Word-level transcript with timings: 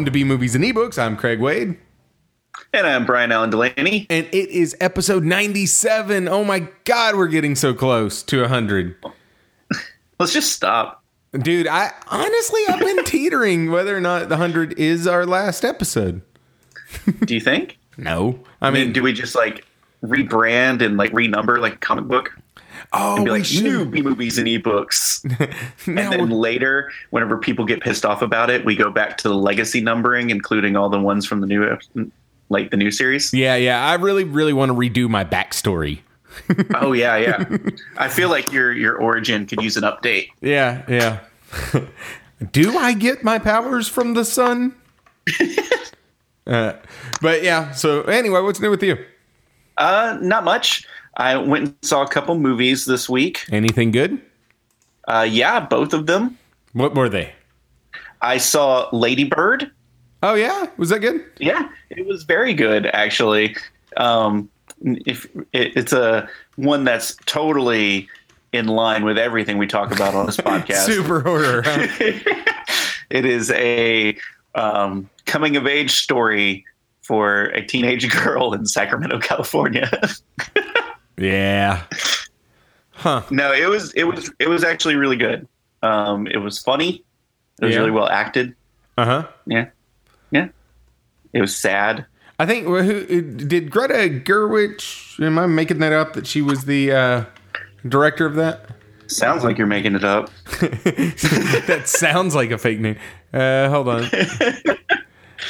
Welcome 0.00 0.14
to 0.14 0.18
B 0.18 0.24
Movies 0.24 0.54
and 0.54 0.64
Ebooks. 0.64 0.98
I'm 0.98 1.14
Craig 1.14 1.40
Wade, 1.40 1.76
And 2.72 2.86
I'm 2.86 3.04
Brian 3.04 3.30
Allen 3.32 3.50
Delaney. 3.50 4.06
and 4.08 4.24
it 4.32 4.48
is 4.48 4.74
episode 4.80 5.24
97. 5.24 6.26
Oh 6.26 6.42
my 6.42 6.68
God, 6.86 7.16
we're 7.16 7.28
getting 7.28 7.54
so 7.54 7.74
close 7.74 8.22
to 8.22 8.40
100. 8.40 8.96
Let's 10.18 10.32
just 10.32 10.52
stop. 10.52 11.04
Dude, 11.38 11.66
I 11.66 11.92
honestly, 12.08 12.62
I've 12.66 12.80
been 12.80 13.04
teetering 13.04 13.70
whether 13.70 13.94
or 13.94 14.00
not 14.00 14.30
the 14.30 14.36
100 14.36 14.78
is 14.78 15.06
our 15.06 15.26
last 15.26 15.66
episode. 15.66 16.22
Do 17.26 17.34
you 17.34 17.40
think? 17.40 17.76
No. 17.98 18.40
I 18.62 18.68
I 18.68 18.70
mean, 18.70 18.84
mean, 18.84 18.92
do 18.94 19.02
we 19.02 19.12
just 19.12 19.34
like 19.34 19.66
rebrand 20.02 20.80
and 20.80 20.96
like 20.96 21.12
renumber 21.12 21.60
like 21.60 21.74
a 21.74 21.78
comic 21.78 22.06
book? 22.06 22.34
Oh, 22.92 23.24
be 23.24 23.30
like 23.30 23.50
new 23.50 23.84
B 23.84 24.02
movies 24.02 24.38
and 24.38 24.46
ebooks. 24.46 25.24
And 25.86 25.96
then 25.96 26.30
later, 26.30 26.90
whenever 27.10 27.38
people 27.38 27.64
get 27.64 27.80
pissed 27.80 28.04
off 28.04 28.22
about 28.22 28.50
it, 28.50 28.64
we 28.64 28.76
go 28.76 28.90
back 28.90 29.16
to 29.18 29.28
the 29.28 29.34
legacy 29.34 29.80
numbering, 29.80 30.30
including 30.30 30.76
all 30.76 30.88
the 30.88 31.00
ones 31.00 31.26
from 31.26 31.40
the 31.40 31.46
new, 31.46 31.78
like 32.48 32.70
the 32.70 32.76
new 32.76 32.90
series. 32.90 33.32
yeah, 33.32 33.56
yeah. 33.56 33.84
I 33.84 33.94
really, 33.94 34.24
really 34.24 34.52
want 34.52 34.70
to 34.70 34.74
redo 34.74 35.08
my 35.08 35.24
backstory. 35.24 36.00
oh 36.74 36.92
yeah, 36.92 37.16
yeah. 37.16 37.44
I 37.96 38.08
feel 38.08 38.28
like 38.28 38.52
your 38.52 38.72
your 38.72 38.96
origin 38.96 39.46
could 39.46 39.62
use 39.62 39.76
an 39.76 39.82
update. 39.82 40.28
Yeah, 40.40 40.82
yeah. 40.88 41.20
Do 42.52 42.78
I 42.78 42.94
get 42.94 43.22
my 43.22 43.38
powers 43.38 43.88
from 43.88 44.14
the 44.14 44.24
sun? 44.24 44.74
uh, 46.46 46.74
but 47.20 47.42
yeah, 47.42 47.72
so 47.72 48.02
anyway, 48.02 48.40
what's 48.40 48.60
new 48.60 48.70
with 48.70 48.82
you? 48.82 48.96
Uh, 49.76 50.18
not 50.20 50.44
much. 50.44 50.86
I 51.20 51.36
went 51.36 51.64
and 51.66 51.74
saw 51.82 52.02
a 52.02 52.08
couple 52.08 52.38
movies 52.38 52.86
this 52.86 53.08
week. 53.08 53.44
Anything 53.52 53.90
good? 53.90 54.20
Uh, 55.06 55.26
yeah, 55.28 55.60
both 55.60 55.92
of 55.92 56.06
them. 56.06 56.38
What 56.72 56.94
were 56.94 57.10
they? 57.10 57.32
I 58.22 58.38
saw 58.38 58.88
Lady 58.90 59.24
Bird. 59.24 59.70
Oh 60.22 60.34
yeah, 60.34 60.66
was 60.78 60.88
that 60.88 61.00
good? 61.00 61.22
Yeah, 61.38 61.68
it 61.90 62.06
was 62.06 62.24
very 62.24 62.54
good 62.54 62.86
actually. 62.86 63.54
Um, 63.98 64.48
if 64.82 65.26
it, 65.52 65.76
it's 65.76 65.92
a 65.92 66.28
one 66.56 66.84
that's 66.84 67.16
totally 67.26 68.08
in 68.52 68.66
line 68.66 69.04
with 69.04 69.18
everything 69.18 69.58
we 69.58 69.66
talk 69.66 69.94
about 69.94 70.14
on 70.14 70.26
this 70.26 70.36
podcast. 70.38 70.86
Super 70.86 71.20
horror. 71.20 71.62
huh? 71.64 72.34
It 73.10 73.24
is 73.24 73.50
a 73.50 74.16
um, 74.54 75.10
coming 75.26 75.56
of 75.56 75.66
age 75.66 75.90
story 75.90 76.64
for 77.02 77.46
a 77.46 77.66
teenage 77.66 78.08
girl 78.24 78.52
in 78.54 78.66
Sacramento, 78.66 79.18
California. 79.18 79.90
Yeah. 81.20 81.82
Huh. 82.92 83.22
no, 83.30 83.52
it 83.52 83.66
was 83.68 83.92
it 83.94 84.04
was 84.04 84.30
it 84.38 84.48
was 84.48 84.62
actually 84.64 84.96
really 84.96 85.16
good. 85.16 85.46
Um, 85.82 86.26
it 86.26 86.38
was 86.38 86.58
funny. 86.58 87.02
It 87.60 87.64
was 87.66 87.72
Yeah. 87.74 87.80
really 87.80 87.90
well 87.92 88.08
acted. 88.08 88.54
Uh 88.98 89.04
huh. 89.04 89.26
Yeah, 89.46 89.68
yeah. 90.30 90.48
It 91.32 91.40
was 91.40 91.56
sad. 91.56 92.04
I 92.38 92.46
think 92.46 92.66
who 92.66 93.22
did 93.22 93.70
Greta 93.70 94.08
Gerwig? 94.24 95.20
Am 95.22 95.38
I 95.38 95.46
making 95.46 95.78
that 95.78 95.92
up? 95.92 96.14
That 96.14 96.26
she 96.26 96.42
was 96.42 96.64
the 96.64 96.92
uh, 96.92 97.24
director 97.88 98.26
of 98.26 98.34
that? 98.36 98.66
Sounds 99.06 99.44
like 99.44 99.58
you're 99.58 99.66
making 99.66 99.94
it 99.94 100.04
up. 100.04 100.30
that 100.60 101.82
sounds 101.86 102.34
like 102.34 102.50
a 102.50 102.58
fake 102.58 102.80
name. 102.80 102.96
Uh, 103.32 103.68
hold 103.68 103.88
on. 103.88 104.04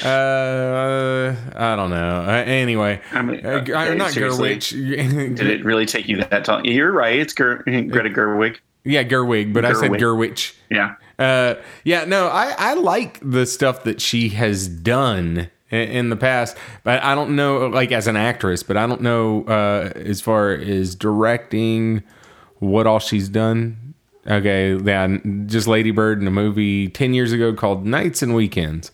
Uh, 0.03 1.34
I 1.56 1.77
don't 1.77 1.91
know. 1.91 2.25
Uh, 2.27 2.44
anyway, 2.47 3.00
I 3.12 3.22
mean, 3.22 3.44
uh, 3.44 3.50
okay, 3.50 3.94
not. 3.94 4.12
Gerwig. 4.12 4.71
Did 5.37 5.47
it 5.47 5.65
really 5.65 5.87
take 5.87 6.09
you 6.09 6.19
that 6.25 6.49
long? 6.49 6.65
You're 6.65 6.93
right. 6.93 7.19
It's 7.19 7.34
Ger- 7.34 7.62
Greta 7.65 8.11
Gerwig. 8.11 8.59
yeah, 8.84 9.05
Gerwig, 9.05 9.53
but 9.53 9.65
I 9.65 9.72
said 9.75 9.91
Gerwig. 9.93 10.31
Gerwig. 10.31 10.55
Yeah. 10.71 10.94
Uh, 11.19 11.56
yeah, 11.84 12.05
no, 12.06 12.28
I, 12.28 12.55
I 12.56 12.75
like 12.75 13.21
the 13.22 13.44
stuff 13.44 13.84
that 13.84 14.00
she 14.00 14.31
has 14.31 14.69
done 14.69 15.50
in, 15.71 15.88
in 15.91 16.11
the 16.11 16.17
past, 16.17 16.56
but 16.82 17.03
I 17.03 17.15
don't 17.15 17.37
know, 17.37 17.67
like 17.67 17.93
as 17.93 18.06
an 18.06 18.17
actress, 18.17 18.62
but 18.62 18.78
I 18.78 18.87
don't 18.87 19.03
know 19.03 19.44
uh, 19.44 19.93
as 19.97 20.22
far 20.22 20.53
as 20.53 20.94
directing 20.94 22.03
what 22.59 22.87
all 22.87 23.00
she's 23.00 23.28
done. 23.28 23.94
Okay, 24.27 24.77
yeah, 24.77 25.19
just 25.47 25.67
Lady 25.67 25.91
Bird 25.91 26.21
in 26.21 26.27
a 26.27 26.31
movie 26.31 26.88
ten 26.88 27.12
years 27.15 27.32
ago 27.32 27.53
called 27.53 27.84
Nights 27.87 28.22
and 28.22 28.34
Weekends. 28.34 28.91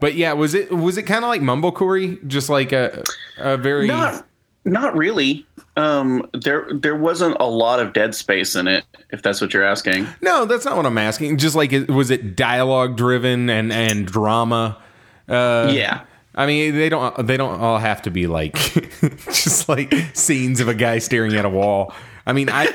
But 0.00 0.14
yeah, 0.14 0.32
was 0.32 0.54
it 0.54 0.70
was 0.70 0.96
it 0.96 1.02
kind 1.04 1.24
of 1.24 1.28
like 1.28 1.40
Mumblecore, 1.40 2.26
just 2.26 2.48
like 2.48 2.72
a 2.72 3.02
a 3.36 3.56
very 3.56 3.86
Not, 3.86 4.26
not 4.64 4.96
really. 4.96 5.46
Um, 5.76 6.28
there, 6.32 6.66
there 6.72 6.96
wasn't 6.96 7.36
a 7.38 7.46
lot 7.46 7.78
of 7.78 7.92
dead 7.92 8.14
space 8.14 8.56
in 8.56 8.66
it. 8.66 8.84
If 9.10 9.22
that's 9.22 9.40
what 9.40 9.54
you're 9.54 9.64
asking. 9.64 10.06
no, 10.20 10.44
that's 10.44 10.64
not 10.64 10.76
what 10.76 10.86
I'm 10.86 10.98
asking. 10.98 11.38
Just 11.38 11.54
like 11.54 11.72
was 11.88 12.10
it 12.10 12.36
dialogue 12.36 12.96
driven 12.96 13.48
and 13.48 13.72
and 13.72 14.06
drama? 14.06 14.80
Uh, 15.28 15.70
yeah. 15.74 16.02
I 16.34 16.46
mean, 16.46 16.74
they 16.76 16.88
don't 16.88 17.26
they 17.26 17.36
don't 17.36 17.60
all 17.60 17.78
have 17.78 18.02
to 18.02 18.10
be 18.10 18.28
like 18.28 18.54
just 19.24 19.68
like 19.68 19.92
scenes 20.14 20.60
of 20.60 20.68
a 20.68 20.74
guy 20.74 20.98
staring 20.98 21.34
at 21.34 21.44
a 21.44 21.48
wall. 21.48 21.92
I 22.26 22.32
mean, 22.32 22.48
I 22.52 22.66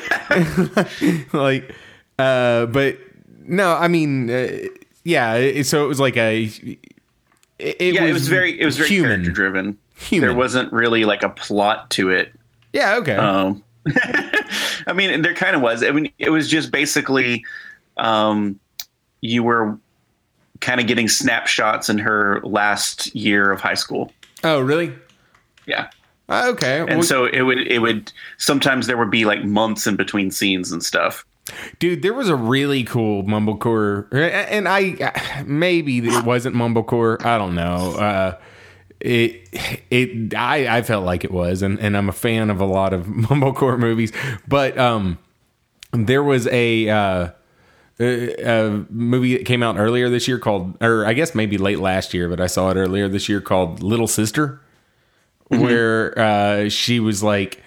like, 1.33 1.73
uh, 2.19 2.65
but 2.65 2.97
no, 3.45 3.73
I 3.73 3.87
mean, 3.87 4.29
uh, 4.29 4.49
yeah. 5.03 5.61
So 5.63 5.85
it 5.85 5.87
was 5.87 5.99
like 5.99 6.17
a. 6.17 6.51
It, 7.63 7.77
it 7.79 7.93
Yeah. 7.95 8.05
it 8.05 8.13
was 8.13 8.27
very, 8.27 8.59
it 8.59 8.65
was 8.65 8.77
very 8.77 8.89
human. 8.89 9.11
character 9.11 9.31
driven. 9.31 9.77
Human. 9.97 10.29
There 10.29 10.37
wasn't 10.37 10.71
really 10.73 11.05
like 11.05 11.23
a 11.23 11.29
plot 11.29 11.89
to 11.91 12.09
it. 12.09 12.33
Yeah. 12.73 12.95
Okay. 12.97 13.15
Um, 13.15 13.63
I 14.87 14.93
mean, 14.93 15.21
there 15.21 15.33
kind 15.33 15.55
of 15.55 15.61
was. 15.61 15.83
I 15.83 15.91
mean, 15.91 16.11
it 16.19 16.29
was 16.29 16.49
just 16.49 16.71
basically, 16.71 17.45
um, 17.97 18.59
you 19.21 19.43
were 19.43 19.77
kind 20.61 20.79
of 20.81 20.87
getting 20.87 21.07
snapshots 21.07 21.89
in 21.89 21.97
her 21.99 22.41
last 22.43 23.13
year 23.15 23.51
of 23.51 23.61
high 23.61 23.73
school. 23.75 24.11
oh, 24.43 24.59
really? 24.59 24.93
Yeah. 25.65 25.89
Uh, 26.29 26.45
okay. 26.53 26.79
And 26.79 26.89
Well, 26.89 27.03
so 27.03 27.25
it 27.25 27.41
would, 27.43 27.59
it 27.67 27.79
would, 27.79 28.11
sometimes 28.37 28.87
there 28.87 28.97
would 28.97 29.11
be 29.11 29.25
like 29.25 29.43
months 29.43 29.85
in 29.87 29.95
between 29.95 30.31
scenes 30.31 30.71
and 30.71 30.83
stuff. 30.83 31.25
Dude, 31.79 32.01
there 32.01 32.13
was 32.13 32.29
a 32.29 32.35
really 32.35 32.83
cool 32.83 33.23
mumblecore, 33.23 34.07
and 34.13 34.67
I 34.67 35.43
maybe 35.45 35.97
it 35.99 36.23
wasn't 36.23 36.55
mumblecore. 36.55 37.23
I 37.25 37.37
don't 37.37 37.55
know. 37.55 37.95
Uh, 37.95 38.37
it 39.01 39.49
it 39.89 40.33
I, 40.33 40.77
I 40.77 40.81
felt 40.83 41.03
like 41.05 41.25
it 41.25 41.31
was, 41.31 41.61
and, 41.61 41.79
and 41.79 41.97
I'm 41.97 42.07
a 42.07 42.13
fan 42.13 42.49
of 42.49 42.61
a 42.61 42.65
lot 42.65 42.93
of 42.93 43.05
mumblecore 43.07 43.77
movies. 43.77 44.13
But 44.47 44.77
um, 44.77 45.17
there 45.91 46.23
was 46.23 46.47
a 46.47 46.89
uh, 46.89 47.29
a, 47.99 48.35
a 48.35 48.85
movie 48.89 49.37
that 49.37 49.45
came 49.45 49.61
out 49.61 49.77
earlier 49.77 50.09
this 50.09 50.27
year 50.27 50.39
called, 50.39 50.81
or 50.81 51.05
I 51.05 51.13
guess 51.13 51.35
maybe 51.35 51.57
late 51.57 51.79
last 51.79 52.13
year, 52.13 52.29
but 52.29 52.39
I 52.39 52.47
saw 52.47 52.69
it 52.69 52.77
earlier 52.77 53.07
this 53.09 53.27
year 53.27 53.41
called 53.41 53.83
Little 53.83 54.07
Sister, 54.07 54.61
where 55.49 56.17
uh, 56.17 56.69
she 56.69 56.99
was 56.99 57.21
like 57.21 57.61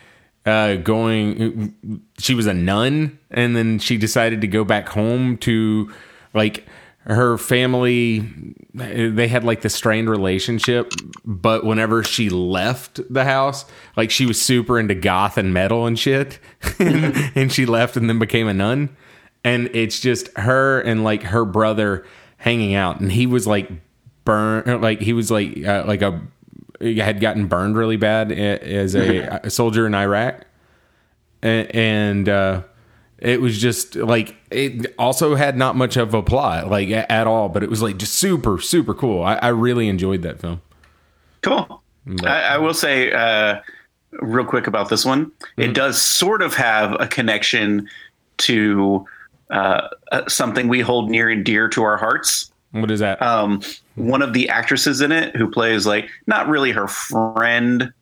uh, 0.47 0.77
going. 0.77 2.05
She 2.19 2.35
was 2.35 2.47
a 2.47 2.55
nun, 2.55 3.19
and 3.31 3.57
then 3.57 3.79
she 3.79 3.97
decided 3.99 4.41
to 4.41 4.47
go 4.47 4.65
back 4.65 4.89
home 4.89 5.37
to 5.39 5.93
like 6.33 6.65
her 7.01 7.37
family. 7.37 8.21
They 8.73 9.29
had 9.29 9.45
like 9.45 9.63
the 9.63 9.69
strained 9.69 10.09
relationship, 10.09 10.93
but 11.25 11.65
whenever 11.65 12.05
she 12.05 12.31
left 12.31 13.01
the 13.13 13.25
house, 13.25 13.65
like 13.97 14.11
she 14.11 14.25
was 14.25 14.41
super 14.41 14.79
into 14.79 14.95
goth 14.95 15.37
and 15.37 15.53
metal 15.53 15.87
and 15.87 15.99
shit, 15.99 16.39
and 16.79 17.53
she 17.53 17.67
left 17.67 17.97
and 17.97 18.09
then 18.09 18.19
became 18.19 18.49
a 18.49 18.55
nun. 18.55 18.97
And 19.45 19.71
it's 19.75 20.01
just 20.01 20.29
her 20.37 20.81
and 20.81 21.05
like 21.05 21.23
her 21.25 21.45
brother 21.45 22.05
hanging 22.39 22.75
out, 22.75 23.01
and 23.01 23.11
he 23.11 23.27
was 23.27 23.47
like 23.47 23.69
burn, 24.25 24.81
like 24.81 25.01
he 25.01 25.13
was 25.13 25.31
like 25.31 25.65
uh, 25.65 25.85
like 25.87 26.03
a 26.03 26.21
had 26.81 27.21
gotten 27.21 27.47
burned 27.47 27.77
really 27.77 27.97
bad 27.97 28.33
as 28.33 28.95
a, 28.95 29.41
a 29.45 29.51
soldier 29.51 29.87
in 29.87 29.95
Iraq, 29.95 30.45
and 31.43 32.29
uh, 32.29 32.63
it 33.19 33.41
was 33.41 33.59
just 33.59 33.97
like 33.97 34.37
it 34.51 34.95
also 34.99 35.35
had 35.35 35.57
not 35.57 35.77
much 35.77 35.97
of 35.97 36.15
a 36.15 36.23
plot 36.23 36.71
like 36.71 36.91
at 36.91 37.27
all, 37.27 37.49
but 37.49 37.63
it 37.63 37.71
was 37.71 37.83
like 37.83 37.97
just 37.97 38.15
super 38.15 38.61
super 38.61 38.95
cool. 38.95 39.23
I, 39.23 39.35
I 39.37 39.49
really 39.49 39.89
enjoyed 39.89 40.23
that 40.23 40.41
film. 40.41 40.61
Cool. 41.43 41.83
I, 42.25 42.43
I 42.43 42.59
will 42.59 42.75
say, 42.75 43.13
uh, 43.13 43.61
real 44.13 44.45
quick 44.45 44.67
about 44.67 44.89
this 44.89 45.05
one. 45.05 45.33
It 45.57 45.75
does 45.75 46.01
sort 46.01 46.43
of 46.43 46.55
have 46.55 46.97
a 47.01 47.07
connection 47.07 47.89
to 48.39 49.05
uh, 49.51 49.89
uh, 50.13 50.29
something 50.29 50.69
we 50.69 50.81
hold 50.81 51.11
near 51.11 51.29
and 51.29 51.45
dear 51.45 51.69
to 51.69 51.83
our 51.83 51.97
hearts. 51.97 52.53
What 52.73 52.91
is 52.91 53.01
that? 53.01 53.23
Um, 53.23 53.63
one 53.95 54.23
of 54.23 54.33
the 54.33 54.49
actresses 54.49 55.01
in 55.01 55.13
it 55.13 55.35
who 55.37 55.51
plays 55.51 55.87
like 55.87 56.09
not 56.27 56.49
really 56.49 56.73
her 56.73 56.89
friend, 56.89 57.93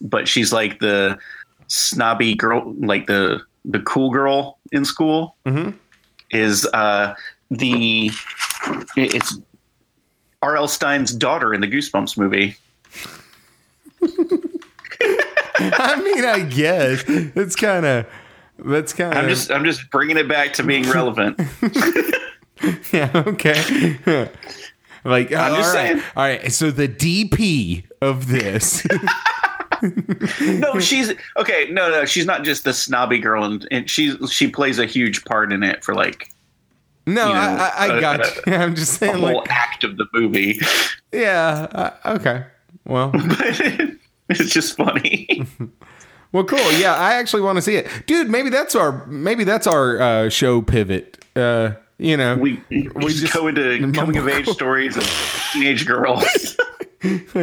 but 0.00 0.26
she's 0.26 0.52
like 0.52 0.78
the 0.80 1.18
snobby 1.66 2.34
girl, 2.34 2.74
like 2.78 3.06
the 3.06 3.42
the 3.64 3.80
cool 3.80 4.10
girl 4.10 4.58
in 4.72 4.84
school. 4.84 5.36
Mhm. 5.46 5.74
Is 6.30 6.66
uh, 6.72 7.14
the 7.50 8.10
it's 8.96 9.38
R.L. 10.42 10.66
Stine's 10.68 11.12
daughter 11.14 11.52
in 11.52 11.60
the 11.60 11.68
Goosebumps 11.68 12.16
movie. 12.16 12.56
I 15.54 16.00
mean, 16.02 16.24
I 16.24 16.40
guess 16.48 17.04
it's 17.06 17.54
kind 17.54 17.84
of 17.86 18.06
that's 18.58 18.92
kind 18.92 19.12
of. 19.12 19.18
I'm 19.18 19.28
just 19.28 19.50
I'm 19.50 19.64
just 19.64 19.90
bringing 19.90 20.16
it 20.16 20.28
back 20.28 20.54
to 20.54 20.62
being 20.62 20.88
relevant. 20.90 21.40
yeah 22.92 23.10
okay. 23.26 23.98
like 25.04 25.32
I'm 25.32 25.52
all 25.52 25.56
just 25.56 25.74
right, 25.74 25.88
saying. 25.88 26.02
all 26.16 26.22
right. 26.24 26.52
So 26.52 26.70
the 26.70 26.88
DP 26.88 27.84
of 28.00 28.28
this, 28.28 28.86
no, 30.40 30.78
she's 30.78 31.12
okay. 31.36 31.68
No, 31.70 31.90
no, 31.90 32.04
she's 32.04 32.26
not 32.26 32.44
just 32.44 32.64
the 32.64 32.72
snobby 32.72 33.18
girl, 33.18 33.44
and, 33.44 33.66
and 33.70 33.90
she 33.90 34.16
she 34.28 34.48
plays 34.48 34.78
a 34.78 34.86
huge 34.86 35.24
part 35.24 35.52
in 35.52 35.62
it 35.62 35.84
for 35.84 35.94
like 35.94 36.32
no, 37.06 37.28
You 37.28 37.34
know, 37.34 37.40
I, 37.40 37.72
I, 37.76 37.96
I 37.96 38.00
got 38.00 38.46
you. 38.46 38.54
I'm 38.54 38.74
just 38.76 39.00
the 39.00 39.06
saying, 39.06 39.18
whole 39.18 39.38
like, 39.38 39.50
act 39.50 39.82
of 39.84 39.96
the 39.96 40.06
movie. 40.12 40.60
yeah, 41.12 41.66
uh, 41.72 42.14
okay. 42.14 42.44
Well, 42.84 43.10
it's 44.28 44.50
just 44.50 44.76
funny. 44.76 45.44
well, 46.32 46.44
cool. 46.44 46.72
Yeah, 46.72 46.94
I 46.94 47.14
actually 47.14 47.42
want 47.42 47.56
to 47.56 47.62
see 47.62 47.76
it, 47.76 47.88
dude. 48.06 48.30
Maybe 48.30 48.50
that's 48.50 48.76
our 48.76 49.04
maybe 49.06 49.42
that's 49.44 49.66
our 49.66 50.00
uh, 50.00 50.28
show 50.28 50.62
pivot. 50.62 51.24
Uh, 51.34 51.72
you 52.02 52.16
know, 52.16 52.36
We, 52.36 52.60
we, 52.68 52.82
just, 53.06 53.18
just- 53.20 53.32
go 53.32 53.46
into 53.46 53.90
coming 53.94 54.16
of 54.16 54.28
age 54.28 54.48
stories 54.48 54.96
of 54.96 55.50
teenage 55.52 55.86
girls. 55.86 56.56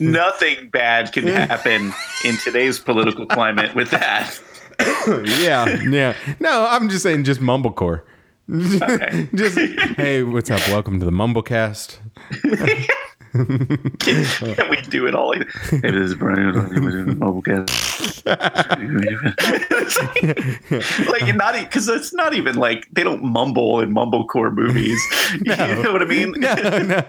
Nothing 0.00 0.68
bad 0.70 1.12
can 1.12 1.26
happen 1.26 1.92
in 2.24 2.36
today's 2.38 2.78
political 2.78 3.26
climate 3.26 3.74
with 3.74 3.90
that. 3.90 4.38
yeah, 5.40 5.66
yeah. 5.82 6.14
No, 6.40 6.66
I'm 6.68 6.88
just 6.88 7.02
saying, 7.02 7.24
just 7.24 7.40
mumblecore. 7.40 8.02
Okay. 8.50 9.28
just 9.34 9.58
hey, 9.96 10.22
what's 10.22 10.50
up? 10.50 10.66
Welcome 10.68 10.98
to 11.00 11.04
the 11.04 11.10
Mumblecast. 11.10 11.98
Can 13.32 14.70
we 14.70 14.80
do 14.88 15.06
it 15.06 15.14
all? 15.14 15.28
Like, 15.28 15.48
hey, 15.70 15.90
this 15.90 16.10
is 16.10 16.14
Brian. 16.14 16.52
like 21.08 21.34
not 21.34 21.54
because 21.54 21.88
it's 21.88 22.12
not 22.12 22.34
even 22.34 22.56
like 22.56 22.86
they 22.92 23.02
don't 23.02 23.22
mumble 23.22 23.80
in 23.80 23.92
mumblecore 23.92 24.52
movies. 24.52 25.00
no. 25.42 25.54
You 25.66 25.82
know 25.82 25.92
what 25.92 26.02
I 26.02 26.06
mean? 26.06 26.32
No, 26.32 26.54
no, 26.54 27.00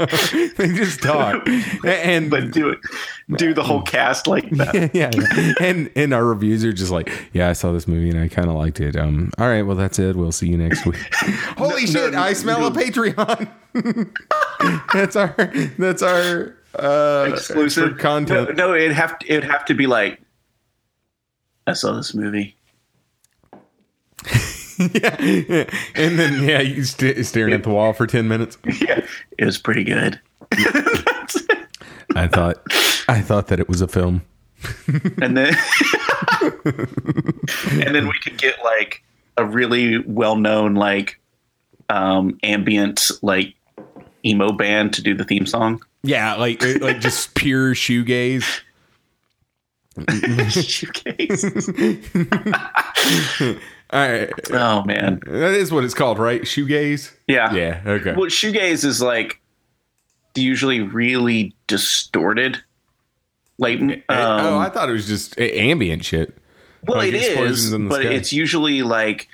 they 0.57 0.67
just 0.73 1.01
talk, 1.01 1.47
and 1.85 2.29
but 2.29 2.51
do 2.51 2.69
it, 2.69 2.79
do 3.37 3.53
the 3.53 3.63
whole 3.63 3.81
cast 3.81 4.27
like 4.27 4.49
that. 4.51 4.91
yeah, 4.93 5.11
yeah. 5.13 5.53
and 5.59 5.89
and 5.95 6.13
our 6.13 6.25
reviews 6.25 6.63
are 6.63 6.73
just 6.73 6.91
like, 6.91 7.09
yeah, 7.33 7.49
I 7.49 7.53
saw 7.53 7.71
this 7.71 7.87
movie 7.87 8.09
and 8.09 8.19
I 8.19 8.27
kind 8.27 8.49
of 8.49 8.55
liked 8.55 8.79
it. 8.79 8.95
Um, 8.95 9.31
all 9.37 9.47
right, 9.47 9.63
well 9.63 9.75
that's 9.75 9.99
it. 9.99 10.15
We'll 10.15 10.31
see 10.31 10.47
you 10.47 10.57
next 10.57 10.85
week. 10.85 10.97
Holy 11.57 11.81
No, 11.85 11.87
shit! 11.87 12.13
no, 12.13 12.19
I 12.19 12.33
smell 12.33 12.65
a. 12.65 12.71
Patreon. 12.71 13.49
that's 14.93 15.15
our 15.15 15.35
that's 15.77 16.01
our 16.01 16.08
uh, 16.75 17.29
Exclusive 17.31 17.91
for 17.93 17.97
content. 17.97 18.55
No, 18.55 18.67
no, 18.69 18.75
it'd 18.75 18.93
have 18.93 19.17
to, 19.19 19.31
it'd 19.31 19.49
have 19.49 19.65
to 19.65 19.73
be 19.73 19.87
like, 19.87 20.21
I 21.67 21.73
saw 21.73 21.93
this 21.93 22.13
movie. 22.13 22.55
yeah, 24.77 25.21
yeah. 25.21 25.69
and 25.95 26.17
then 26.19 26.43
yeah, 26.43 26.61
you 26.61 26.83
st- 26.83 27.25
staring 27.25 27.53
at 27.53 27.63
the 27.63 27.69
wall 27.69 27.93
for 27.93 28.07
ten 28.07 28.27
minutes. 28.27 28.57
Yeah, 28.81 29.05
it 29.37 29.45
was 29.45 29.57
pretty 29.57 29.83
good. 29.83 30.19
I 32.15 32.27
thought 32.27 32.57
I 33.07 33.21
thought 33.21 33.47
that 33.47 33.59
it 33.59 33.69
was 33.69 33.81
a 33.81 33.87
film. 33.87 34.23
and 35.21 35.37
then 35.37 35.55
and 36.65 37.95
then 37.95 38.07
we 38.07 38.19
could 38.23 38.37
get 38.37 38.55
like 38.63 39.03
a 39.37 39.45
really 39.45 39.99
well 39.99 40.35
known 40.35 40.75
like 40.75 41.19
um 41.89 42.37
ambient 42.43 43.09
like 43.21 43.53
emo 44.25 44.51
band 44.51 44.93
to 44.93 45.01
do 45.01 45.13
the 45.13 45.23
theme 45.23 45.45
song. 45.45 45.81
Yeah, 46.03 46.35
like 46.35 46.61
like 46.81 46.99
just 47.01 47.35
pure 47.35 47.73
shoegaze. 47.73 48.61
Shoegaze. 49.99 51.49
All 53.91 54.07
right, 54.07 54.29
oh 54.51 54.83
man. 54.83 55.19
that 55.25 55.53
is 55.55 55.71
what 55.71 55.83
it's 55.83 55.95
called, 55.95 56.19
right? 56.19 56.43
Shoegaze. 56.43 57.11
Yeah. 57.27 57.51
Yeah. 57.53 57.81
Okay. 57.85 58.11
Well 58.13 58.29
shoegaze 58.29 58.85
is 58.85 59.01
like 59.01 59.41
usually 60.35 60.81
really 60.81 61.55
distorted. 61.67 62.61
Like 63.57 63.79
um, 63.81 64.01
oh, 64.09 64.59
I 64.59 64.69
thought 64.69 64.89
it 64.89 64.93
was 64.93 65.07
just 65.07 65.37
ambient 65.39 66.05
shit. 66.05 66.37
Well, 66.87 66.99
Like 66.99 67.09
it 67.09 67.15
is, 67.15 67.71
but 67.71 68.03
sky. 68.03 68.09
it's 68.13 68.31
usually 68.31 68.83
like 68.83 69.27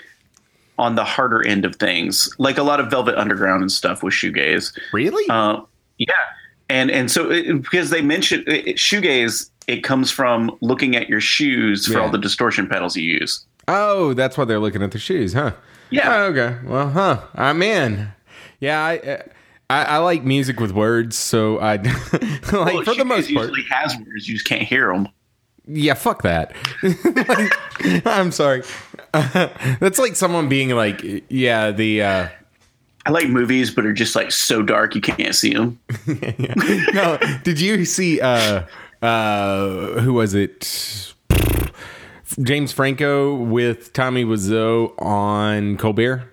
on 0.78 0.96
the 0.96 1.04
harder 1.04 1.46
end 1.48 1.66
of 1.66 1.76
things, 1.78 2.30
like 2.38 2.58
a 2.58 2.64
lot 2.64 2.80
of 2.80 2.90
Velvet 2.90 3.16
Underground 3.18 3.62
and 3.62 3.72
stuff 3.72 4.04
with 4.04 4.14
shoegaze. 4.14 4.78
Really? 4.94 5.24
Uh, 5.30 5.62
yeah, 5.98 6.08
and 6.70 6.92
and 6.92 7.10
so 7.10 7.32
it, 7.32 7.62
because 7.62 7.90
they 7.90 8.02
mentioned 8.02 8.44
it, 8.48 8.68
it- 8.68 8.76
shoegaze, 8.78 9.50
it 9.68 9.84
comes 9.84 10.12
from 10.12 10.56
looking 10.62 10.96
at 10.96 11.08
your 11.10 11.22
shoes 11.22 11.88
for 11.88 11.94
Yeah. 11.94 12.00
all 12.02 12.10
the 12.12 12.18
distortion 12.18 12.68
pedals 12.68 12.96
you 12.96 13.04
use. 13.20 13.46
oh, 13.68 14.14
that's 14.14 14.38
why 14.38 14.46
they're 14.46 14.60
looking 14.60 14.84
at 14.84 14.92
their 14.92 15.02
shoes, 15.02 15.34
huh? 15.34 15.52
Yeah. 15.90 16.14
Oh, 16.16 16.24
okay. 16.26 16.58
Well, 16.66 16.90
huh. 16.90 17.22
I'm 17.36 17.62
in. 17.62 18.10
Yeah, 18.60 18.84
I. 18.84 18.98
Uh, 18.98 19.22
I, 19.68 19.84
I 19.84 19.98
like 19.98 20.24
music 20.24 20.60
with 20.60 20.72
words, 20.74 21.18
so 21.18 21.58
I 21.58 21.78
like 21.78 22.52
Well, 22.52 22.84
for 22.84 22.94
the 22.94 23.04
most 23.04 23.34
part. 23.34 23.48
usually 23.50 23.64
has 23.72 23.96
words, 23.98 24.28
you 24.28 24.36
just 24.36 24.46
can't 24.48 24.62
hear 24.62 24.94
them. 24.94 25.08
Yeah, 25.68 25.96
fuck 25.96 26.22
that. 26.24 26.54
Like, 26.84 28.06
I'm 28.06 28.32
sorry. 28.32 28.64
that's 29.12 29.98
like 29.98 30.16
someone 30.16 30.48
being 30.50 30.70
like, 30.70 31.02
yeah, 31.30 31.72
the 31.72 32.02
uh, 32.04 32.28
I 33.06 33.12
like 33.12 33.30
movies, 33.30 33.72
but 33.72 33.86
are 33.86 33.94
just 33.94 34.16
like 34.16 34.32
so 34.32 34.62
dark 34.64 34.96
you 34.96 35.02
can't 35.02 35.36
see 35.36 35.54
them. 35.54 35.80
no. 36.94 37.18
Did 37.44 37.60
you 37.60 37.86
see 37.86 38.20
uh 38.20 38.64
uh 39.02 40.00
who 40.02 40.14
was 40.14 40.34
it? 40.34 41.14
James 42.42 42.72
Franco 42.72 43.36
with 43.36 43.94
Tommy 43.94 44.26
Wiseau 44.26 45.00
on 45.02 45.78
Colbert. 45.78 46.24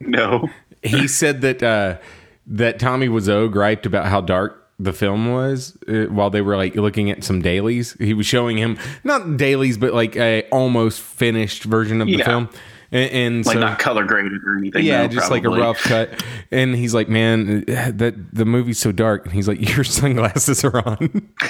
No, 0.00 0.50
He 0.82 1.08
said 1.08 1.40
that 1.42 1.62
uh 1.62 1.98
that 2.46 2.78
Tommy 2.78 3.08
Wiseau 3.08 3.50
griped 3.50 3.86
about 3.86 4.06
how 4.06 4.20
dark 4.20 4.63
the 4.78 4.92
film 4.92 5.32
was 5.32 5.76
uh, 5.88 6.04
while 6.10 6.30
they 6.30 6.40
were 6.40 6.56
like 6.56 6.74
looking 6.74 7.10
at 7.10 7.22
some 7.24 7.42
dailies. 7.42 7.92
He 7.98 8.14
was 8.14 8.26
showing 8.26 8.58
him 8.58 8.78
not 9.04 9.36
dailies, 9.36 9.78
but 9.78 9.94
like 9.94 10.16
a 10.16 10.48
almost 10.50 11.00
finished 11.00 11.64
version 11.64 12.00
of 12.00 12.06
the 12.08 12.14
Yeah. 12.16 12.24
film, 12.24 12.48
and, 12.90 13.10
and 13.12 13.46
like 13.46 13.54
so, 13.54 13.60
not 13.60 13.78
color 13.78 14.04
graded 14.04 14.42
or 14.44 14.56
anything. 14.58 14.84
yeah, 14.84 15.02
no, 15.02 15.08
just 15.08 15.30
like 15.30 15.44
a 15.44 15.48
rough 15.48 15.82
cut. 15.82 16.22
And 16.50 16.74
he's 16.74 16.94
like, 16.94 17.08
"Man, 17.08 17.64
that 17.66 18.14
the 18.34 18.44
movie's 18.44 18.78
so 18.78 18.92
dark." 18.92 19.24
And 19.24 19.32
he's 19.34 19.48
like, 19.48 19.60
"Your 19.76 19.84
sunglasses 19.84 20.64
are 20.64 20.76
on." 20.86 21.30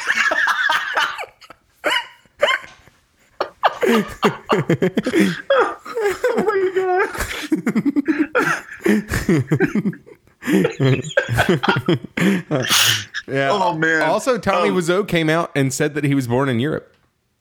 yeah. 13.27 13.51
Oh, 13.53 13.77
man. 13.77 14.03
Also, 14.03 14.39
Tommy 14.39 14.69
Um, 14.71 14.77
Wiseau 14.77 15.07
came 15.07 15.29
out 15.31 15.51
and 15.55 15.73
said 15.73 15.95
that 15.95 16.05
he 16.05 16.15
was 16.15 16.27
born 16.27 16.49
in 16.49 16.61
Europe. 16.61 16.91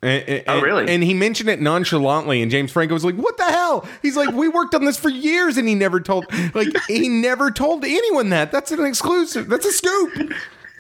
And, 0.01 0.23
and- 0.27 0.43
Oh, 0.47 0.61
really? 0.61 0.87
And 0.93 1.01
he 1.03 1.13
mentioned 1.13 1.49
it 1.49 1.61
nonchalantly, 1.61 2.41
and 2.41 2.51
James 2.51 2.71
Franco 2.73 2.93
was 2.93 3.05
like, 3.05 3.15
"What 3.15 3.37
the 3.37 3.45
hell?" 3.45 3.87
He's 4.01 4.17
like, 4.17 4.33
"We 4.33 4.49
worked 4.49 4.75
on 4.75 4.83
this 4.83 4.97
for 4.97 5.09
years, 5.09 5.55
and 5.55 5.65
he 5.67 5.75
never 5.75 6.01
told, 6.01 6.25
like, 6.53 6.67
he 6.89 7.07
never 7.07 7.51
told 7.51 7.85
anyone 7.85 8.29
that. 8.31 8.51
That's 8.51 8.71
an 8.73 8.83
exclusive. 8.83 9.47
That's 9.47 9.65
a 9.65 9.71
scoop." 9.71 10.33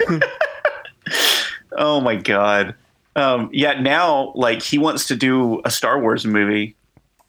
Oh 1.75 1.99
my 2.01 2.15
god. 2.15 2.75
Um, 3.15 3.49
yeah, 3.51 3.79
now 3.79 4.31
like 4.35 4.61
he 4.61 4.77
wants 4.77 5.07
to 5.07 5.15
do 5.15 5.61
a 5.65 5.71
Star 5.71 5.99
Wars 5.99 6.25
movie. 6.25 6.75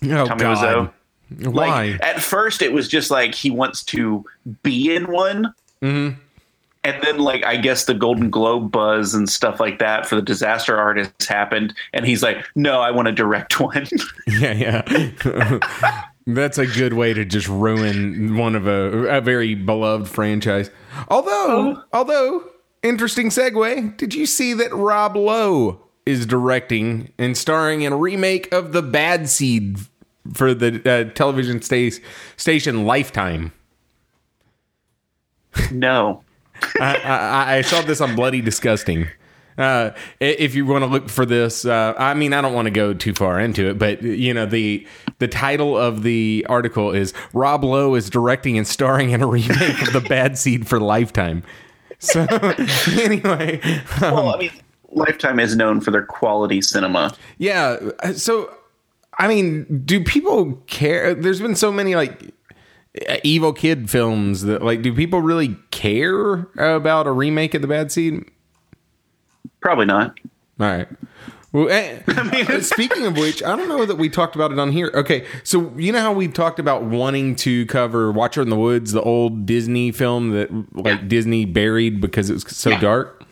Oh 0.05 0.27
Tommy 0.27 0.41
God, 0.41 0.59
Wiseau. 0.59 1.53
Like 1.55 1.71
why? 1.71 1.99
at 2.03 2.21
first 2.21 2.61
it 2.63 2.73
was 2.73 2.87
just 2.89 3.11
like 3.11 3.35
he 3.35 3.51
wants 3.51 3.83
to 3.85 4.25
be 4.63 4.95
in 4.95 5.11
one. 5.11 5.55
Mhm. 5.83 6.17
And 6.85 7.03
then 7.03 7.19
like 7.19 7.45
I 7.45 7.57
guess 7.57 7.85
the 7.85 7.95
Golden 7.95 8.31
Globe 8.31 8.71
buzz 8.71 9.15
and 9.15 9.29
stuff 9.29 9.59
like 9.59 9.79
that 9.79 10.07
for 10.07 10.17
the 10.17 10.23
disaster 10.23 10.77
artists 10.77 11.27
happened 11.27 11.75
and 11.93 12.07
he's 12.07 12.23
like, 12.23 12.45
"No, 12.55 12.81
I 12.81 12.91
want 12.91 13.07
to 13.07 13.13
direct 13.13 13.59
one." 13.61 13.87
Yeah, 14.27 14.53
yeah. 14.53 16.01
That's 16.27 16.57
a 16.57 16.67
good 16.67 16.95
way 16.95 17.13
to 17.13 17.25
just 17.25 17.49
ruin 17.49 18.37
one 18.37 18.55
of 18.55 18.67
a, 18.67 19.17
a 19.17 19.21
very 19.21 19.55
beloved 19.55 20.09
franchise. 20.09 20.71
Although, 21.09 21.83
although, 21.93 22.51
interesting 22.83 23.29
segue. 23.29 23.97
Did 23.99 24.15
you 24.15 24.25
see 24.25 24.55
that 24.55 24.75
Rob 24.75 25.17
Lowe 25.17 25.81
is 26.07 26.27
directing 26.27 27.13
and 27.19 27.37
starring 27.37 27.83
in 27.83 27.93
a 27.93 27.97
remake 27.97 28.53
of 28.53 28.73
The 28.73 28.83
Bad 28.83 29.29
Seed 29.29 29.79
for 30.33 30.55
the 30.55 30.81
uh, 30.91 31.13
television 31.13 31.61
sta- 31.61 32.01
station 32.37 32.87
Lifetime. 32.87 33.53
No. 35.71 36.23
I, 36.81 36.97
I, 37.05 37.55
I 37.57 37.61
saw 37.63 37.83
this 37.83 38.01
on 38.01 38.15
Bloody 38.17 38.41
Disgusting. 38.41 39.09
Uh, 39.57 39.93
if 40.19 40.57
you 40.57 40.67
want 40.67 40.83
to 40.83 40.87
look 40.87 41.09
for 41.09 41.25
this, 41.25 41.65
uh, 41.65 41.95
I 41.97 42.15
mean, 42.15 42.33
I 42.33 42.41
don't 42.41 42.55
want 42.55 42.67
to 42.67 42.73
go 42.73 42.93
too 42.93 43.15
far 43.15 43.39
into 43.39 43.69
it, 43.71 43.79
but 43.79 44.03
you 44.03 44.35
know 44.35 44.47
the 44.47 44.85
the 45.21 45.29
title 45.29 45.79
of 45.79 46.03
the 46.03 46.45
article 46.49 46.91
is 46.91 47.13
Rob 47.33 47.63
Lowe 47.63 47.95
is 47.95 48.11
directing 48.11 48.59
and 48.59 48.67
starring 48.67 49.11
in 49.11 49.23
a 49.23 49.27
remake 49.29 49.81
of 49.83 49.93
The 49.93 50.01
Bad 50.09 50.37
Seed 50.39 50.67
for 50.67 50.81
Lifetime. 50.81 51.45
So 52.01 52.27
anyway, 53.01 53.61
Well, 54.01 54.35
I 54.35 54.39
mean, 54.39 54.51
Lifetime 54.91 55.39
is 55.39 55.55
known 55.55 55.81
for 55.81 55.93
their 55.93 56.05
quality 56.05 56.61
cinema. 56.61 57.15
yeah. 57.39 57.79
So 58.17 58.53
I 59.21 59.29
mean, 59.29 59.83
do 59.85 60.03
people 60.03 60.55
care? 60.67 61.15
There's 61.15 61.41
been 61.41 61.55
so 61.55 61.71
many 61.71 61.95
like 61.95 62.35
evil 63.25 63.53
kid 63.53 63.91
films 63.91 64.43
that 64.43 64.63
like, 64.63 64.83
do 64.83 64.93
people 64.95 65.21
really 65.21 65.57
care 65.71 66.47
about 66.59 67.07
a 67.07 67.13
remake 67.13 67.55
of 67.55 67.63
The 67.63 67.69
Bad 67.69 67.91
Seed? 67.93 68.25
Probably 69.61 69.87
not. 69.87 70.19
All 70.61 70.67
right. 70.67 70.89
Well, 71.53 71.69
eh, 71.71 72.01
uh, 72.09 72.61
speaking 72.61 73.07
of 73.07 73.17
which, 73.17 73.41
I 73.43 73.55
don't 73.55 73.69
know 73.69 73.85
that 73.87 73.97
we 73.97 74.09
talked 74.09 74.35
about 74.35 74.51
it 74.51 74.59
on 74.59 74.73
here. 74.73 74.91
Okay, 74.93 75.25
so 75.45 75.73
you 75.77 75.93
know 75.93 76.01
how 76.01 76.13
we've 76.13 76.33
talked 76.33 76.59
about 76.59 76.83
wanting 76.83 77.37
to 77.37 77.65
cover 77.67 78.11
Watcher 78.11 78.43
in 78.43 78.51
the 78.51 78.57
Woods, 78.57 78.91
the 78.91 79.03
old 79.03 79.47
Disney 79.47 79.93
film 79.93 80.31
that 80.31 80.51
like 80.77 81.01
Yeah. 81.01 81.07
Disney 81.07 81.45
buried 81.45 82.01
because 82.01 82.29
it 82.29 82.35
was 82.35 82.45
so 82.49 82.77
dark. 82.81 83.23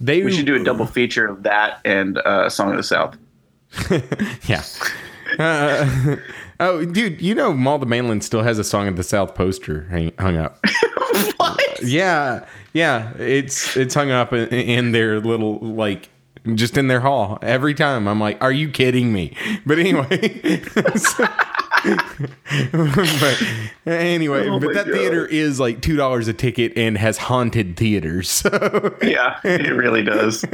They 0.00 0.22
We 0.22 0.30
should 0.32 0.46
do 0.46 0.54
a 0.54 0.62
double 0.64 0.86
feature 0.86 1.26
of 1.26 1.42
that 1.42 1.80
and 1.84 2.18
uh, 2.18 2.48
Song 2.50 2.70
of 2.70 2.76
the 2.76 2.82
South. 2.82 3.16
yeah. 4.48 4.62
Uh, 5.40 6.16
oh, 6.60 6.84
dude, 6.84 7.20
you 7.20 7.34
know 7.34 7.52
Maul 7.52 7.78
the 7.78 7.86
Mainland 7.86 8.24
still 8.24 8.42
has 8.42 8.58
a 8.58 8.64
song 8.64 8.88
of 8.88 8.96
the 8.96 9.02
South 9.02 9.34
poster 9.34 9.86
hang, 9.90 10.12
hung 10.18 10.36
up. 10.36 10.58
what? 11.36 11.82
Yeah, 11.82 12.46
yeah, 12.72 13.12
it's 13.18 13.76
it's 13.76 13.94
hung 13.94 14.10
up 14.10 14.32
in, 14.32 14.48
in 14.48 14.92
their 14.92 15.20
little 15.20 15.58
like 15.60 16.08
just 16.54 16.76
in 16.76 16.88
their 16.88 17.00
hall 17.00 17.38
every 17.42 17.74
time. 17.74 18.06
I'm 18.08 18.20
like, 18.20 18.42
are 18.42 18.52
you 18.52 18.68
kidding 18.70 19.12
me? 19.12 19.36
But 19.64 19.78
anyway, 19.78 20.62
so- 20.96 21.26
but 22.72 23.42
anyway, 23.86 24.48
Oh 24.48 24.58
but 24.60 24.74
that 24.74 24.86
God. 24.86 24.94
theater 24.94 25.26
is 25.26 25.60
like 25.60 25.80
two 25.82 25.96
dollars 25.96 26.28
a 26.28 26.32
ticket 26.32 26.72
and 26.76 26.96
has 26.98 27.18
haunted 27.18 27.76
theaters. 27.76 28.28
So 28.30 28.96
Yeah, 29.02 29.38
it 29.44 29.72
really 29.74 30.02
does. 30.02 30.44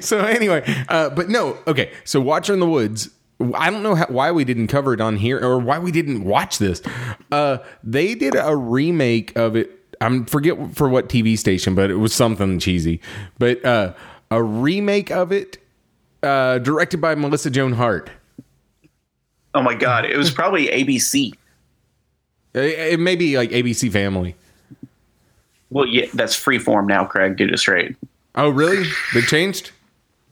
so 0.00 0.18
anyway, 0.20 0.62
uh, 0.88 1.10
but 1.10 1.28
no, 1.28 1.58
okay. 1.66 1.92
So 2.04 2.20
Watcher 2.20 2.52
in 2.54 2.60
the 2.60 2.66
Woods. 2.68 3.10
I 3.54 3.70
don't 3.70 3.82
know 3.82 3.94
how, 3.94 4.06
why 4.06 4.32
we 4.32 4.44
didn't 4.44 4.68
cover 4.68 4.94
it 4.94 5.00
on 5.00 5.16
here 5.16 5.38
or 5.38 5.58
why 5.58 5.78
we 5.78 5.92
didn't 5.92 6.24
watch 6.24 6.58
this. 6.58 6.80
Uh, 7.30 7.58
they 7.82 8.14
did 8.14 8.34
a 8.34 8.56
remake 8.56 9.36
of 9.36 9.56
it. 9.56 9.70
I'm 10.00 10.24
forget 10.26 10.56
for 10.74 10.88
what 10.88 11.08
TV 11.08 11.38
station, 11.38 11.74
but 11.74 11.90
it 11.90 11.96
was 11.96 12.14
something 12.14 12.58
cheesy. 12.58 13.00
But 13.38 13.64
uh, 13.64 13.94
a 14.30 14.42
remake 14.42 15.10
of 15.10 15.32
it, 15.32 15.58
uh, 16.22 16.58
directed 16.58 17.00
by 17.00 17.14
Melissa 17.14 17.50
Joan 17.50 17.72
Hart. 17.72 18.10
Oh 19.54 19.62
my 19.62 19.74
God. 19.74 20.04
It 20.04 20.16
was 20.16 20.30
probably 20.32 20.68
ABC. 20.68 21.32
It, 22.54 22.92
it 22.94 23.00
may 23.00 23.16
be 23.16 23.36
like 23.36 23.50
ABC 23.50 23.90
Family. 23.92 24.34
Well, 25.70 25.86
yeah, 25.86 26.06
that's 26.14 26.36
freeform 26.36 26.86
now, 26.86 27.04
Craig. 27.04 27.36
Get 27.36 27.50
it 27.50 27.58
straight. 27.58 27.96
Oh, 28.34 28.48
really? 28.50 28.84
They 29.14 29.22
changed? 29.22 29.72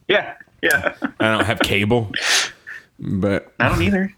Yeah, 0.07 0.35
yeah. 0.61 0.95
I 1.19 1.31
don't 1.31 1.45
have 1.45 1.59
cable, 1.59 2.11
but 2.99 3.53
I 3.59 3.69
don't 3.69 3.81
either. 3.81 4.13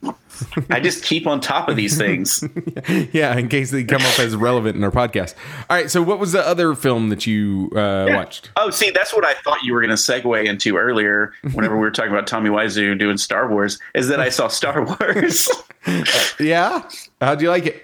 I 0.70 0.80
just 0.80 1.04
keep 1.04 1.26
on 1.26 1.42
top 1.42 1.68
of 1.68 1.76
these 1.76 1.98
things. 1.98 2.44
yeah, 3.12 3.36
in 3.36 3.50
case 3.50 3.72
they 3.72 3.84
come 3.84 4.02
up 4.04 4.20
as 4.20 4.36
relevant 4.36 4.76
in 4.76 4.84
our 4.84 4.92
podcast. 4.92 5.34
All 5.70 5.78
right, 5.78 5.90
so 5.90 6.04
what 6.04 6.20
was 6.20 6.32
the 6.32 6.46
other 6.46 6.76
film 6.76 7.10
that 7.10 7.26
you 7.26 7.72
uh, 7.76 8.06
watched? 8.10 8.52
Oh, 8.56 8.70
see, 8.70 8.92
that's 8.92 9.14
what 9.16 9.26
I 9.26 9.34
thought 9.36 9.64
you 9.64 9.74
were 9.74 9.82
going 9.82 9.90
to 9.90 9.96
segue 9.96 10.46
into 10.46 10.78
earlier. 10.78 11.34
Whenever 11.54 11.76
we 11.76 11.82
were 11.82 11.92
talking 11.92 12.12
about 12.12 12.28
Tommy 12.28 12.50
Wiseau 12.52 12.98
doing 13.00 13.18
Star 13.18 13.50
Wars, 13.50 13.80
is 13.96 14.10
that 14.10 14.20
I 14.20 14.30
saw 14.30 14.48
Star 14.48 14.86
Wars. 15.02 15.50
Yeah, 16.40 16.88
how'd 17.22 17.42
you 17.42 17.50
like 17.50 17.66
it? 17.66 17.82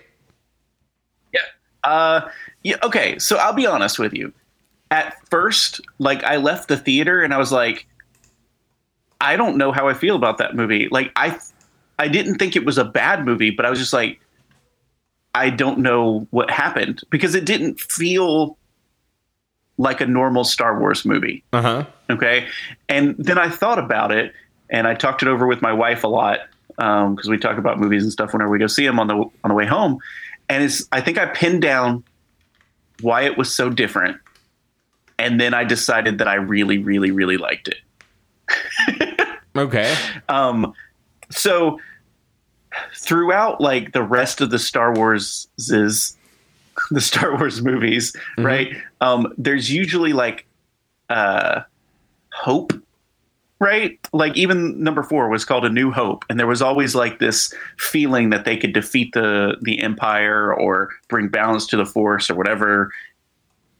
yeah. 1.34 1.40
Uh, 1.84 2.30
yeah. 2.64 2.76
Okay. 2.84 3.18
So 3.18 3.38
I'll 3.38 3.54
be 3.54 3.66
honest 3.66 3.98
with 3.98 4.14
you. 4.14 4.34
At 4.92 5.16
first, 5.30 5.80
like 6.00 6.22
I 6.24 6.36
left 6.36 6.68
the 6.68 6.78
theater 6.78 7.22
and 7.24 7.34
I 7.34 7.38
was 7.38 7.52
like, 7.52 7.88
I 9.24 9.38
don't 9.38 9.58
know 9.58 9.72
how 9.72 9.88
I 9.88 9.94
feel 9.94 10.16
about 10.16 10.38
that 10.40 10.54
movie. 10.56 10.90
Like 10.92 11.12
I, 11.16 11.40
I 11.98 12.10
didn't 12.10 12.36
think 12.36 12.56
it 12.58 12.66
was 12.66 12.78
a 12.78 12.84
bad 12.84 13.26
movie, 13.26 13.52
but 13.52 13.66
I 13.66 13.70
was 13.70 13.80
just 13.80 13.94
like, 13.94 14.20
I 15.34 15.50
don't 15.50 15.80
know 15.80 16.28
what 16.32 16.52
happened 16.52 17.02
because 17.10 17.34
it 17.34 17.46
didn't 17.46 17.80
feel 17.80 18.58
like 19.78 20.02
a 20.02 20.06
normal 20.06 20.44
Star 20.44 20.78
Wars 20.78 21.06
movie. 21.06 21.44
Uh 21.54 21.62
huh. 21.62 21.86
Okay. 22.10 22.48
And 22.90 23.16
then 23.18 23.38
I 23.38 23.50
thought 23.50 23.80
about 23.80 24.12
it 24.12 24.34
and 24.70 24.88
I 24.88 24.94
talked 24.94 25.22
it 25.22 25.30
over 25.30 25.48
with 25.48 25.62
my 25.62 25.72
wife 25.72 26.04
a 26.04 26.08
lot 26.08 26.42
because 26.76 27.30
we 27.30 27.38
talk 27.38 27.58
about 27.58 27.80
movies 27.80 28.04
and 28.04 28.12
stuff 28.12 28.34
whenever 28.34 28.52
we 28.52 28.60
go 28.60 28.68
see 28.68 28.86
them 28.86 29.00
on 29.00 29.08
the 29.08 29.16
on 29.16 29.48
the 29.48 29.54
way 29.54 29.66
home. 29.66 30.00
And 30.50 30.64
it's 30.64 30.86
I 30.92 31.00
think 31.00 31.18
I 31.18 31.28
pinned 31.28 31.62
down 31.62 32.04
why 33.02 33.24
it 33.24 33.38
was 33.38 33.54
so 33.54 33.70
different. 33.70 34.18
And 35.18 35.40
then 35.40 35.54
I 35.54 35.64
decided 35.64 36.18
that 36.18 36.28
I 36.28 36.36
really, 36.36 36.80
really, 36.80 37.12
really 37.12 37.38
liked 37.38 37.70
it. 37.70 37.78
Okay. 39.56 39.96
Um, 40.30 40.74
so 41.30 41.80
throughout 42.96 43.62
like 43.62 43.94
the 43.94 44.04
rest 44.04 44.42
of 44.42 44.50
the 44.50 44.60
Star 44.60 44.94
Wars 44.94 45.48
the 46.92 47.02
Star 47.02 47.38
Wars 47.38 47.62
movies, 47.62 48.16
right? 48.38 48.76
Um, 49.02 49.34
there's 49.38 49.72
usually 49.72 50.14
like 50.14 50.46
uh, 51.10 51.62
hope, 52.34 52.74
right? 53.60 54.00
Like 54.12 54.36
even 54.38 54.82
number 54.82 55.04
four 55.04 55.30
was 55.30 55.46
called 55.46 55.66
A 55.66 55.70
New 55.70 55.92
Hope, 55.92 56.26
and 56.30 56.40
there 56.40 56.48
was 56.48 56.62
always 56.62 56.96
like 56.96 57.20
this 57.20 57.54
feeling 57.78 58.30
that 58.32 58.46
they 58.46 58.58
could 58.58 58.74
defeat 58.74 59.14
the 59.14 59.58
the 59.62 59.82
Empire 59.82 60.54
or 60.54 60.90
bring 61.10 61.28
balance 61.28 61.68
to 61.68 61.78
the 61.78 61.86
Force 61.86 62.30
or 62.30 62.36
whatever 62.36 62.92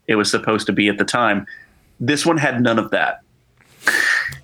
it 0.08 0.16
was 0.16 0.30
supposed 0.30 0.68
to 0.68 0.74
be 0.74 0.88
at 0.88 0.98
the 0.98 1.06
time. 1.06 1.46
This 2.00 2.26
one 2.26 2.38
had 2.38 2.62
none 2.62 2.78
of 2.78 2.92
that. 2.92 3.22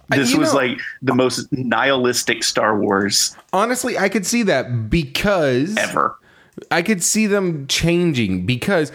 This 0.10 0.32
you 0.32 0.40
was 0.40 0.54
know- 0.54 0.60
like 0.60 0.80
the 1.02 1.14
uh, 1.14 1.16
most 1.16 1.52
nihilistic 1.52 2.44
Star 2.44 2.80
Wars 2.80 3.36
Honestly, 3.54 3.98
I 3.98 4.10
could 4.10 4.26
see 4.26 4.44
that 4.44 4.90
because 4.90 5.76
ever. 5.78 6.16
I 6.72 6.82
could 6.82 7.02
see 7.04 7.26
them 7.26 7.68
changing 7.68 8.46
because 8.46 8.92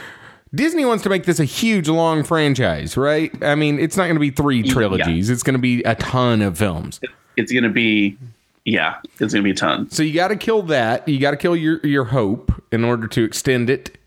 Disney 0.55 0.85
wants 0.85 1.03
to 1.05 1.09
make 1.09 1.25
this 1.25 1.41
a 1.41 1.45
huge, 1.45 1.89
long 1.89 2.23
franchise, 2.23 2.97
right? 2.97 3.33
I 3.43 3.55
mean, 3.55 3.79
it's 3.79 3.97
not 3.97 4.05
going 4.05 4.15
to 4.17 4.21
be 4.21 4.31
three 4.31 4.63
trilogies; 4.63 5.31
it's 5.31 5.43
going 5.43 5.55
to 5.55 5.61
be 5.61 5.83
a 5.83 5.95
ton 5.97 6.43
of 6.43 6.57
films. 6.57 7.01
It's 7.37 7.51
going 7.51 7.65
to 7.65 7.71
be, 7.71 8.17
yeah, 8.65 8.97
it's 9.19 9.33
going 9.33 9.43
to 9.43 9.43
be 9.43 9.51
a 9.51 9.55
ton. 9.55 9.91
So 9.91 10.03
you 10.05 10.15
got 10.15 10.29
to 10.29 10.37
kill 10.37 10.63
that. 10.63 11.09
You 11.09 11.19
got 11.19 11.33
to 11.33 11.37
kill 11.37 11.57
your 11.57 11.81
your 11.85 12.05
hope 12.05 12.53
in 12.71 12.85
order 12.85 13.09
to 13.09 13.25
extend 13.25 13.69
it. 13.69 13.99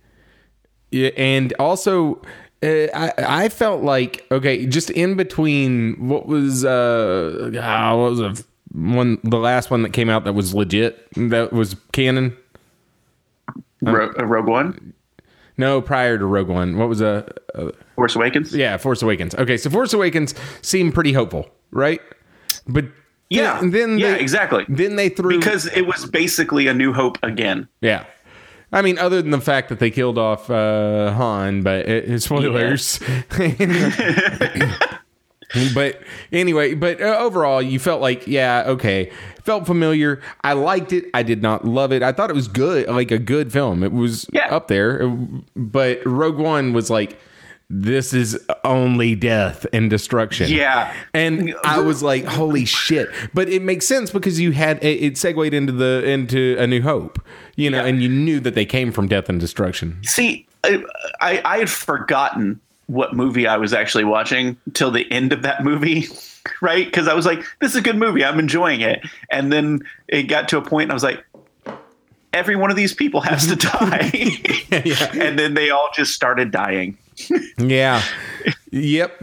Yeah, 0.91 1.09
and 1.17 1.51
also, 1.59 2.21
uh, 2.63 2.87
I 2.93 3.13
I 3.45 3.49
felt 3.49 3.83
like 3.83 4.25
okay, 4.31 4.65
just 4.65 4.89
in 4.89 5.15
between 5.15 6.07
what 6.07 6.25
was 6.27 6.65
uh 6.65 7.51
ah, 7.61 7.95
what 7.95 8.11
was 8.11 8.19
the 8.19 8.43
one 8.73 9.17
the 9.23 9.37
last 9.37 9.71
one 9.71 9.81
that 9.83 9.93
came 9.93 10.09
out 10.09 10.23
that 10.25 10.33
was 10.33 10.53
legit 10.53 11.07
that 11.29 11.53
was 11.53 11.75
canon. 11.91 12.35
Ro- 13.81 14.11
uh, 14.19 14.25
Rogue 14.25 14.47
One, 14.47 14.93
No, 15.57 15.81
prior 15.81 16.17
to 16.17 16.25
Rogue 16.25 16.49
One, 16.49 16.77
what 16.77 16.89
was 16.89 16.99
a 17.01 17.31
uh, 17.55 17.71
Force 17.95 18.15
Awakens. 18.15 18.53
yeah 18.55 18.77
Force 18.77 19.01
Awakens. 19.01 19.35
Okay, 19.35 19.57
so 19.57 19.69
Force 19.69 19.93
Awakens 19.93 20.33
seemed 20.61 20.93
pretty 20.93 21.13
hopeful, 21.13 21.47
right? 21.71 22.01
But 22.67 22.85
Yeah, 23.29 23.59
then, 23.59 23.71
then 23.71 23.97
yeah, 23.99 24.13
they, 24.13 24.19
exactly. 24.19 24.65
Then 24.67 24.95
they 24.95 25.09
threw 25.09 25.37
Because 25.37 25.67
it 25.67 25.85
was 25.85 26.05
basically 26.07 26.67
a 26.67 26.73
New 26.73 26.91
Hope 26.91 27.17
again. 27.23 27.67
Yeah. 27.81 28.05
I 28.71 28.81
mean, 28.81 28.97
other 28.99 29.21
than 29.21 29.31
the 29.31 29.39
fact 29.41 29.69
that 29.69 29.79
they 29.79 29.89
killed 29.89 30.17
off 30.17 30.49
uh, 30.49 31.11
Han, 31.13 31.61
but 31.61 31.87
uh, 31.87 32.19
spoilers. 32.19 32.99
but 35.73 36.01
anyway, 36.31 36.73
but 36.73 37.01
uh, 37.01 37.17
overall, 37.19 37.61
you 37.61 37.79
felt 37.79 38.01
like, 38.01 38.27
yeah, 38.27 38.63
okay, 38.67 39.11
felt 39.43 39.65
familiar. 39.65 40.21
I 40.43 40.53
liked 40.53 40.91
it. 40.91 41.05
I 41.13 41.23
did 41.23 41.41
not 41.41 41.65
love 41.65 41.93
it. 41.93 42.03
I 42.03 42.11
thought 42.11 42.29
it 42.29 42.35
was 42.35 42.49
good, 42.49 42.87
like 42.87 43.11
a 43.11 43.19
good 43.19 43.53
film. 43.53 43.83
It 43.83 43.93
was 43.93 44.25
Yeah. 44.33 44.47
up 44.53 44.67
there. 44.67 45.07
But 45.55 46.05
Rogue 46.05 46.37
One 46.37 46.73
was 46.73 46.89
like, 46.89 47.17
this 47.69 48.13
is 48.13 48.37
only 48.63 49.13
death 49.15 49.65
and 49.73 49.89
destruction. 49.89 50.49
Yeah. 50.49 50.93
And 51.13 51.53
I 51.65 51.79
was 51.79 52.01
like, 52.01 52.23
holy 52.23 52.63
shit. 52.65 53.09
But 53.33 53.49
it 53.49 53.61
makes 53.61 53.85
sense 53.85 54.09
because 54.09 54.39
you 54.39 54.51
had 54.51 54.81
it, 54.83 55.03
it 55.03 55.17
segued 55.17 55.53
into 55.53 55.73
the 55.73 56.01
into 56.05 56.55
a 56.59 56.65
new 56.67 56.81
hope. 56.81 57.19
You 57.57 57.69
know, 57.69 57.79
Yeah. 57.83 57.87
and 57.89 58.01
you 58.01 58.07
knew 58.07 58.39
that 58.39 58.55
they 58.55 58.65
came 58.65 58.91
from 58.93 59.07
death 59.09 59.27
and 59.27 59.39
destruction. 59.39 59.99
See, 60.03 60.47
I, 60.63 60.81
I 61.19 61.41
I 61.43 61.57
had 61.57 61.69
forgotten 61.69 62.59
what 62.87 63.13
movie 63.13 63.45
I 63.47 63.57
was 63.57 63.73
actually 63.73 64.05
watching 64.05 64.55
till 64.73 64.91
the 64.91 65.11
end 65.11 65.33
of 65.33 65.41
that 65.41 65.61
movie, 65.63 66.07
right? 66.61 66.85
Because 66.85 67.07
I 67.09 67.13
was 67.13 67.25
like, 67.25 67.43
"This 67.59 67.71
is 67.71 67.75
a 67.77 67.81
good 67.81 67.97
movie. 67.97 68.23
I'm 68.23 68.39
enjoying 68.39 68.79
it." 68.81 69.01
And 69.29 69.51
then 69.51 69.81
it 70.07 70.23
got 70.23 70.47
to 70.49 70.57
a 70.57 70.61
point, 70.61 70.83
and 70.83 70.91
I 70.91 70.93
was 70.93 71.03
like, 71.03 71.21
"Every 72.31 72.55
one 72.55 72.69
of 72.71 72.77
these 72.77 72.93
people 72.93 73.19
has 73.21 73.47
to 73.47 73.55
die," 73.57 74.11
and 75.19 75.37
then 75.37 75.53
they 75.55 75.69
all 75.69 75.89
just 75.93 76.13
started 76.13 76.51
dying. 76.51 76.97
Yeah. 77.57 78.01
yep. 78.71 79.19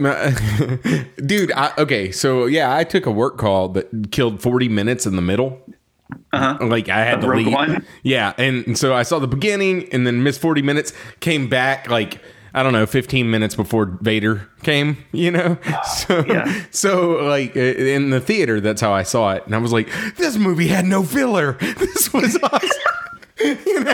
Dude, 1.25 1.51
I, 1.53 1.71
okay. 1.77 2.11
So, 2.11 2.45
yeah, 2.45 2.75
I 2.75 2.83
took 2.83 3.05
a 3.05 3.11
work 3.11 3.37
call 3.37 3.69
that 3.69 4.11
killed 4.11 4.41
40 4.41 4.67
minutes 4.69 5.05
in 5.05 5.15
the 5.15 5.21
middle. 5.21 5.59
Uh-huh. 6.31 6.65
Like 6.65 6.89
I 6.89 7.03
had 7.03 7.21
to 7.21 7.27
leave. 7.27 7.51
One? 7.51 7.85
Yeah, 8.03 8.33
and, 8.37 8.65
and 8.67 8.77
so 8.77 8.93
I 8.93 9.03
saw 9.03 9.19
the 9.19 9.27
beginning 9.27 9.89
and 9.91 10.05
then 10.05 10.21
missed 10.23 10.39
40 10.41 10.61
minutes, 10.61 10.93
came 11.19 11.49
back 11.49 11.89
like 11.89 12.21
I 12.53 12.63
don't 12.63 12.71
know, 12.71 12.85
15 12.85 13.29
minutes 13.29 13.53
before 13.53 13.97
Vader 14.01 14.47
came, 14.63 14.97
you 15.11 15.29
know? 15.31 15.57
So 15.85 16.23
Yeah. 16.25 16.63
so 16.71 17.11
like 17.25 17.55
in 17.55 18.11
the 18.11 18.21
theater 18.21 18.61
that's 18.61 18.79
how 18.81 18.93
I 18.93 19.03
saw 19.03 19.33
it 19.33 19.45
and 19.45 19.53
I 19.55 19.57
was 19.57 19.73
like 19.73 19.89
this 20.17 20.37
movie 20.37 20.67
had 20.67 20.85
no 20.85 21.03
filler. 21.03 21.53
This 21.59 22.13
was 22.13 22.37
awesome. 22.43 22.69
You 23.43 23.83
know? 23.83 23.93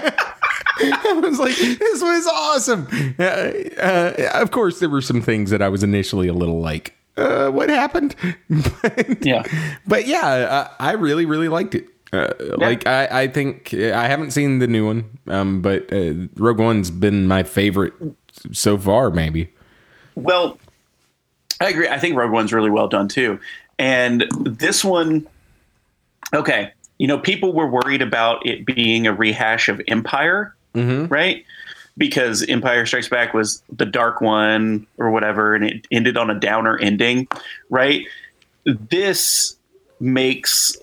I 0.83 1.13
was 1.23 1.39
like, 1.39 1.55
this 1.55 2.01
was 2.01 2.27
awesome. 2.27 2.87
Uh, 3.19 3.23
uh, 3.79 4.31
of 4.35 4.51
course, 4.51 4.79
there 4.79 4.89
were 4.89 5.01
some 5.01 5.21
things 5.21 5.49
that 5.51 5.61
I 5.61 5.69
was 5.69 5.83
initially 5.83 6.27
a 6.27 6.33
little 6.33 6.59
like, 6.59 6.95
uh, 7.17 7.49
what 7.49 7.69
happened? 7.69 8.15
but, 8.49 9.23
Yeah. 9.25 9.43
but 9.87 10.07
yeah, 10.07 10.67
I, 10.79 10.89
I 10.89 10.91
really, 10.93 11.25
really 11.25 11.47
liked 11.49 11.75
it. 11.75 11.85
Uh, 12.13 12.33
Like 12.57 12.85
I, 12.87 13.23
I 13.23 13.27
think 13.27 13.73
I 13.73 14.07
haven't 14.07 14.31
seen 14.31 14.59
the 14.59 14.67
new 14.67 14.85
one, 14.85 15.17
um, 15.27 15.61
but 15.61 15.91
uh, 15.93 16.13
Rogue 16.35 16.59
One's 16.59 16.91
been 16.91 17.27
my 17.27 17.43
favorite 17.43 17.93
so 18.51 18.77
far. 18.77 19.09
Maybe. 19.09 19.49
Well, 20.15 20.57
I 21.61 21.69
agree. 21.69 21.87
I 21.87 21.99
think 21.99 22.15
Rogue 22.15 22.31
One's 22.31 22.51
really 22.51 22.69
well 22.69 22.87
done 22.87 23.07
too. 23.07 23.39
And 23.79 24.27
this 24.41 24.83
one, 24.83 25.25
okay, 26.33 26.71
you 26.97 27.07
know, 27.07 27.17
people 27.17 27.53
were 27.53 27.67
worried 27.67 28.01
about 28.01 28.45
it 28.45 28.65
being 28.65 29.07
a 29.07 29.13
rehash 29.13 29.69
of 29.69 29.81
Empire, 29.87 30.55
right? 30.75 31.43
Because 31.97 32.43
Empire 32.47 32.85
Strikes 32.85 33.09
Back 33.09 33.33
was 33.33 33.63
the 33.75 33.85
dark 33.85 34.21
one 34.21 34.85
or 34.97 35.11
whatever, 35.11 35.55
and 35.55 35.65
it 35.65 35.87
ended 35.91 36.17
on 36.17 36.29
a 36.29 36.39
downer 36.39 36.77
ending, 36.79 37.27
right? 37.69 38.05
This 38.65 39.55
makes 39.99 40.77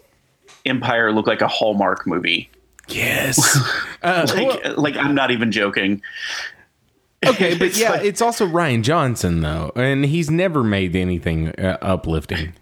Empire 0.68 1.12
look 1.12 1.26
like 1.26 1.40
a 1.40 1.48
Hallmark 1.48 2.06
movie. 2.06 2.50
Yes. 2.88 3.58
uh, 4.02 4.26
Like, 4.34 4.76
like 4.78 4.96
I'm 4.96 5.14
not 5.14 5.30
even 5.30 5.50
joking. 5.52 6.02
okay, 7.26 7.56
but 7.58 7.76
yeah, 7.76 7.90
like- 7.92 8.04
it's 8.04 8.22
also 8.22 8.46
Rian 8.46 8.82
Johnson 8.82 9.40
though, 9.40 9.72
and 9.76 10.04
he's 10.04 10.30
never 10.30 10.62
made 10.62 10.94
anything 10.96 11.48
uh, 11.58 11.78
uplifting. 11.82 12.54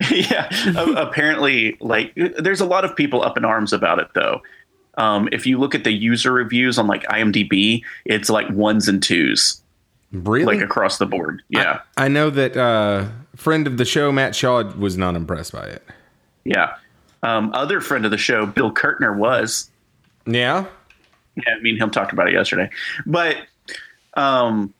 yeah 0.10 0.48
apparently 0.96 1.76
like 1.80 2.12
there's 2.16 2.60
a 2.60 2.66
lot 2.66 2.84
of 2.84 2.94
people 2.96 3.22
up 3.22 3.38
in 3.38 3.44
arms 3.44 3.72
about 3.72 4.00
it 4.00 4.08
though 4.14 4.42
um, 4.98 5.28
if 5.30 5.46
you 5.46 5.56
look 5.56 5.72
at 5.74 5.84
the 5.84 5.92
user 5.92 6.32
reviews 6.32 6.78
on 6.80 6.88
like 6.88 7.04
imdb 7.04 7.80
it's 8.04 8.28
like 8.28 8.50
ones 8.50 8.88
and 8.88 9.02
twos 9.04 9.62
Really? 10.10 10.44
like 10.56 10.60
across 10.60 10.98
the 10.98 11.06
board 11.06 11.42
yeah 11.48 11.80
I 11.96 12.08
know 12.08 12.28
that 12.30 12.56
uh, 12.56 13.06
friend 13.36 13.68
of 13.68 13.76
the 13.78 13.84
show 13.84 14.10
Matt 14.10 14.34
Shaw 14.34 14.64
was 14.76 14.98
not 14.98 15.14
impressed 15.14 15.52
by 15.52 15.64
it. 15.68 15.82
yeah 16.44 16.74
um, 17.24 17.50
other 17.54 17.80
friend 17.80 18.04
of 18.04 18.10
the 18.10 18.18
show 18.18 18.46
bill 18.46 18.72
kurtner 18.72 19.16
was. 19.16 19.70
Yeah. 20.26 20.66
yeah 21.36 21.54
I 21.58 21.60
mean, 21.60 21.76
him 21.76 21.90
talked 21.90 22.12
about 22.12 22.28
it 22.28 22.34
yesterday. 22.34 22.70
But 23.04 23.36
um, 24.14 24.72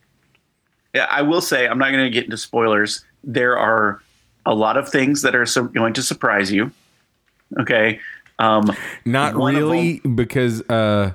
yeah, 0.93 1.07
i 1.09 1.21
will 1.21 1.41
say 1.41 1.67
i'm 1.67 1.77
not 1.77 1.91
going 1.91 2.05
to 2.05 2.09
get 2.09 2.23
into 2.23 2.37
spoilers. 2.37 3.03
There 3.23 3.57
are 3.57 4.01
a 4.45 4.55
lot 4.55 4.77
of 4.77 4.87
things 4.87 5.23
that 5.23 5.35
are 5.35 5.45
so 5.45 5.65
going 5.65 5.93
to 5.93 6.01
surprise 6.01 6.51
you 6.51 6.71
okay? 7.59 7.99
Um, 8.39 8.71
Not 9.05 9.35
really, 9.35 9.99
because 9.99 10.61
uh, 10.69 11.11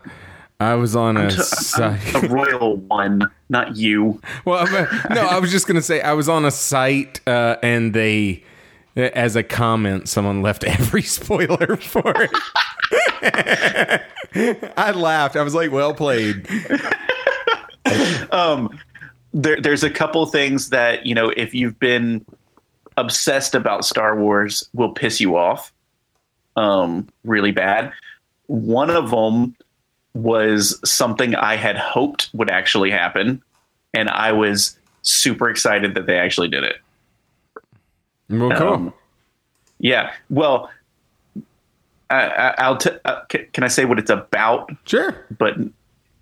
I 0.58 0.74
was 0.74 0.96
on 0.96 1.16
a 1.16 1.24
I'm 1.24 1.30
site. 1.30 2.14
a 2.14 2.28
royal 2.28 2.76
one 2.76 3.30
not 3.48 3.76
you. 3.76 4.20
Well, 4.44 4.66
no, 5.10 5.22
I 5.22 5.38
was 5.38 5.50
just 5.50 5.66
gonna 5.66 5.82
say 5.82 6.00
I 6.00 6.12
was 6.12 6.28
on 6.28 6.44
a 6.44 6.50
site, 6.50 7.20
uh, 7.26 7.56
and 7.62 7.92
they, 7.92 8.42
as 8.96 9.36
a 9.36 9.42
comment, 9.42 10.08
someone 10.08 10.42
left 10.42 10.64
every 10.64 11.02
spoiler 11.18 11.76
for 11.76 12.14
it. 12.16 12.30
I 14.76 14.92
laughed. 14.92 15.36
I 15.36 15.42
was 15.42 15.54
like, 15.54 15.70
"Well 15.72 15.94
played." 15.94 16.46
there, 19.32 19.60
there's 19.60 19.84
a 19.84 19.90
couple 19.90 20.24
things 20.26 20.70
that 20.70 21.06
you 21.06 21.14
know 21.14 21.30
if 21.36 21.54
you've 21.54 21.78
been 21.78 22.24
obsessed 22.96 23.54
about 23.54 23.84
Star 23.84 24.18
Wars 24.18 24.68
will 24.74 24.92
piss 24.92 25.20
you 25.20 25.36
off 25.36 25.72
um 26.56 27.08
really 27.24 27.52
bad. 27.52 27.92
One 28.46 28.90
of 28.90 29.10
them 29.10 29.54
was 30.14 30.78
something 30.88 31.36
I 31.36 31.54
had 31.54 31.76
hoped 31.78 32.30
would 32.34 32.50
actually 32.50 32.90
happen 32.90 33.40
and 33.94 34.08
I 34.10 34.32
was 34.32 34.76
super 35.02 35.48
excited 35.48 35.94
that 35.94 36.06
they 36.06 36.18
actually 36.18 36.48
did 36.48 36.64
it. 36.64 36.76
Well, 38.30 38.56
cool. 38.58 38.72
Um, 38.74 38.94
yeah. 39.78 40.12
Well, 40.30 40.70
I, 42.08 42.26
I, 42.26 42.54
I'll 42.58 42.76
t- 42.76 42.90
uh, 43.04 43.22
c- 43.30 43.46
can 43.52 43.64
I 43.64 43.68
say 43.68 43.84
what 43.84 43.98
it's 43.98 44.10
about? 44.10 44.70
sure. 44.84 45.26
But 45.38 45.56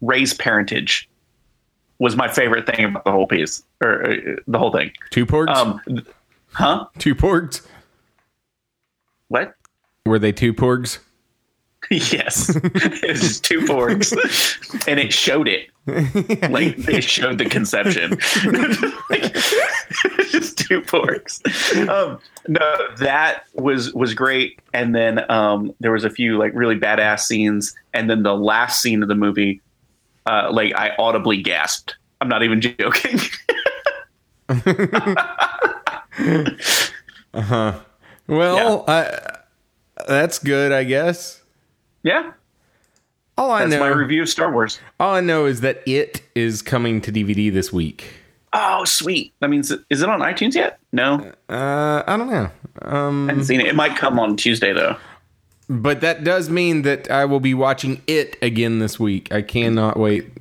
Rey's 0.01 0.35
parentage 0.35 1.09
was 1.99 2.17
my 2.17 2.29
favorite 2.29 2.67
thing 2.67 2.85
about 2.85 3.05
the 3.05 3.11
whole 3.13 3.27
piece 3.27 3.63
or 3.83 4.11
uh, 4.11 4.17
the 4.47 4.59
whole 4.59 4.73
thing. 4.73 4.93
Two 5.11 5.27
porgs. 5.27 5.49
Um, 5.55 5.81
th- 5.87 6.07
huh? 6.53 6.87
two 6.99 7.15
porgs. 7.15 7.67
What? 9.29 9.55
Were 10.07 10.19
they 10.19 10.33
two 10.33 10.55
porgs? 10.55 10.99
yes, 11.91 12.55
it 12.57 13.09
was 13.09 13.21
just 13.21 13.45
two 13.45 13.65
forks, 13.67 14.13
and 14.89 15.01
it 15.01 15.13
showed 15.13 15.49
it. 15.49 15.69
Like 16.51 16.77
it 16.87 17.03
showed 17.03 17.39
the 17.39 17.47
conception. 17.47 18.19
like, 19.09 19.33
just 20.31 20.59
two 20.59 20.83
forks. 20.83 21.41
Um, 21.89 22.19
no, 22.47 22.77
that 22.99 23.45
was 23.55 23.95
was 23.95 24.13
great. 24.13 24.61
And 24.75 24.95
then 24.95 25.31
um, 25.31 25.75
there 25.81 25.93
was 25.93 26.05
a 26.05 26.11
few 26.11 26.37
like 26.37 26.53
really 26.55 26.79
badass 26.79 27.21
scenes, 27.21 27.75
and 27.95 28.11
then 28.11 28.23
the 28.23 28.35
last 28.35 28.83
scene 28.83 29.03
of 29.03 29.09
the 29.09 29.15
movie, 29.15 29.63
uh, 30.27 30.51
like 30.53 30.75
I 30.75 30.91
audibly 30.99 31.41
gasped. 31.41 31.97
I'm 32.21 32.29
not 32.29 32.43
even 32.43 32.61
joking. 32.61 33.19
uh 37.35 37.41
huh. 37.41 37.81
Well, 38.27 38.85
I, 38.87 39.39
that's 40.07 40.39
good, 40.39 40.71
I 40.71 40.85
guess. 40.85 41.43
Yeah, 42.03 42.33
All 43.37 43.51
I 43.51 43.61
that's 43.61 43.73
know, 43.73 43.81
my 43.81 43.89
review 43.89 44.23
of 44.23 44.29
Star 44.29 44.53
Wars. 44.53 44.81
all 45.01 45.15
I 45.15 45.21
know 45.21 45.47
is 45.47 45.61
that 45.61 45.83
it 45.87 46.23
is 46.35 46.63
coming 46.63 47.01
to 47.03 47.13
DVD 47.13 47.53
this 47.53 47.73
week. 47.73 48.13
Oh, 48.53 48.85
sweet. 48.85 49.35
That 49.41 49.51
means 49.51 49.71
is 49.91 50.03
it 50.03 50.09
on 50.09 50.21
iTunes 50.21 50.55
yet? 50.55 50.79
No, 50.93 51.33
Uh, 51.49 52.03
I 52.07 52.17
don't 52.17 52.31
know. 52.31 52.51
Um, 52.81 53.29
I 53.29 53.33
haven't 53.33 53.45
seen 53.45 53.61
it. 53.61 53.67
It 53.67 53.75
might 53.77 53.97
come 53.97 54.19
on 54.19 54.37
Tuesday 54.37 54.73
though. 54.73 54.97
But 55.69 56.01
that 56.01 56.25
does 56.25 56.49
mean 56.49 56.81
that 56.83 57.11
I 57.11 57.27
will 57.27 57.41
be 57.41 57.53
watching 57.53 58.01
it 58.07 58.39
again 58.41 58.79
this 58.79 58.99
week. 58.99 59.31
I 59.31 59.43
cannot 59.43 59.99
wait. 59.99 60.33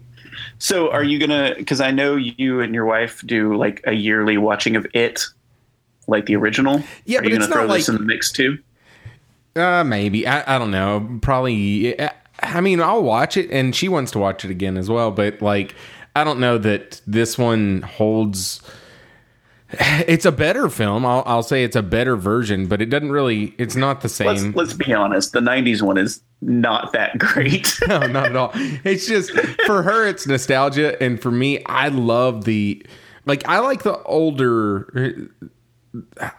So, 0.57 0.89
are 0.91 1.03
you 1.03 1.19
gonna? 1.19 1.53
Because 1.57 1.81
I 1.81 1.91
know 1.91 2.15
you 2.15 2.61
and 2.61 2.73
your 2.73 2.85
wife 2.85 3.21
do 3.25 3.55
like 3.57 3.81
a 3.85 3.91
yearly 3.91 4.37
watching 4.37 4.77
of 4.77 4.87
it, 4.93 5.25
like 6.07 6.27
the 6.27 6.35
original. 6.37 6.81
Yeah, 7.05 7.19
are 7.19 7.23
but 7.23 7.31
you 7.31 7.37
gonna 7.39 7.51
throw 7.51 7.67
not 7.67 7.73
this 7.73 7.89
in 7.89 7.95
the 7.95 8.01
mix 8.01 8.31
too? 8.31 8.57
Uh, 9.57 9.83
maybe. 9.83 10.27
I, 10.27 10.55
I 10.55 10.59
don't 10.59 10.71
know. 10.71 11.19
Probably. 11.21 11.95
I 12.41 12.61
mean, 12.61 12.79
I'll 12.81 13.03
watch 13.03 13.35
it, 13.37 13.49
and 13.51 13.75
she 13.75 13.89
wants 13.89 14.11
to 14.11 14.19
watch 14.19 14.45
it 14.45 14.51
again 14.51 14.77
as 14.77 14.89
well. 14.89 15.11
But 15.11 15.41
like, 15.41 15.75
I 16.15 16.23
don't 16.23 16.39
know 16.39 16.57
that 16.59 17.01
this 17.07 17.37
one 17.37 17.81
holds. 17.81 18.61
It's 19.79 20.23
a 20.25 20.31
better 20.31 20.69
film. 20.69 21.05
I'll, 21.05 21.23
I'll 21.25 21.43
say 21.43 21.63
it's 21.65 21.75
a 21.75 21.81
better 21.81 22.15
version, 22.15 22.67
but 22.67 22.81
it 22.81 22.85
doesn't 22.85 23.11
really. 23.11 23.53
It's 23.57 23.75
not 23.75 24.01
the 24.01 24.05
Let's 24.05 24.41
same. 24.41 24.53
let's 24.53 24.73
be 24.73 24.93
honest. 24.93 25.33
The 25.33 25.41
'90s 25.41 25.81
one 25.81 25.97
is 25.97 26.21
not 26.41 26.93
that 26.93 27.17
great. 27.17 27.77
no, 27.87 27.99
not 28.07 28.27
at 28.27 28.35
all. 28.35 28.51
It's 28.53 29.07
just 29.07 29.31
for 29.65 29.83
her, 29.83 30.07
it's 30.07 30.25
nostalgia, 30.25 31.01
and 31.03 31.21
for 31.21 31.31
me, 31.31 31.63
I 31.65 31.89
love 31.89 32.45
the 32.45 32.85
like. 33.25 33.47
I 33.47 33.59
like 33.59 33.83
the 33.83 34.01
older. 34.03 35.29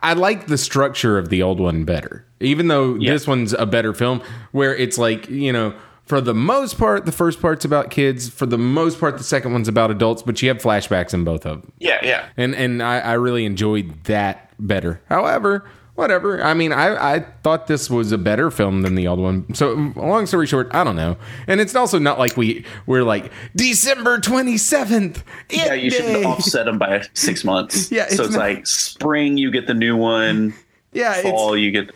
I 0.02 0.12
like 0.14 0.46
the 0.46 0.58
structure 0.58 1.18
of 1.18 1.28
the 1.28 1.42
old 1.42 1.60
one 1.60 1.84
better, 1.84 2.24
even 2.40 2.68
though 2.68 2.94
Yeah. 2.96 3.12
this 3.12 3.26
one's 3.26 3.52
a 3.52 3.66
better 3.66 3.92
film. 3.94 4.20
Where 4.52 4.74
it's 4.76 4.98
like 4.98 5.28
you 5.28 5.52
know, 5.52 5.74
for 6.04 6.20
the 6.20 6.34
most 6.34 6.78
part, 6.78 7.04
the 7.06 7.12
first 7.12 7.40
part's 7.40 7.64
about 7.64 7.90
kids. 7.90 8.28
For 8.28 8.46
the 8.46 8.58
most 8.58 8.98
part, 9.00 9.18
the 9.18 9.24
second 9.24 9.52
one's 9.52 9.68
about 9.68 9.90
adults. 9.90 10.22
But 10.22 10.40
you 10.42 10.48
have 10.48 10.58
flashbacks 10.58 11.12
in 11.14 11.24
both 11.24 11.44
of 11.46 11.62
them 11.62 11.72
yeah, 11.78 11.98
yeah. 12.02 12.26
and 12.36 12.54
and 12.54 12.82
I, 12.82 12.98
I 13.00 13.12
really 13.14 13.44
enjoyed 13.44 14.04
that 14.04 14.50
better. 14.58 15.00
However, 15.08 15.64
whatever. 15.98 16.42
I 16.42 16.54
mean, 16.54 16.72
I, 16.72 17.14
I 17.16 17.20
thought 17.42 17.66
this 17.66 17.90
was 17.90 18.12
a 18.12 18.18
better 18.18 18.50
film 18.50 18.82
than 18.82 18.94
the 18.94 19.08
old 19.08 19.18
one. 19.18 19.52
So, 19.54 19.92
long 19.96 20.26
story 20.26 20.46
short, 20.46 20.68
I 20.70 20.84
don't 20.84 20.96
know. 20.96 21.16
And 21.46 21.61
it's 21.61 21.74
also 21.74 21.98
not 21.98 22.18
like 22.18 22.37
we 22.37 22.64
we're 22.87 23.02
like 23.02 23.32
December 23.56 24.20
twenty 24.20 24.56
seventh. 24.56 25.24
Yeah, 25.50 25.74
you 25.74 25.90
should 25.90 26.24
offset 26.24 26.66
them 26.66 26.78
by 26.78 27.04
six 27.14 27.44
months. 27.44 27.90
Yeah, 27.98 28.06
so 28.06 28.12
it's 28.12 28.20
it's 28.20 28.30
not- 28.32 28.38
like 28.38 28.66
spring 28.66 29.37
you 29.37 29.50
get 29.50 29.66
the 29.66 29.74
new 29.74 29.96
one, 29.96 30.54
Yeah, 30.92 31.14
it's 31.14 31.22
fall 31.22 31.56
you 31.56 31.70
get. 31.72 31.90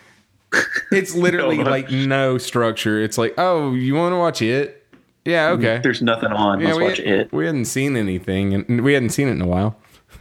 it's 0.90 1.14
literally 1.14 1.58
No. 1.58 1.70
like 1.70 1.90
no 1.90 2.36
structure. 2.38 3.00
It's 3.02 3.16
like, 3.16 3.34
oh, 3.38 3.72
you 3.72 3.94
want 3.94 4.12
to 4.12 4.16
watch 4.18 4.42
it? 4.42 4.84
Yeah, 5.24 5.50
mm-hmm. 5.50 5.60
okay. 5.64 5.80
There's 5.82 6.02
nothing 6.02 6.32
on. 6.32 6.60
Yeah, 6.60 6.74
Let's 6.74 6.78
watch 6.80 6.98
it. 6.98 7.32
we 7.32 7.46
hadn't 7.46 7.66
seen 7.66 7.96
anything, 7.96 8.54
and 8.54 8.82
we 8.82 8.92
hadn't 8.94 9.10
seen 9.10 9.28
it 9.28 9.32
in 9.32 9.40
a 9.42 9.46
while. 9.46 9.76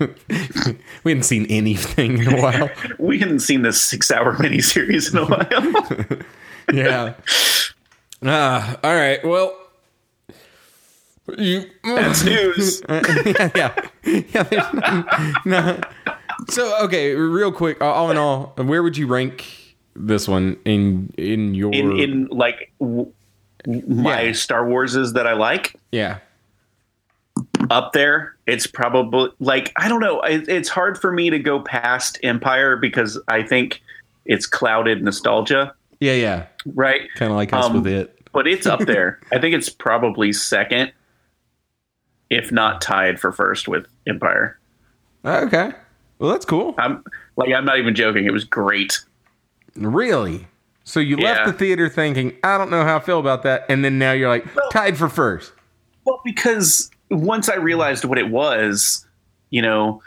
we 1.04 1.12
hadn't 1.12 1.24
seen 1.24 1.46
anything 1.50 2.18
in 2.20 2.34
a 2.34 2.42
while. 2.42 2.70
We 3.00 3.20
hadn't 3.20 3.40
seen 3.40 3.62
this 3.62 3.82
six-hour 3.82 4.36
miniseries 4.38 5.12
in 5.12 5.20
a 5.20 5.26
while. 5.26 6.22
Yeah. 6.74 7.16
Ah, 8.24 8.80
all 8.84 8.96
right. 8.96 9.24
Well, 9.26 9.58
you. 11.38 11.64
That's 11.84 12.24
news. 12.24 12.82
yeah, 12.90 13.74
yeah, 14.06 14.48
yeah. 14.52 15.36
No, 15.46 15.62
no. 15.66 15.82
So 16.50 16.84
okay, 16.86 17.14
real 17.16 17.52
quick. 17.52 17.82
All 17.82 18.10
in 18.12 18.18
all, 18.18 18.54
where 18.58 18.84
would 18.84 18.96
you 18.96 19.08
rank 19.08 19.76
this 19.96 20.28
one 20.28 20.58
in 20.66 21.12
in 21.18 21.56
your? 21.56 21.74
In 21.74 22.00
in 22.00 22.26
like 22.28 22.72
w- 22.80 23.12
my 23.68 24.22
Yeah. 24.22 24.32
Star 24.34 24.64
Warses 24.66 25.14
that 25.14 25.28
I 25.28 25.34
like 25.34 25.76
yeah, 25.92 26.20
up 27.70 27.94
there. 27.94 28.36
It's 28.48 28.68
probably 28.68 29.30
like 29.40 29.72
I 29.78 29.88
don't 29.88 30.00
know. 30.00 30.22
It, 30.22 30.48
it's 30.48 30.70
hard 30.70 30.98
for 31.00 31.12
me 31.12 31.30
to 31.30 31.40
go 31.40 31.62
past 31.62 32.20
Empire 32.24 32.76
because 32.78 33.20
I 33.28 33.44
think 33.44 33.82
it's 34.26 34.46
clouded 34.46 35.04
nostalgia, 35.04 35.74
yeah, 36.00 36.14
yeah. 36.14 36.46
right? 36.66 37.02
Kind 37.16 37.32
of 37.32 37.38
like 37.38 37.54
us 37.54 37.66
Um, 37.66 37.74
with 37.74 37.88
it. 37.88 38.18
But 38.34 38.48
it's 38.48 38.66
up 38.66 38.80
there. 38.82 39.20
I 39.32 39.40
think 39.40 39.56
it's 39.56 39.70
probably 39.70 40.32
second, 40.32 40.94
if 42.30 42.52
not 42.52 42.82
tied 42.82 43.20
for 43.20 43.32
first 43.32 43.68
with 43.68 43.88
Empire. 44.08 44.58
Okay. 45.26 45.72
Well, 46.20 46.32
that's 46.32 46.46
cool. 46.46 46.76
I'm 46.78 47.04
like 47.36 47.54
I'm 47.54 47.66
not 47.66 47.80
even 47.80 47.96
joking. 47.96 48.26
It 48.26 48.34
was 48.34 48.44
great. 48.44 49.00
Really? 49.76 50.48
So 50.84 51.00
you 51.00 51.18
left 51.18 51.46
the 51.46 51.54
theater 51.54 51.88
thinking, 51.90 52.36
I 52.44 52.58
don't 52.58 52.70
know 52.70 52.84
how 52.84 52.98
I 52.98 53.00
feel 53.00 53.20
about 53.20 53.44
that, 53.44 53.66
and 53.70 53.86
then 53.86 53.98
now 53.98 54.12
you're 54.12 54.30
like 54.30 54.46
tied 54.72 54.98
for 54.98 55.10
first. 55.10 55.54
Well, 56.06 56.22
because 56.26 56.90
once 57.12 57.50
I 57.50 57.56
realized 57.56 58.06
what 58.06 58.18
it 58.18 58.30
was, 58.30 59.06
you 59.50 59.62
know, 59.62 60.02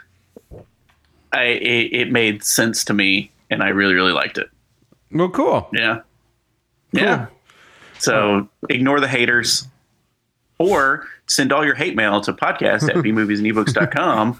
I 1.31 1.43
it, 1.43 1.93
it 1.93 2.11
made 2.11 2.43
sense 2.43 2.83
to 2.85 2.93
me, 2.93 3.31
and 3.49 3.63
I 3.63 3.69
really 3.69 3.93
really 3.93 4.11
liked 4.11 4.37
it. 4.37 4.49
Well, 5.11 5.29
cool. 5.29 5.69
Yeah, 5.71 6.01
yeah. 6.91 7.27
So 7.99 8.49
ignore 8.69 8.99
the 8.99 9.07
haters, 9.07 9.67
or 10.57 11.07
send 11.27 11.53
all 11.53 11.63
your 11.63 11.75
hate 11.75 11.95
mail 11.95 12.21
to 12.21 12.33
podcast 12.33 12.89
at 12.89 12.95
bmoviesandebooks.com, 13.03 14.39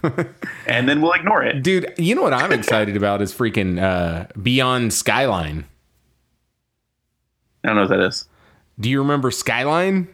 and 0.67 0.89
then 0.89 1.01
we'll 1.01 1.13
ignore 1.13 1.43
it. 1.43 1.63
Dude, 1.63 1.93
you 1.97 2.15
know 2.15 2.23
what 2.23 2.33
I'm 2.33 2.51
excited 2.51 2.97
about 2.97 3.21
is 3.21 3.33
freaking 3.33 3.81
uh, 3.81 4.27
Beyond 4.41 4.93
Skyline. 4.93 5.65
I 7.63 7.69
don't 7.69 7.75
know 7.77 7.81
what 7.83 7.89
that 7.89 8.01
is. 8.01 8.27
Do 8.79 8.89
you 8.89 8.99
remember 8.99 9.31
Skyline? 9.31 10.07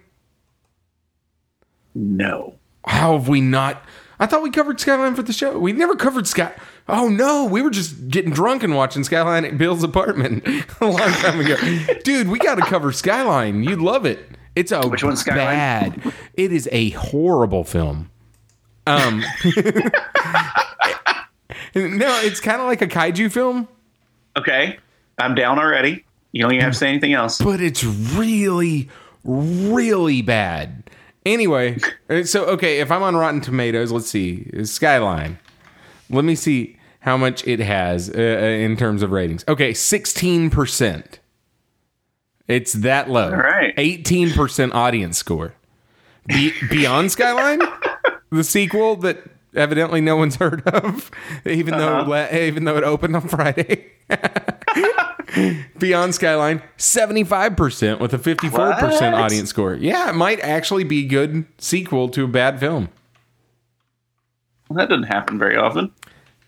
No. 1.95 2.55
How 2.85 3.13
have 3.17 3.27
we 3.27 3.41
not? 3.41 3.83
I 4.19 4.25
thought 4.27 4.43
we 4.43 4.51
covered 4.51 4.79
Skyline 4.79 5.15
for 5.15 5.23
the 5.23 5.33
show. 5.33 5.57
We 5.57 5.73
never 5.73 5.95
covered 5.95 6.27
Sky. 6.27 6.53
Oh 6.87 7.09
no, 7.09 7.45
we 7.45 7.61
were 7.61 7.69
just 7.69 8.07
getting 8.09 8.31
drunk 8.31 8.63
and 8.63 8.75
watching 8.75 9.03
Skyline 9.03 9.45
at 9.45 9.57
Bill's 9.57 9.83
apartment 9.83 10.43
a 10.81 10.85
long 10.85 10.97
time 11.11 11.39
ago. 11.39 11.55
Dude, 12.03 12.27
we 12.27 12.37
got 12.39 12.55
to 12.55 12.61
cover 12.61 12.91
Skyline. 12.91 13.63
You'd 13.63 13.79
love 13.79 14.05
it. 14.05 14.19
It's 14.55 14.71
a 14.71 14.87
Which 14.87 15.03
one's 15.03 15.21
Skyline? 15.21 15.45
bad. 15.99 16.13
It 16.35 16.51
is 16.51 16.67
a 16.71 16.89
horrible 16.91 17.63
film. 17.63 18.09
Um, 18.87 19.23
no, 21.75 22.19
it's 22.23 22.39
kind 22.39 22.61
of 22.61 22.67
like 22.67 22.81
a 22.81 22.87
kaiju 22.87 23.31
film, 23.31 23.67
Okay, 24.37 24.77
I'm 25.17 25.35
down 25.35 25.59
already. 25.59 26.03
You 26.31 26.41
don't 26.41 26.51
even 26.53 26.63
have 26.63 26.73
to 26.73 26.77
say 26.79 26.87
anything 26.89 27.13
else. 27.13 27.37
but 27.41 27.59
it's 27.61 27.83
really, 27.83 28.89
really 29.23 30.21
bad. 30.21 30.89
Anyway, 31.25 31.77
uh, 32.09 32.23
so 32.23 32.45
okay, 32.45 32.79
if 32.79 32.91
I'm 32.91 33.03
on 33.03 33.15
Rotten 33.15 33.41
Tomatoes, 33.41 33.91
let's 33.91 34.09
see, 34.09 34.47
Skyline. 34.65 35.37
Let 36.09 36.25
me 36.25 36.35
see 36.35 36.77
how 37.01 37.17
much 37.17 37.45
it 37.47 37.59
has 37.59 38.09
uh, 38.09 38.13
uh, 38.13 38.45
in 38.45 38.75
terms 38.77 39.01
of 39.03 39.11
ratings. 39.11 39.43
Okay, 39.47 39.71
16%. 39.71 41.03
It's 42.47 42.73
that 42.73 43.09
low. 43.09 43.31
All 43.31 43.37
right. 43.37 43.75
18% 43.75 44.73
audience 44.73 45.17
score. 45.17 45.53
Be- 46.27 46.53
Beyond 46.69 47.11
Skyline, 47.11 47.59
the 48.31 48.43
sequel 48.43 48.95
that 48.97 49.30
evidently 49.55 50.01
no 50.01 50.15
one's 50.15 50.35
heard 50.37 50.61
of, 50.67 51.09
even 51.45 51.77
though 51.77 52.03
la- 52.03 52.27
even 52.31 52.63
though 52.65 52.77
it 52.77 52.83
opened 52.83 53.15
on 53.15 53.27
Friday. 53.27 53.91
Beyond 55.79 56.13
Skyline, 56.13 56.61
75% 56.77 57.99
with 57.99 58.13
a 58.13 58.17
54% 58.17 58.51
What? 58.51 59.01
audience 59.13 59.49
score. 59.49 59.75
Yeah, 59.75 60.09
it 60.09 60.13
might 60.15 60.39
actually 60.41 60.83
be 60.83 61.05
a 61.05 61.07
good 61.07 61.45
sequel 61.57 62.09
to 62.09 62.25
a 62.25 62.27
bad 62.27 62.59
film. 62.59 62.89
Well, 64.69 64.77
that 64.77 64.89
doesn't 64.89 65.03
happen 65.07 65.39
very 65.39 65.55
often. 65.55 65.91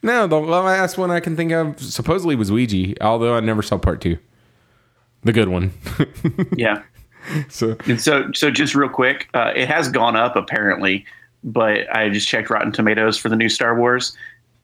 No, 0.01 0.27
the 0.27 0.37
last 0.39 0.97
one 0.97 1.11
I 1.11 1.21
can 1.21 1.37
think 1.37 1.53
of 1.53 1.79
supposedly 1.79 2.35
was 2.35 2.51
Ouija, 2.51 2.93
although 3.01 3.35
I 3.35 3.39
never 3.39 3.61
saw 3.61 3.77
part 3.77 4.01
two. 4.01 4.17
The 5.23 5.31
good 5.31 5.47
one. 5.49 5.71
Yeah. 6.57 6.83
so 7.47 7.77
And 7.87 8.01
so, 8.01 8.29
so 8.33 8.51
just 8.51 8.75
real 8.75 8.89
quick, 8.89 9.29
uh, 9.33 9.53
it 9.55 9.69
has 9.69 9.87
gone 9.87 10.17
up 10.17 10.35
apparently, 10.35 11.05
but 11.43 11.93
I 11.95 12.09
just 12.09 12.27
checked 12.27 12.49
Rotten 12.49 12.71
Tomatoes 12.71 13.17
for 13.17 13.29
the 13.29 13.35
new 13.35 13.49
Star 13.49 13.77
Wars. 13.77 14.15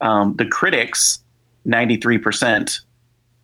Um, 0.02 0.36
the 0.38 0.46
critics, 0.46 1.20
ninety 1.66 1.98
three 1.98 2.18
percent, 2.18 2.80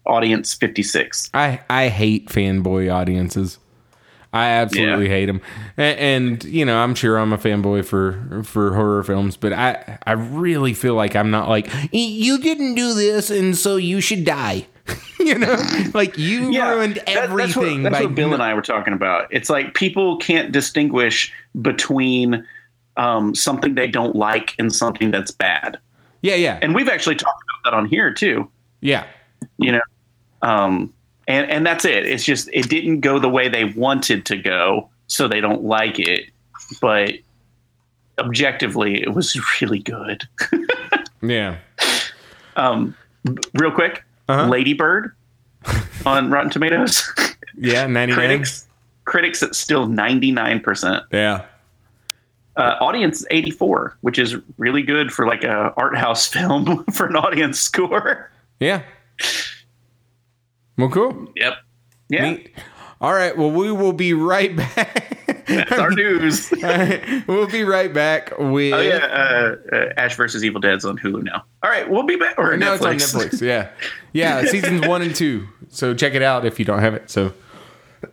audience 0.06 0.54
fifty 0.54 0.84
six. 0.84 1.30
I 1.34 1.60
I 1.70 1.90
hate 1.90 2.28
fanboy 2.30 2.94
audiences. 2.94 3.58
I 4.34 4.48
absolutely 4.48 5.06
Yeah. 5.06 5.12
hate 5.12 5.26
them, 5.28 5.42
and, 5.78 6.00
and 6.00 6.44
you 6.44 6.66
know 6.66 6.78
I'm 6.78 6.94
sure 6.96 7.18
I'm 7.18 7.32
a 7.32 7.38
fanboy 7.38 7.86
for 7.86 8.44
for 8.44 8.74
horror 8.74 9.02
films, 9.04 9.38
but 9.38 9.54
I 9.54 9.98
I 10.06 10.12
really 10.14 10.74
feel 10.74 10.94
like 10.96 11.16
I'm 11.16 11.32
not 11.32 11.48
like 11.48 11.70
you 11.94 12.38
didn't 12.40 12.76
do 12.76 12.94
this 12.94 13.30
and 13.30 13.56
so 13.56 13.78
you 13.78 14.02
should 14.02 14.26
die. 14.26 14.68
you 15.20 15.36
know, 15.40 15.56
like 15.94 16.18
you 16.18 16.48
ruined 16.62 16.96
that- 16.98 17.06
that's 17.06 17.18
what, 17.32 17.40
everything 17.42 17.84
that's 17.84 17.98
by 17.98 18.06
what 18.06 18.14
Bill 18.16 18.34
and 18.34 18.44
I 18.44 18.54
were 18.54 18.62
talking 18.62 18.94
about. 18.94 19.28
It's 19.32 19.50
like 19.50 19.74
people 19.74 20.18
can't 20.18 20.52
distinguish 20.52 21.34
between 21.62 22.46
um, 22.98 23.36
something 23.36 23.76
they 23.76 23.88
don't 23.88 24.16
like 24.16 24.54
and 24.60 24.74
something 24.74 25.12
that's 25.12 25.32
bad. 25.32 25.78
yeah 26.22 26.36
yeah 26.36 26.60
And 26.62 26.74
we've 26.76 26.90
actually 26.90 27.16
talked 27.16 27.42
about 27.44 27.72
that 27.72 27.78
on 27.78 27.86
here 27.88 28.14
too. 28.14 28.50
yeah 28.82 29.06
you 29.58 29.72
know 29.72 29.82
um 30.42 30.94
and 31.28 31.50
and 31.50 31.66
that's 31.66 31.86
it 31.86 32.06
it's 32.06 32.24
just 32.24 32.50
it 32.54 32.68
didn't 32.70 33.00
go 33.02 33.20
the 33.20 33.30
way 33.30 33.48
they 33.50 33.66
wanted 33.66 34.26
to 34.26 34.36
go 34.38 34.90
so 35.08 35.28
they 35.28 35.40
don't 35.42 35.64
like 35.64 35.98
it 36.00 36.30
but 36.82 37.14
objectively 38.20 39.02
it 39.02 39.14
was 39.14 39.38
really 39.62 39.80
good 39.80 40.24
yeah. 41.22 41.58
um 42.56 42.96
real 43.54 43.72
quick 43.72 44.04
Uh-huh. 44.30 44.48
ladybird 44.48 45.12
on 46.06 46.30
rotten 46.32 46.50
tomatoes 46.50 47.04
Yeah, 47.58 47.88
99. 47.88 48.16
critics 48.18 48.68
critics 49.06 49.44
at 49.44 49.56
still 49.56 49.88
99% 49.88 51.04
Yeah. 51.12 51.46
Uh, 52.58 52.76
audience 52.82 53.26
84 53.32 53.98
which 54.02 54.18
is 54.20 54.36
really 54.58 54.82
good 54.82 55.12
for 55.12 55.26
like 55.28 55.44
a 55.44 55.74
art 55.78 55.98
house 55.98 56.26
film 56.34 56.84
for 56.94 57.06
an 57.08 57.16
audience 57.16 57.60
score 57.60 58.32
Yeah. 58.60 58.82
Well, 60.78 60.90
cool. 60.90 61.32
yep 61.36 61.58
yeah 62.10 62.30
Neat. 62.32 62.52
All 63.02 63.14
right. 63.14 63.38
Well, 63.38 63.52
we 63.52 63.72
will 63.74 63.92
be 63.94 64.14
right 64.14 64.56
back. 64.56 65.46
that's 65.48 65.72
our 65.74 65.92
news 65.92 66.50
we'll 67.28 67.48
be 67.48 67.64
right 67.64 67.94
back 67.94 68.32
with. 68.40 68.74
Oh 68.74 68.80
yeah, 68.82 68.96
uh, 69.06 69.56
uh, 69.76 69.94
Ash 69.98 70.16
versus 70.16 70.44
Evil 70.46 70.62
Dead's 70.62 70.86
on 70.86 70.98
Hulu 70.98 71.24
now. 71.24 71.44
All 71.62 71.70
right, 71.70 71.88
we'll 71.90 72.04
be 72.06 72.16
back. 72.16 72.36
Or 72.38 72.56
No, 72.58 72.78
Netflix. 72.78 72.94
it's 72.96 73.14
on 73.16 73.22
Netflix. 73.22 73.42
Yeah, 73.42 73.70
yeah. 74.14 74.46
Seasons 74.46 74.88
one 74.88 75.02
and 75.02 75.14
two. 75.14 75.46
So 75.70 75.94
check 75.94 76.14
it 76.14 76.22
out 76.24 76.46
if 76.46 76.58
you 76.58 76.66
don't 76.66 76.80
have 76.80 76.94
it. 76.94 77.10
So 77.12 77.34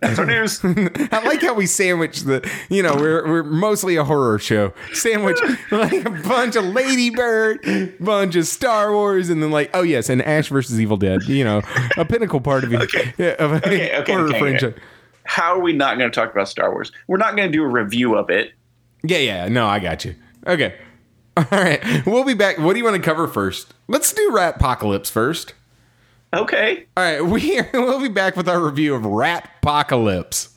That's 0.01 0.19
our 0.19 0.27
news. 0.27 0.61
I 0.65 1.23
like 1.25 1.43
how 1.43 1.55
we 1.55 1.67
sandwich 1.67 2.21
the. 2.21 2.49
You 2.69 2.83
know, 2.83 2.95
we're 2.95 3.27
we're 3.27 3.43
mostly 3.43 3.97
a 3.97 4.05
horror 4.05 4.39
show. 4.39 4.73
Sandwich 4.93 5.39
like 5.71 6.05
a 6.05 6.11
bunch 6.11 6.57
of 6.57 6.65
Lady 6.65 7.11
Bird, 7.11 7.97
bunch 8.01 8.37
of 8.37 8.47
Star 8.47 8.93
Wars, 8.93 9.29
and 9.29 9.43
then 9.43 9.51
like 9.51 9.71
oh 9.75 9.83
yes, 9.83 10.09
and 10.09 10.23
Ash 10.23 10.49
versus 10.49 10.81
Evil 10.81 10.97
Dead. 10.97 11.23
You 11.25 11.45
know, 11.45 11.63
a 11.97 12.05
pinnacle 12.05 12.41
part 12.41 12.65
of. 12.65 12.73
Okay. 12.73 13.15
yeah, 13.19 13.35
of 13.39 13.53
a 13.53 13.57
Okay, 13.57 13.97
okay, 13.99 14.13
horror 14.13 14.29
okay, 14.29 14.39
franchise. 14.39 14.75
How 15.25 15.55
are 15.55 15.61
we 15.61 15.73
not 15.73 15.99
going 15.99 16.11
to 16.11 16.15
talk 16.15 16.33
about 16.33 16.49
Star 16.49 16.73
Wars? 16.73 16.91
We're 17.07 17.17
not 17.17 17.37
going 17.37 17.51
to 17.51 17.57
do 17.57 17.63
a 17.63 17.69
review 17.69 18.17
of 18.17 18.29
it. 18.29 18.53
Yeah, 19.05 19.19
yeah. 19.19 19.49
No, 19.49 19.67
I 19.67 19.79
got 19.79 20.05
you. 20.05 20.17
Okay. 20.47 20.77
All 21.37 21.45
right. 21.51 22.05
We'll 22.05 22.25
be 22.25 22.35
back. 22.35 22.59
What 22.59 22.73
do 22.73 22.79
you 22.79 22.85
want 22.85 22.97
to 22.97 23.03
cover 23.03 23.27
first? 23.29 23.73
Let's 23.89 24.13
do 24.13 24.31
Ratpocalypse 24.33 25.11
first. 25.11 25.55
Okay. 26.35 26.87
All 26.97 27.05
right, 27.05 27.21
we 27.25 27.61
we'll 27.75 28.01
be 28.01 28.09
back 28.09 28.37
with 28.37 28.49
our 28.49 28.61
review 28.61 28.95
of 28.95 29.05
Rat 29.05 29.51
Apocalypse. 29.61 30.49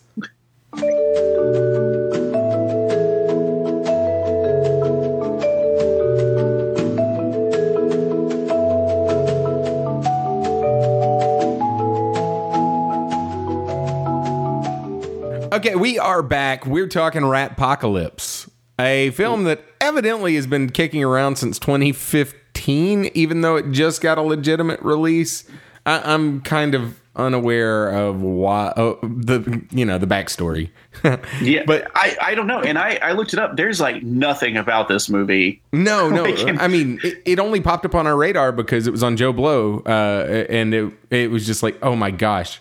Okay, 15.55 15.75
we 15.75 15.97
are 15.97 16.21
back. 16.21 16.65
We're 16.65 16.87
talking 16.87 17.21
Ratpocalypse, 17.21 18.49
a 18.77 19.11
film 19.11 19.45
that 19.45 19.61
evidently 19.79 20.35
has 20.35 20.47
been 20.47 20.69
kicking 20.69 21.01
around 21.01 21.37
since 21.37 21.59
2015, 21.59 23.05
even 23.13 23.39
though 23.39 23.55
it 23.55 23.71
just 23.71 24.01
got 24.01 24.17
a 24.17 24.21
legitimate 24.21 24.81
release. 24.81 25.49
I, 25.85 26.13
I'm 26.13 26.41
kind 26.41 26.75
of 26.75 26.99
unaware 27.17 27.87
of 27.89 28.21
why 28.21 28.73
oh, 28.75 28.99
the 29.01 29.63
you 29.71 29.85
know 29.85 29.97
the 29.97 30.07
backstory. 30.07 30.69
Yeah, 31.41 31.63
But- 31.67 31.89
I, 31.95 32.17
I 32.21 32.35
don't 32.35 32.47
know. 32.47 32.61
And 32.61 32.77
I, 32.79 32.95
I 33.01 33.11
looked 33.11 33.33
it 33.33 33.39
up. 33.39 33.55
There's 33.57 33.79
like 33.79 34.01
nothing 34.03 34.57
about 34.57 34.87
this 34.87 35.09
movie. 35.09 35.61
No, 35.71 36.09
no. 36.09 36.23
Like- 36.23 36.59
I 36.61 36.67
mean, 36.67 36.99
it, 37.03 37.21
it 37.25 37.39
only 37.39 37.61
popped 37.61 37.85
up 37.85 37.93
on 37.95 38.07
our 38.07 38.15
radar 38.17 38.51
because 38.51 38.87
it 38.87 38.91
was 38.91 39.03
on 39.03 39.15
JoBlo, 39.17 39.85
uh, 39.87 40.45
and 40.49 40.73
it 40.73 40.93
it 41.11 41.31
was 41.31 41.45
just 41.45 41.63
like, 41.63 41.77
oh 41.83 41.95
my 41.95 42.11
gosh, 42.11 42.59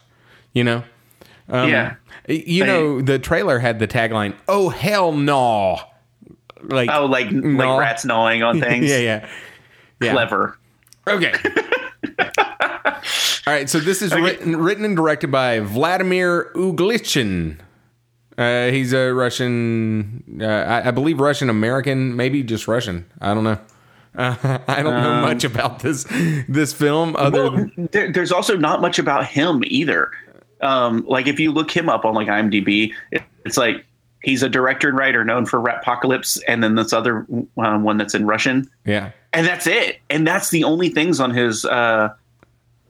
you 0.52 0.64
know. 0.64 0.82
Um, 1.48 1.68
Yeah. 1.68 1.94
You 2.26 2.64
know, 2.64 3.02
the 3.02 3.18
trailer 3.18 3.58
had 3.58 3.78
the 3.78 3.86
tagline, 3.86 4.34
"Oh 4.48 4.70
hell 4.70 5.12
no!" 5.12 5.78
Like, 6.62 6.88
Oh, 6.90 7.04
like 7.04 7.30
No. 7.30 7.66
like 7.74 7.78
rats 7.80 8.04
gnawing 8.06 8.42
on 8.42 8.60
things. 8.62 8.86
yeah, 8.88 8.96
yeah, 8.98 9.28
yeah. 10.00 10.12
Clever. 10.12 10.56
Okay. 11.06 11.34
All 12.18 13.52
right. 13.52 13.68
So 13.68 13.78
this 13.78 14.02
is 14.02 14.14
written, 14.14 14.56
written 14.56 14.84
and 14.84 14.96
directed 14.96 15.30
by 15.30 15.60
Vladimir 15.60 16.50
Uglichin. 16.54 17.58
Uh, 18.36 18.70
he's 18.70 18.92
a 18.92 19.12
Russian, 19.12 20.40
uh, 20.40 20.44
I, 20.44 20.88
I 20.88 20.90
believe 20.90 21.20
Russian 21.20 21.48
American, 21.48 22.16
maybe 22.16 22.42
just 22.42 22.66
Russian. 22.66 23.06
I 23.20 23.32
don't 23.32 23.44
know. 23.44 23.58
Uh, 24.16 24.58
I 24.68 24.82
don't 24.82 25.02
know 25.02 25.20
much 25.20 25.44
about 25.44 25.80
this 25.80 26.04
this 26.48 26.72
film 26.72 27.16
other 27.16 27.46
Um, 27.46 27.72
Well, 27.76 27.88
there, 27.92 28.12
there's 28.12 28.32
also 28.32 28.56
not 28.56 28.80
much 28.80 28.98
about 28.98 29.26
him 29.26 29.62
either. 29.66 30.10
Um, 30.60 31.04
like 31.06 31.26
if 31.26 31.38
you 31.38 31.52
look 31.52 31.70
him 31.70 31.88
up 31.88 32.04
on 32.04 32.14
like 32.14 32.28
IMDb, 32.28 32.92
it, 33.10 33.22
it's 33.44 33.56
like 33.56 33.84
he's 34.22 34.42
a 34.42 34.48
director 34.48 34.88
and 34.88 34.96
writer 34.96 35.24
known 35.24 35.46
for 35.46 35.66
Apocalypse, 35.68 36.40
and 36.48 36.62
then 36.62 36.74
this 36.74 36.92
other 36.92 37.26
um, 37.58 37.82
one 37.82 37.98
that's 37.98 38.14
in 38.14 38.26
Russian, 38.26 38.68
yeah. 38.84 39.10
And 39.34 39.46
that's 39.46 39.66
it. 39.66 39.98
And 40.08 40.26
that's 40.26 40.50
the 40.50 40.64
only 40.64 40.88
things 40.88 41.20
on 41.20 41.30
his 41.30 41.64
uh, 41.64 42.14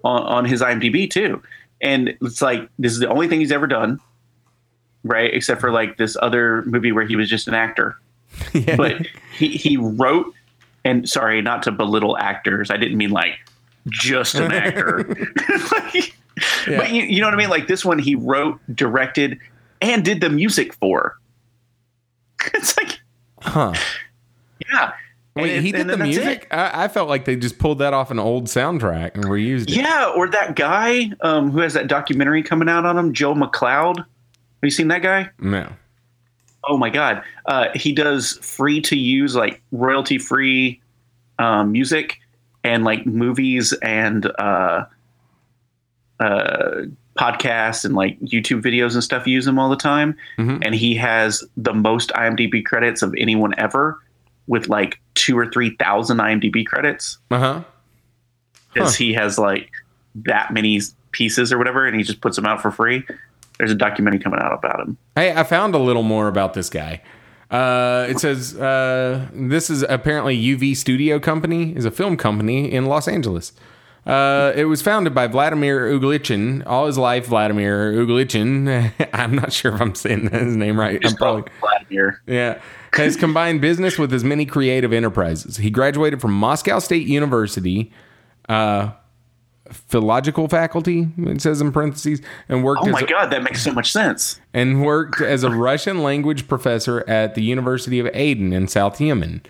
on, 0.04 0.22
on 0.22 0.44
his 0.44 0.61
IMDb 0.61 1.11
too. 1.11 1.42
And 1.80 2.16
it's 2.20 2.42
like 2.42 2.68
this 2.78 2.92
is 2.92 2.98
the 2.98 3.09
only 3.09 3.28
thing 3.28 3.40
he's 3.40 3.52
ever 3.52 3.66
done, 3.66 3.98
right? 5.02 5.33
Except 5.33 5.61
for 5.61 5.70
like 5.70 5.96
this 5.96 6.16
other 6.20 6.62
movie 6.62 6.92
where 6.92 7.07
he 7.07 7.16
was 7.16 7.28
just 7.28 7.48
an 7.48 7.54
actor. 7.54 7.96
yeah. 8.52 8.76
But 8.76 9.07
he 9.37 9.48
he 9.48 9.76
wrote 9.76 10.33
and 10.85 11.09
sorry, 11.09 11.40
not 11.40 11.62
to 11.64 11.72
belittle 11.72 12.16
actors. 12.18 12.70
I 12.70 12.76
didn't 12.76 12.98
mean 12.98 13.11
like 13.11 13.38
just 13.88 14.35
an 14.37 14.52
actor. 14.52 15.04
Like, 15.72 16.14
Yeah. 16.66 16.78
But 16.78 16.92
you, 16.92 17.02
you 17.02 17.20
know 17.20 17.28
what 17.28 17.35
I 17.35 17.37
mean? 17.37 17.48
Like 17.48 17.68
this 17.68 17.85
one, 17.85 17.98
he 17.98 18.16
wrote, 18.16 18.59
directed, 18.74 19.38
and 19.80 20.04
did 20.04 20.20
the 20.20 20.28
music 20.28 20.74
for. 20.74 21.16
It's 22.52 22.76
like, 22.76 23.00
huh. 23.40 23.74
yeah. 24.68 24.92
Wait, 25.37 25.62
he 25.62 25.73
did 25.73 25.88
the 25.88 25.97
then 25.97 25.99
that's 25.99 26.16
it. 26.16 26.20
music? 26.25 26.47
I, 26.53 26.85
I 26.85 26.88
felt 26.88 27.09
like 27.09 27.25
they 27.25 27.35
just 27.35 27.59
pulled 27.59 27.81
that 27.81 27.92
off 27.92 28.11
an 28.12 28.18
old 28.20 28.44
soundtrack 28.47 29.14
and 29.14 29.25
reused 29.25 29.62
it. 29.62 29.70
Yeah, 29.70 30.12
or 30.16 30.29
that 30.29 30.55
guy 30.55 31.11
um, 31.23 31.51
who 31.51 31.59
has 31.61 31.75
that 31.75 31.88
documentary 31.88 32.42
coming 32.42 32.68
out 32.68 32.87
on 32.87 32.97
him, 32.97 33.12
Joe 33.12 33.35
McLeod. 33.35 33.97
Have 33.99 34.07
you 34.62 34.70
seen 34.70 34.88
that 34.88 35.03
guy? 35.03 35.31
No. 35.40 35.68
Oh 36.66 36.79
my 36.79 36.88
god, 36.88 37.23
uh, 37.47 37.66
he 37.75 37.92
does 37.92 38.38
free 38.42 38.81
to 38.83 38.97
use 38.97 39.35
like 39.35 39.61
royalty 39.73 40.18
free 40.18 40.81
um, 41.38 41.73
music 41.73 42.20
and 42.62 42.85
like 42.85 43.05
movies 43.05 43.73
and 43.83 44.25
uh, 44.38 44.87
uh, 46.20 46.83
podcasts 47.18 47.85
and 47.85 47.94
like 47.94 48.18
YouTube 48.20 48.62
videos 48.62 48.94
and 48.94 49.05
stuff. 49.05 49.27
Use 49.27 49.47
him 49.47 49.59
all 49.59 49.68
the 49.68 49.77
time, 49.77 50.16
Mhm. 50.38 50.62
and 50.64 50.75
he 50.75 50.94
has 50.94 51.44
the 51.57 51.75
most 51.75 52.11
IMDb 52.14 52.64
credits 52.64 53.03
of 53.03 53.14
anyone 53.18 53.53
ever, 53.59 54.01
with 54.46 54.68
like 54.68 55.00
two 55.14 55.38
or 55.38 55.50
three 55.50 55.76
thousand 55.76 56.18
IMDb 56.18 56.64
credits. 56.66 57.18
Uh 57.30 57.38
huh. 57.38 57.64
Because 58.72 58.96
Huh. 58.96 59.04
he 59.04 59.12
has 59.14 59.38
like 59.38 59.70
that 60.26 60.52
many 60.52 60.80
pieces 61.12 61.52
or 61.52 61.59
whatever, 61.59 61.87
and 61.87 61.96
he 61.96 62.02
just 62.02 62.20
puts 62.20 62.37
them 62.37 62.44
out 62.46 62.61
for 62.61 62.70
free. 62.70 63.04
There's 63.59 63.70
a 63.70 63.74
documentary 63.76 64.18
coming 64.18 64.40
out 64.40 64.52
about 64.52 64.80
him. 64.80 64.96
Hey, 65.14 65.33
I 65.33 65.44
found 65.44 65.74
a 65.74 65.78
little 65.78 66.02
more 66.02 66.26
about 66.28 66.54
this 66.54 66.68
guy. 66.68 67.02
Uh, 67.50 68.07
it 68.09 68.18
says 68.18 68.57
uh, 68.59 69.28
this 69.33 69.70
is 69.70 69.85
apparently 69.88 70.37
UV 70.37 70.74
Studio 70.76 71.20
Company 71.20 71.72
is 71.76 71.85
a 71.85 71.90
film 71.92 72.16
company 72.16 72.72
in 72.72 72.87
Los 72.87 73.07
Angeles. 73.07 73.52
Uh, 74.06 74.52
it 74.54 74.66
was 74.66 74.82
founded 74.82 75.14
by 75.14 75.26
Vladimir 75.26 75.88
Uglichin. 75.90 76.62
All 76.66 76.86
his 76.86 76.98
life, 76.98 77.26
Vladimir 77.26 77.92
Uglichin. 77.94 78.92
I'm 79.14 79.34
not 79.34 79.52
sure 79.52 79.74
if 79.74 79.80
I'm 79.80 79.94
saying 79.94 80.28
his 80.32 80.56
name 80.56 80.78
right. 80.78 81.00
I'm 81.04 81.14
probably 81.16 81.50
Vladimir. 81.60 82.20
yeah. 82.26 82.60
Has 82.92 83.16
combined 83.16 83.60
business 83.60 83.98
with 83.98 84.12
his 84.12 84.22
many 84.22 84.44
creative 84.46 84.92
enterprises. 84.92 85.56
He 85.56 85.70
graduated 85.70 86.20
from 86.20 86.32
Moscow 86.32 86.78
State 86.78 87.06
University, 87.08 87.90
uh, 88.48 88.90
philological 89.70 90.48
faculty. 90.48 91.08
It 91.18 91.40
says 91.40 91.60
in 91.60 91.72
parentheses, 91.72 92.20
and 92.48 92.62
worked 92.62 92.82
Oh 92.84 92.90
my 92.90 93.00
a- 93.00 93.06
god, 93.06 93.30
that 93.32 93.42
makes 93.42 93.62
so 93.62 93.72
much 93.72 93.90
sense. 93.90 94.38
and 94.52 94.84
worked 94.84 95.20
as 95.20 95.42
a 95.42 95.50
Russian 95.50 96.02
language 96.02 96.46
professor 96.46 97.02
at 97.08 97.34
the 97.34 97.42
University 97.42 97.98
of 97.98 98.08
Aden 98.12 98.52
in 98.52 98.68
South 98.68 99.00
Yemen. 99.00 99.42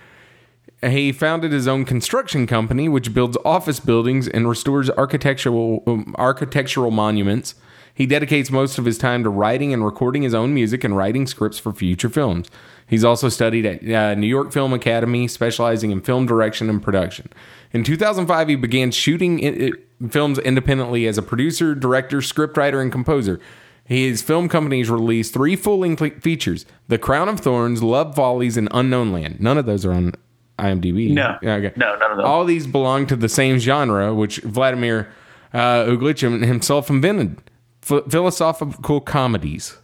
He 0.91 1.13
founded 1.13 1.53
his 1.53 1.67
own 1.69 1.85
construction 1.85 2.47
company, 2.47 2.89
which 2.89 3.15
builds 3.15 3.37
office 3.45 3.81
buildings 3.81 4.29
and 4.29 4.49
restores 4.49 4.91
architectural 4.91 5.83
um, 5.87 6.15
architectural 6.19 6.91
monuments. 6.91 7.55
He 7.95 8.07
dedicates 8.07 8.51
most 8.51 8.77
of 8.79 8.85
his 8.85 8.99
time 8.99 9.23
to 9.23 9.31
writing 9.31 9.73
and 9.73 9.85
recording 9.85 10.23
his 10.23 10.35
own 10.35 10.53
music 10.53 10.83
and 10.83 10.97
writing 10.97 11.27
scripts 11.29 11.59
for 11.61 11.73
future 11.73 12.09
films. 12.09 12.49
He's 12.89 13.05
also 13.05 13.29
studied 13.29 13.65
at 13.65 13.89
uh, 13.89 14.15
New 14.15 14.27
York 14.27 14.53
Film 14.53 14.73
Academy, 14.73 15.29
specializing 15.29 15.91
in 15.93 16.01
film 16.01 16.27
direction 16.27 16.69
and 16.69 16.83
production. 16.83 17.29
In 17.73 17.85
2005, 17.85 18.49
he 18.49 18.57
began 18.57 18.91
shooting 18.91 19.43
i- 19.45 19.67
i- 19.69 20.09
films 20.09 20.39
independently 20.41 21.07
as 21.07 21.17
a 21.17 21.23
producer, 21.23 21.75
director, 21.75 22.19
scriptwriter, 22.19 22.83
and 22.83 22.91
composer. 22.91 23.39
His 23.85 24.23
film 24.23 24.49
companies 24.49 24.91
released 24.91 25.33
three 25.33 25.57
full-length 25.57 26.23
features 26.23 26.67
The 26.89 26.99
Crown 26.99 27.29
of 27.29 27.41
Thorns," 27.41 27.83
"Love 27.83 28.15
Follies, 28.17 28.57
and 28.57 28.69
"Unknown 28.73 29.13
Land." 29.13 29.37
None 29.41 29.57
of 29.57 29.67
those 29.67 29.85
are 29.87 29.93
on 29.93 30.13
IMDb. 30.59 31.13
No. 31.13 31.37
Okay. 31.43 31.73
No, 31.77 31.97
none 31.97 32.11
of 32.13 32.17
those. 32.19 32.27
All 32.27 32.45
these 32.45 32.67
belong 32.67 33.07
to 33.07 33.17
the 33.17 33.29
same 33.29 33.59
genre, 33.59 34.15
which 34.15 34.39
Vladimir 34.39 35.09
uh, 35.53 35.85
Uglichin 35.85 36.45
himself 36.45 36.91
invented: 36.91 37.43
Ph- 37.87 38.05
philosophical 38.09 39.01
comedies. 39.01 39.77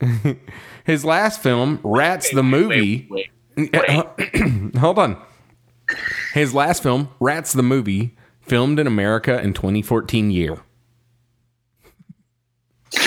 His 0.84 1.04
last 1.04 1.42
film, 1.42 1.80
Rats 1.82 2.30
the 2.32 2.42
movie. 2.42 3.06
Wait, 3.10 3.30
wait, 3.56 3.72
wait. 3.72 4.76
Hold 4.78 4.98
on. 4.98 5.16
His 6.32 6.54
last 6.54 6.82
film, 6.82 7.08
Rats 7.20 7.52
the 7.52 7.62
movie, 7.62 8.16
filmed 8.42 8.78
in 8.78 8.86
America 8.86 9.40
in 9.40 9.54
2014 9.54 10.30
year. 10.30 10.58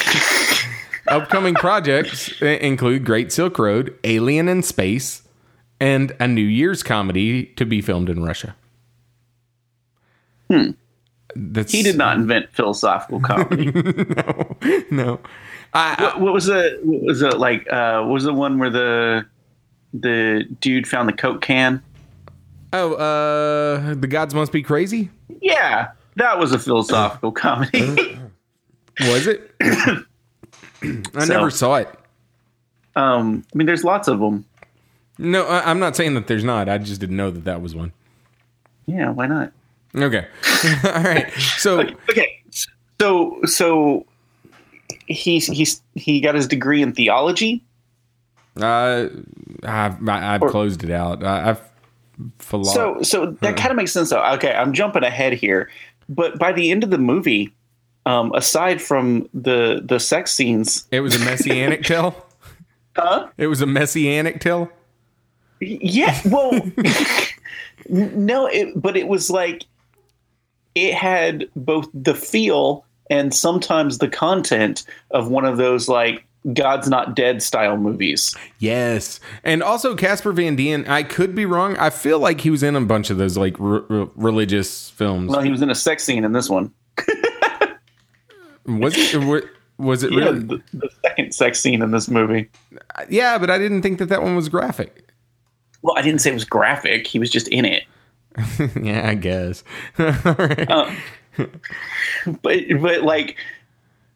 Upcoming 1.07 1.55
projects 1.55 2.41
include 2.41 3.05
Great 3.05 3.31
Silk 3.31 3.57
Road, 3.57 3.97
Alien 4.03 4.49
in 4.49 4.61
Space, 4.63 5.23
and 5.79 6.15
a 6.19 6.27
New 6.27 6.41
Year's 6.41 6.83
comedy 6.83 7.45
to 7.55 7.65
be 7.65 7.81
filmed 7.81 8.09
in 8.09 8.23
Russia. 8.23 8.55
Hmm. 10.49 10.71
That's, 11.35 11.71
He 11.71 11.83
did 11.83 11.97
not 11.97 12.17
invent 12.17 12.51
philosophical 12.53 13.19
comedy. 13.19 13.71
No. 14.91 15.19
I, 15.73 15.95
I- 15.97 16.03
what, 16.03 16.19
what 16.21 16.33
was 16.33 16.45
the 16.45 16.79
what 16.83 17.01
was 17.03 17.21
it 17.21 17.37
like? 17.37 17.71
Uh, 17.71 18.01
what 18.01 18.13
was 18.13 18.23
the 18.23 18.33
one 18.33 18.57
where 18.57 18.69
the 18.69 19.25
the 19.93 20.45
dude 20.61 20.87
found 20.87 21.07
the 21.09 21.13
coke 21.13 21.41
can? 21.41 21.81
oh, 22.73 22.93
uh, 22.95 23.93
the 23.93 24.07
gods 24.07 24.33
must 24.33 24.51
be 24.51 24.61
crazy. 24.63 25.09
Yeah, 25.41 25.89
that 26.15 26.39
was 26.39 26.51
a 26.53 26.59
philosophical 26.59 27.31
comedy. 27.43 28.19
Was 29.01 29.27
it? 29.27 29.51
I 29.61 30.03
So- 31.19 31.25
never 31.33 31.49
saw 31.51 31.75
it. 31.75 31.89
um, 32.95 33.45
I 33.53 33.57
mean, 33.57 33.67
there's 33.67 33.83
lots 33.83 34.07
of 34.07 34.19
them. 34.19 34.45
No, 35.17 35.45
I, 35.45 35.69
I'm 35.69 35.79
not 35.79 35.95
saying 35.95 36.13
that 36.15 36.27
there's 36.27 36.43
not. 36.43 36.69
I 36.69 36.77
just 36.77 36.99
didn't 37.01 37.17
know 37.17 37.31
that 37.31 37.45
that 37.45 37.61
was 37.61 37.73
one. 37.75 37.91
Yeah, 38.85 39.09
why 39.09 39.27
not? 39.27 39.51
Okay. 39.95 40.27
All 40.83 41.03
right. 41.03 41.31
So, 41.33 41.79
Okay, 42.09 42.41
so 42.89 43.39
so 43.45 44.05
he's 45.07 45.47
he's 45.47 45.81
he 45.95 46.19
got 46.21 46.35
his 46.35 46.47
degree 46.47 46.81
in 46.81 46.93
theology. 46.93 47.63
uh, 48.61 49.07
I've, 49.63 50.07
I- 50.07 50.35
I've 50.35 50.41
closed 50.41 50.83
it 50.83 50.91
out. 50.91 51.23
I, 51.23 51.49
I've 51.51 51.61
philo- 52.39 52.63
So 52.63 53.01
so 53.01 53.31
that 53.41 53.57
kind 53.57 53.71
of 53.71 53.77
makes 53.77 53.91
sense 53.91 54.09
though. 54.11 54.23
Okay, 54.35 54.53
I'm 54.53 54.73
jumping 54.73 55.03
ahead 55.03 55.33
here. 55.33 55.69
but 56.09 56.37
by 56.39 56.51
the 56.51 56.71
end 56.71 56.83
of 56.83 56.89
the 56.89 56.97
movie, 56.97 57.53
um, 58.05 58.31
aside 58.33 58.81
from 58.81 59.27
the 59.33 59.81
the 59.83 59.99
sex 59.99 60.31
scenes, 60.33 60.85
It 60.91 61.01
was 61.01 61.15
a 61.15 61.19
messianic 61.25 61.83
tale. 61.85 62.25
huh? 62.95 63.27
It 63.37 63.47
was 63.47 63.61
a 63.61 63.65
messianic 63.67 64.39
tale. 64.39 64.69
Yeah, 65.59 66.19
well, 66.25 66.51
no, 67.89 68.45
it, 68.47 68.79
but 68.79 68.95
it 68.97 69.07
was 69.07 69.29
like 69.29 69.65
it 70.75 70.93
had 70.93 71.47
both 71.55 71.87
the 71.93 72.13
feel 72.13 72.85
and 73.09 73.33
sometimes 73.33 73.97
the 73.97 74.07
content 74.09 74.83
of 75.11 75.29
one 75.29 75.45
of 75.45 75.57
those 75.57 75.87
like 75.87 76.23
God's 76.53 76.87
Not 76.87 77.15
Dead 77.15 77.41
style 77.41 77.77
movies. 77.77 78.35
Yes, 78.59 79.19
and 79.43 79.63
also 79.63 79.95
Casper 79.95 80.31
Van 80.31 80.55
Dien. 80.55 80.85
I 80.87 81.03
could 81.03 81.33
be 81.35 81.45
wrong. 81.45 81.75
I 81.77 81.89
feel 81.89 82.19
like 82.19 82.41
he 82.41 82.49
was 82.49 82.63
in 82.63 82.75
a 82.75 82.81
bunch 82.81 83.09
of 83.09 83.17
those 83.17 83.37
like 83.37 83.59
r- 83.59 83.83
r- 83.89 84.09
religious 84.15 84.89
films. 84.91 85.31
Well, 85.31 85.41
he 85.41 85.49
was 85.51 85.61
in 85.61 85.69
a 85.69 85.75
sex 85.75 86.03
scene 86.03 86.23
in 86.23 86.33
this 86.33 86.49
one. 86.49 86.71
Was 88.65 88.97
it? 88.97 89.23
wa- 89.23 89.39
Was 89.77 90.03
it 90.03 90.11
Yeah, 90.11 90.19
really? 90.25 90.39
the, 90.39 90.61
the 90.73 90.89
second 91.05 91.33
sex 91.33 91.59
scene 91.59 91.81
in 91.81 91.91
this 91.91 92.09
movie. 92.09 92.49
Yeah, 93.09 93.37
but 93.37 93.49
I 93.49 93.57
didn't 93.57 93.81
think 93.81 93.99
that 93.99 94.07
that 94.09 94.21
one 94.21 94.35
was 94.35 94.49
graphic. 94.49 95.06
Well, 95.81 95.95
I 95.97 96.01
didn't 96.01 96.19
say 96.21 96.31
it 96.31 96.33
was 96.33 96.45
graphic. 96.45 97.07
He 97.07 97.19
was 97.19 97.29
just 97.29 97.47
in 97.49 97.65
it. 97.65 97.83
yeah, 98.81 99.07
I 99.09 99.15
guess. 99.15 99.63
But 102.41 102.63
but 102.81 103.03
like 103.03 103.37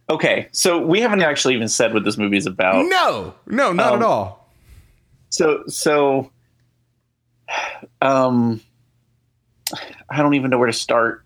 okay, 0.10 0.48
so 0.52 0.80
we 0.84 1.00
haven't 1.02 1.22
actually 1.22 1.54
even 1.54 1.68
said 1.68 1.94
what 1.94 2.04
this 2.04 2.18
movie 2.18 2.38
is 2.38 2.46
about. 2.48 2.86
no, 2.88 3.34
no, 3.46 3.72
not 3.72 3.94
Um, 3.94 4.00
at 4.02 4.06
all. 4.06 4.50
So 5.30 5.64
so 5.68 6.32
um 8.02 8.60
I 10.10 10.18
don't 10.22 10.34
even 10.34 10.50
know 10.50 10.58
where 10.58 10.68
to 10.68 10.74
start. 10.74 11.24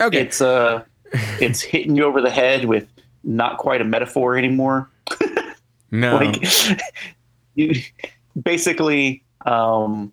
Okay, 0.00 0.20
It's 0.20 0.40
uh 0.40 0.82
it's 1.40 1.60
hitting 1.60 1.94
you 1.96 2.04
over 2.04 2.20
the 2.20 2.30
head 2.30 2.64
with 2.64 2.86
not 3.24 3.58
quite 3.58 3.80
a 3.80 3.84
metaphor 3.84 4.36
anymore. 4.36 4.90
no. 5.90 6.16
Like 6.16 6.42
you 7.54 7.74
basically 8.40 9.22
um 9.46 10.12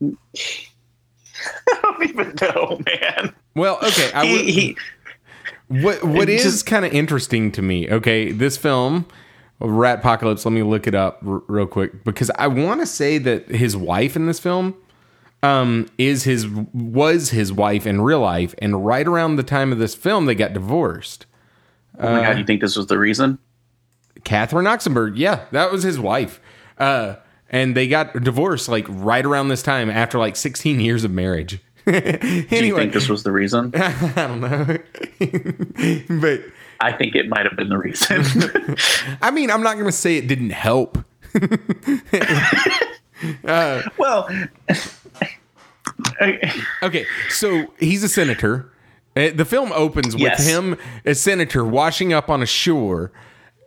I 0.02 1.78
don't 1.82 2.04
even 2.08 2.34
know, 2.40 2.80
man. 2.86 3.34
well, 3.54 3.78
okay. 3.82 4.10
I 4.12 4.22
would, 4.22 4.40
He, 4.40 4.52
he, 4.52 4.76
What 5.68 6.02
what 6.04 6.28
It 6.28 6.34
is 6.36 6.42
just- 6.42 6.66
kind 6.66 6.84
of 6.84 6.92
interesting 6.92 7.52
to 7.52 7.62
me? 7.62 7.88
Okay, 7.90 8.32
this 8.32 8.56
film, 8.56 9.06
Ratpocalypse. 9.60 10.44
Let 10.44 10.52
me 10.52 10.62
look 10.62 10.86
it 10.86 10.94
up 10.94 11.20
r- 11.26 11.42
real 11.46 11.66
quick 11.66 12.04
because 12.04 12.30
I 12.36 12.46
want 12.48 12.80
to 12.80 12.86
say 12.86 13.18
that 13.18 13.48
his 13.48 13.76
wife 13.76 14.16
in 14.16 14.26
this 14.26 14.38
film 14.40 14.74
um 15.42 15.86
is 15.98 16.24
his 16.24 16.46
was 16.48 17.30
his 17.30 17.52
wife 17.52 17.86
in 17.86 18.00
real 18.00 18.20
life, 18.20 18.54
and 18.58 18.84
right 18.84 19.06
around 19.06 19.36
the 19.36 19.42
time 19.42 19.72
of 19.72 19.78
this 19.78 19.94
film, 19.94 20.26
they 20.26 20.34
got 20.34 20.52
divorced. 20.52 21.26
oh 21.98 22.10
my 22.12 22.20
god, 22.22 22.38
you 22.38 22.44
think 22.44 22.60
this 22.60 22.76
was 22.76 22.86
the 22.86 22.98
reason? 22.98 23.38
Catherine 24.24 24.66
Oxenberg, 24.66 25.12
yeah, 25.16 25.44
that 25.52 25.70
was 25.70 25.82
his 25.84 25.98
wife. 25.98 26.40
Uh, 26.76 27.16
and 27.50 27.76
they 27.76 27.88
got 27.88 28.22
divorced 28.22 28.68
like 28.68 28.86
right 28.88 29.24
around 29.24 29.48
this 29.48 29.62
time 29.62 29.88
after 29.90 30.18
like 30.18 30.36
16 30.36 30.80
years 30.80 31.04
of 31.04 31.10
marriage. 31.10 31.60
Do 31.86 31.92
you 32.50 32.76
think 32.76 32.92
this 32.92 33.08
was 33.08 33.22
the 33.22 33.32
reason? 33.32 33.72
I 33.76 34.12
don't 34.14 34.40
know, 34.40 34.78
but. 36.20 36.42
I 36.80 36.92
think 36.92 37.16
it 37.16 37.28
might 37.28 37.44
have 37.44 37.56
been 37.56 37.70
the 37.70 37.76
reason. 37.78 38.22
I 39.20 39.32
mean, 39.32 39.50
I'm 39.50 39.62
not 39.64 39.74
going 39.74 39.86
to 39.86 39.92
say 39.92 40.16
it 40.16 40.28
didn't 40.28 40.50
help. 40.50 40.96
well, 43.92 44.28
Okay, 46.82 47.06
so 47.30 47.66
he's 47.78 48.04
a 48.04 48.08
senator. 48.08 48.70
Uh, 49.16 49.30
The 49.34 49.44
film 49.44 49.72
opens 49.72 50.14
with 50.14 50.22
Yes. 50.22 50.46
him, 50.46 50.76
a 51.04 51.14
senator, 51.14 51.64
washing 51.64 52.12
up 52.12 52.28
on 52.28 52.42
a 52.42 52.46
shore 52.46 53.10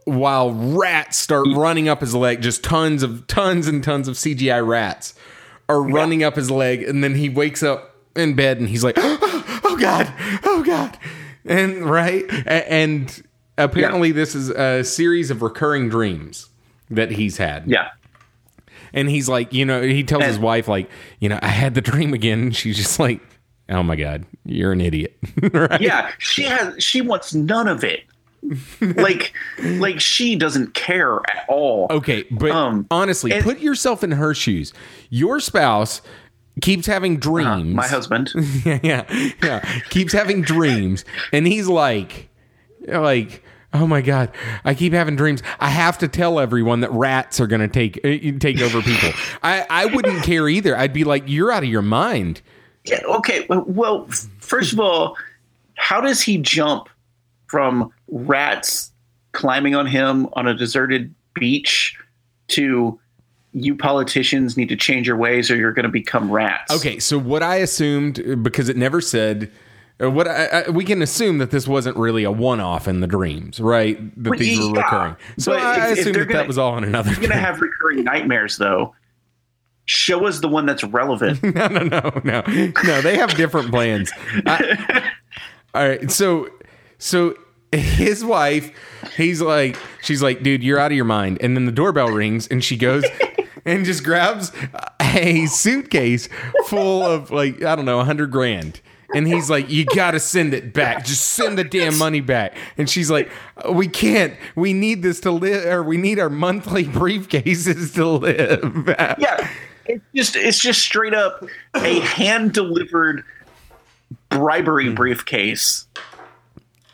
while 0.06 0.52
rats 0.54 1.18
start 1.18 1.46
mm. 1.46 1.56
running 1.56 1.88
up 1.88 2.02
his 2.02 2.16
leg. 2.16 2.42
Just 2.42 2.64
tons 2.64 3.04
of 3.04 3.28
tons 3.28 3.68
and 3.68 3.84
tons 3.84 4.08
of 4.08 4.16
CGI 4.16 4.66
rats 4.66 5.14
are 5.70 5.82
running 5.82 6.24
up 6.24 6.36
his 6.36 6.52
leg, 6.52 6.84
and 6.84 7.04
then 7.04 7.16
he 7.16 7.30
wakes 7.30 7.64
up 7.64 7.96
in 8.16 8.36
bed 8.36 8.60
and 8.60 8.68
he's 8.68 8.84
like, 8.84 8.96
"Oh 9.00 9.78
God, 9.80 10.12
oh 10.44 10.64
God," 10.64 10.98
and 11.46 11.86
right, 11.86 12.26
and 12.48 13.24
apparently 13.58 14.12
this 14.12 14.36
is 14.36 14.50
a 14.50 14.84
series 14.84 15.32
of 15.32 15.42
recurring 15.42 15.90
dreams 15.90 16.50
that 16.90 17.12
he's 17.12 17.38
had. 17.38 17.68
yeah. 17.68 17.90
And 18.94 19.10
he's 19.10 19.30
like, 19.30 19.54
you 19.54 19.64
know, 19.64 19.82
he 19.82 20.04
tells 20.04 20.26
his 20.26 20.38
wife, 20.38 20.68
like, 20.68 20.90
you 21.22 21.30
know, 21.30 21.40
I 21.42 21.48
had 21.48 21.76
the 21.76 21.82
dream 21.82 22.14
again. 22.14 22.42
And 22.42 22.56
she's 22.56 22.76
just 22.76 23.00
like, 23.00 23.22
oh 23.70 23.84
my 23.84 23.96
God, 23.96 24.26
you're 24.44 24.74
an 24.74 24.82
idiot. 24.82 25.18
right? 25.54 25.80
Yeah, 25.80 26.12
she 26.18 26.44
has 26.44 26.84
she 26.84 27.02
wants 27.02 27.34
none 27.34 27.70
of 27.70 27.86
it. 27.86 28.04
like 28.82 29.34
like 29.62 30.00
she 30.00 30.36
doesn't 30.36 30.74
care 30.74 31.16
at 31.30 31.46
all. 31.48 31.88
Okay. 31.90 32.24
But 32.32 32.52
Um, 32.52 32.88
honestly, 32.92 33.32
and- 33.32 33.44
put 33.44 33.60
yourself 33.60 34.04
in 34.04 34.12
her 34.12 34.34
shoes. 34.34 34.74
Your 35.10 35.40
spouse 35.40 36.02
keeps 36.62 36.86
having 36.88 37.18
dreams. 37.18 37.48
Uh, 37.48 37.76
My 37.76 37.88
husband. 37.88 38.32
yeah, 38.66 38.80
yeah, 38.84 39.30
yeah. 39.44 39.80
Keeps 39.90 40.14
having 40.14 40.42
dreams. 40.42 41.06
And 41.32 41.46
he's 41.48 41.68
like, 41.68 42.30
like, 42.88 43.44
oh 43.74 43.88
my 43.88 44.02
God, 44.02 44.32
I 44.66 44.74
keep 44.74 44.92
having 44.94 45.16
dreams. 45.16 45.42
I 45.60 45.70
have 45.70 45.98
to 46.00 46.08
tell 46.08 46.40
everyone 46.40 46.82
that 46.82 46.92
rats 46.92 47.40
are 47.40 47.48
going 47.48 47.62
to 47.62 47.68
take 47.68 47.98
uh, 48.04 48.38
take 48.40 48.60
over 48.62 48.82
people. 48.82 49.12
I, 49.44 49.66
I 49.70 49.86
wouldn't 49.86 50.24
care 50.26 50.50
either. 50.50 50.76
I'd 50.78 50.94
be 50.94 51.04
like, 51.04 51.24
you're 51.28 51.52
out 51.52 51.64
of 51.64 51.70
your 51.70 51.82
mind. 51.84 52.42
Yeah, 52.86 53.02
okay, 53.08 53.46
well- 53.48 53.66
well, 53.68 54.08
first 54.40 54.74
of 54.74 54.80
all, 54.80 55.16
how 55.76 56.02
does 56.02 56.22
he 56.22 56.38
jump 56.40 56.90
from 57.48 57.92
rats 58.12 58.92
climbing 59.32 59.74
on 59.76 59.86
him 59.88 60.28
on 60.34 60.48
a 60.48 60.54
deserted 60.54 61.14
beach 61.34 61.98
to 62.50 63.00
you 63.54 63.76
politicians 63.76 64.56
need 64.56 64.70
to 64.70 64.76
change 64.76 65.08
your 65.08 65.18
ways 65.18 65.50
or 65.52 65.56
you're 65.58 65.74
going 65.74 65.84
to 65.84 65.90
become 65.90 66.30
rats? 66.32 66.74
Okay, 66.74 67.00
so 67.00 67.18
what 67.18 67.42
I 67.44 67.56
assumed 67.58 68.44
because 68.44 68.70
it 68.70 68.78
never 68.78 69.02
said. 69.02 69.52
uh, 70.02 70.10
What 70.10 70.28
I, 70.28 70.46
I, 70.46 70.70
we 70.70 70.86
can 70.86 71.02
assume 71.02 71.38
that 71.40 71.52
this 71.52 71.68
wasn't 71.68 71.98
really 71.98 72.24
a 72.24 72.32
one-off 72.32 72.88
in 72.88 73.02
the 73.02 73.08
dreams, 73.08 73.60
right? 73.60 73.98
That 74.24 74.30
But 74.32 74.40
these 74.40 74.60
were 74.60 74.72
recurring. 74.74 75.16
So 75.38 75.54
I 75.54 75.92
if- 75.92 76.00
assumed 76.00 76.16
that 76.16 76.26
gonna- 76.28 76.40
that 76.40 76.48
was 76.48 76.58
all 76.58 76.78
in 76.78 76.84
another. 76.84 77.12
You're 77.12 77.20
going 77.20 77.30
to 77.32 77.36
have 77.38 77.60
recurring 77.62 78.04
nightmares, 78.04 78.58
though. 78.58 78.96
Show 79.86 80.26
us 80.28 80.40
the 80.40 80.48
one 80.48 80.66
that's 80.66 80.84
relevant. 80.86 81.42
no, 81.56 81.68
no, 81.68 81.84
no, 81.84 82.12
no, 82.24 82.44
no. 82.84 83.02
They 83.02 83.18
have 83.18 83.36
different 83.36 83.70
plans. 83.72 84.12
I- 84.46 85.12
all 85.74 85.88
right, 85.88 86.10
so 86.12 86.48
so 87.00 87.36
his 87.72 88.24
wife, 88.24 88.72
he's 89.16 89.42
like, 89.42 89.78
she's 90.02 90.22
like, 90.22 90.44
dude, 90.44 90.64
you're 90.64 90.80
out 90.80 90.92
of 90.92 90.96
your 90.96 91.06
mind. 91.06 91.38
And 91.42 91.56
then 91.56 91.66
the 91.66 91.72
doorbell 91.72 92.10
rings, 92.10 92.48
and 92.48 92.64
she 92.64 92.78
goes 92.78 93.06
and 93.66 93.86
just 93.86 94.04
grabs 94.04 94.52
a 95.00 95.46
suitcase 95.48 96.30
full 96.66 97.04
of 97.04 97.32
like 97.32 97.64
I 97.64 97.76
don't 97.76 97.86
know, 97.86 98.00
a 98.00 98.06
hundred 98.06 98.32
grand. 98.32 98.82
And 99.14 99.28
he's 99.28 99.50
like, 99.50 99.70
"You 99.70 99.84
gotta 99.84 100.22
send 100.22 100.54
it 100.54 100.74
back. 100.74 101.04
Just 101.04 101.28
send 101.30 101.58
the 101.58 101.66
damn 101.66 101.98
money 101.98 102.22
back." 102.22 102.56
And 102.78 102.90
she's 102.90 103.12
like, 103.12 103.30
"We 103.70 103.90
can't. 103.90 104.36
We 104.56 104.72
need 104.72 105.04
this 105.04 105.20
to 105.22 105.32
live, 105.32 105.66
or 105.66 105.84
we 105.84 105.98
need 105.98 106.18
our 106.18 106.30
monthly 106.30 106.86
briefcases 106.86 107.94
to 107.96 108.06
live." 108.08 108.96
yeah 109.20 109.50
it's 109.86 110.04
just 110.16 110.36
it's 110.36 110.60
just 110.60 110.82
straight 110.82 111.14
up 111.14 111.44
a 111.76 112.00
hand 112.00 112.54
delivered 112.54 113.24
bribery 114.30 114.90
briefcase 114.90 115.88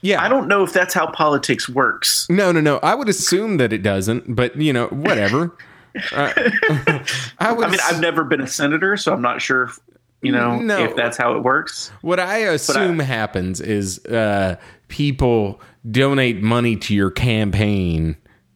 yeah, 0.01 0.23
i 0.23 0.27
don't 0.29 0.47
know 0.47 0.63
if 0.63 0.73
that's 0.73 0.93
how 0.93 1.07
politics 1.07 1.67
works 1.69 2.27
No, 2.29 2.51
no, 2.51 2.60
no. 2.62 2.77
I 2.83 2.95
would 2.95 3.10
assume 3.10 3.57
that 3.57 3.73
it 3.73 3.83
doesn't, 3.83 4.36
but 4.36 4.55
you 4.55 4.73
know, 4.73 4.88
whatever. 4.88 5.55
Uh, 6.12 6.31
I 7.39 7.51
would. 7.51 7.65
i 7.65 7.69
mean 7.71 7.79
i've 7.86 7.99
never 7.99 8.23
been 8.23 8.39
a 8.41 8.45
senator 8.45 8.95
so 8.97 9.12
i'm 9.12 9.21
not 9.21 9.41
sure 9.41 9.63
if, 9.63 9.79
you 10.21 10.31
know 10.31 10.60
No. 10.60 10.83
if 10.83 10.95
that's 10.95 11.17
how 11.17 11.36
it 11.36 11.41
works 11.41 11.91
what 12.01 12.19
I 12.19 12.38
assume 12.38 12.99
happens 12.99 13.60
is 13.60 14.05
uh, 14.05 14.57
people 14.89 15.60
donate 15.89 16.43
money 16.43 16.75
to 16.75 16.93
your 16.93 17.10
campaign, 17.10 18.15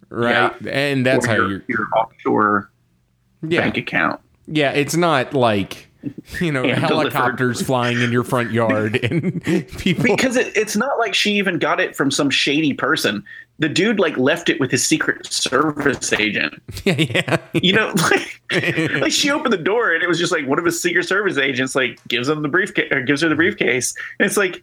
right? 0.10 0.54
Yeah. 0.62 0.70
And 0.72 1.04
that's 1.04 1.26
or 1.26 1.30
how 1.30 1.36
your, 1.38 1.64
your 1.68 1.88
offshore 1.98 2.72
Yeah, 3.42 3.62
bank 3.62 3.78
account 3.78 4.20
yeah. 4.46 4.72
It's 4.74 4.96
not 4.96 5.34
like 5.34 5.88
you 6.42 6.52
know 6.52 6.64
Hand 6.64 6.88
delivered. 6.88 7.12
helicopters 7.14 7.62
flying 7.62 8.02
in 8.02 8.12
your 8.12 8.24
front 8.24 8.52
yard 8.52 8.96
and 9.04 9.44
people. 9.78 10.04
because 10.04 10.36
it, 10.36 10.56
it's 10.56 10.76
not 10.76 10.98
like 11.00 11.14
she 11.14 11.34
even 11.34 11.60
got 11.60 11.80
it 11.80 11.96
from 11.96 12.12
some 12.12 12.30
shady 12.30 12.74
person 12.74 13.24
the 13.60 13.70
dude 13.70 14.00
like 14.00 14.18
left 14.18 14.50
it 14.50 14.60
with 14.60 14.72
his 14.72 14.86
secret 14.86 15.26
service 15.26 16.12
agent 16.14 16.62
yeah, 16.84 16.96
yeah. 16.98 17.38
you 17.54 17.74
know 17.74 17.94
like, 18.12 18.42
like 19.02 19.12
she 19.12 19.30
opened 19.30 19.54
the 19.54 19.58
door 19.58 19.94
and 19.94 20.04
it 20.04 20.08
was 20.08 20.18
just 20.20 20.32
like 20.32 20.48
one 20.48 20.58
of 20.60 20.66
his 20.66 20.82
secret 20.82 21.04
service 21.04 21.38
agents 21.38 21.76
like 21.76 22.00
gives 22.08 22.28
him 22.28 22.42
the 22.42 22.50
briefcase 22.50 22.92
or 22.92 23.02
gives 23.02 23.22
her 23.22 23.30
the 23.30 23.36
briefcase 23.36 23.94
and 24.20 24.26
it's 24.26 24.38
like 24.38 24.62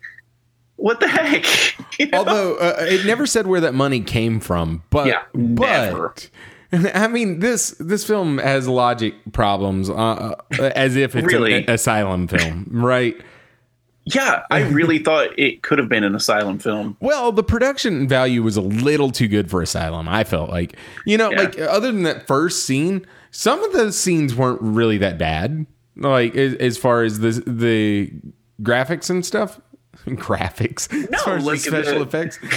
what 0.77 1.01
the 1.01 1.09
heck 1.09 1.45
You 1.99 2.07
know? 2.07 2.19
Although 2.19 2.55
uh, 2.57 2.77
it 2.81 3.05
never 3.05 3.27
said 3.27 3.49
where 3.49 3.61
that 3.61 3.75
money 3.75 4.01
came 4.01 4.39
from, 4.39 4.85
but 4.91 5.09
Yeah, 5.09 5.23
never. 5.35 6.15
I 6.73 7.09
mean 7.09 7.39
this 7.41 7.71
this 7.81 8.05
film 8.05 8.39
has 8.39 8.69
logic 8.69 9.15
problems, 9.33 9.89
uh, 9.89 9.95
uh, 9.95 10.35
as 10.75 10.97
if 10.97 11.17
it's 11.17 11.27
Really? 11.27 11.55
an 11.55 11.71
asylum 11.71 12.29
film, 12.29 12.67
right? 12.71 13.17
Yeah, 14.05 14.43
I 14.51 14.61
really 14.69 14.99
thought 15.01 15.39
it 15.39 15.63
could 15.63 15.79
have 15.79 15.89
been 15.91 16.03
an 16.03 16.15
asylum 16.15 16.59
film. 16.59 16.97
Well, 17.01 17.31
the 17.31 17.43
production 17.43 18.09
value 18.09 18.43
was 18.43 18.57
a 18.57 18.63
little 18.63 19.11
too 19.11 19.29
good 19.29 19.51
for 19.51 19.61
Asylum. 19.61 20.09
I 20.09 20.25
felt 20.25 20.49
like, 20.49 20.77
you 21.05 21.19
know, 21.19 21.31
Yeah. 21.31 21.39
like 21.43 21.59
other 21.59 21.93
than 21.93 22.05
that 22.05 22.27
first 22.27 22.65
scene, 22.65 23.05
some 23.33 23.63
of 23.63 23.75
those 23.75 23.99
scenes 23.99 24.35
weren't 24.35 24.63
really 24.63 24.97
that 24.99 25.19
bad. 25.19 25.67
Like 25.97 26.35
as, 26.37 26.55
as 26.55 26.79
far 26.79 27.03
as 27.03 27.19
the 27.21 27.43
the 27.47 28.13
graphics 28.63 29.11
and 29.11 29.27
stuff, 29.27 29.61
graphics, 30.07 30.91
as 31.13 31.23
far 31.23 31.37
as 31.37 31.45
like 31.45 31.61
the 31.61 31.69
special 31.69 31.99
the- 31.99 32.03
effects. 32.07 32.39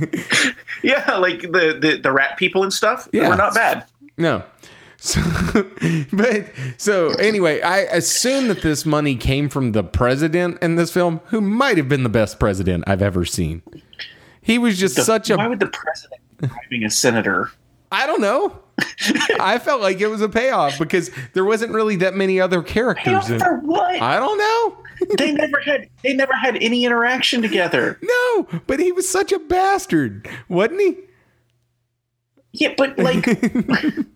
Yeah, 0.82 1.16
like 1.16 1.42
the 1.42 1.76
the, 1.80 2.00
the 2.02 2.10
rat 2.12 2.36
people 2.38 2.62
and 2.62 2.72
stuff 2.72 3.08
Yeah. 3.12 3.28
were 3.28 3.36
not 3.36 3.54
bad. 3.54 3.84
No. 4.16 4.42
So, 4.96 5.20
but 6.12 6.46
so 6.76 7.08
anyway, 7.14 7.60
I 7.62 7.78
assume 7.80 8.48
that 8.48 8.62
this 8.62 8.84
money 8.84 9.16
came 9.16 9.48
from 9.48 9.72
the 9.72 9.82
president 9.82 10.58
in 10.62 10.76
this 10.76 10.92
film, 10.92 11.20
who 11.26 11.40
might 11.40 11.76
have 11.78 11.88
been 11.88 12.02
the 12.02 12.08
best 12.10 12.38
president 12.38 12.84
I've 12.86 13.00
ever 13.02 13.24
seen. 13.24 13.62
He 14.42 14.58
was 14.58 14.78
just 14.78 14.96
such 14.96 15.30
a 15.30 15.36
Why 15.36 15.46
would 15.48 15.60
the 15.60 15.68
president 15.68 16.20
be 16.38 16.48
bribing 16.48 16.84
a 16.84 16.90
senator? 16.90 17.50
I 17.92 18.06
don't 18.06 18.20
know. 18.20 18.58
I 19.40 19.58
felt 19.58 19.80
like 19.82 20.00
it 20.00 20.06
was 20.08 20.20
a 20.22 20.28
payoff 20.28 20.78
because 20.78 21.10
there 21.34 21.44
wasn't 21.44 21.72
really 21.72 21.96
that 21.96 22.14
many 22.14 22.40
other 22.40 22.62
characters. 22.62 23.28
In, 23.30 23.38
For 23.38 23.58
what? 23.58 24.00
I 24.00 24.18
don't 24.18 24.38
know. 24.38 24.79
They 25.18 25.32
never 25.32 25.60
had 25.60 25.88
they 26.02 26.12
never 26.14 26.32
had 26.34 26.56
any 26.62 26.84
interaction 26.84 27.42
together. 27.42 27.98
no, 28.02 28.46
but 28.66 28.80
he 28.80 28.92
was 28.92 29.08
such 29.08 29.32
a 29.32 29.38
bastard, 29.38 30.28
wasn't 30.48 30.80
he? 30.80 30.96
Yeah, 32.52 32.74
but 32.76 32.98
like 32.98 33.24
it 33.26 34.06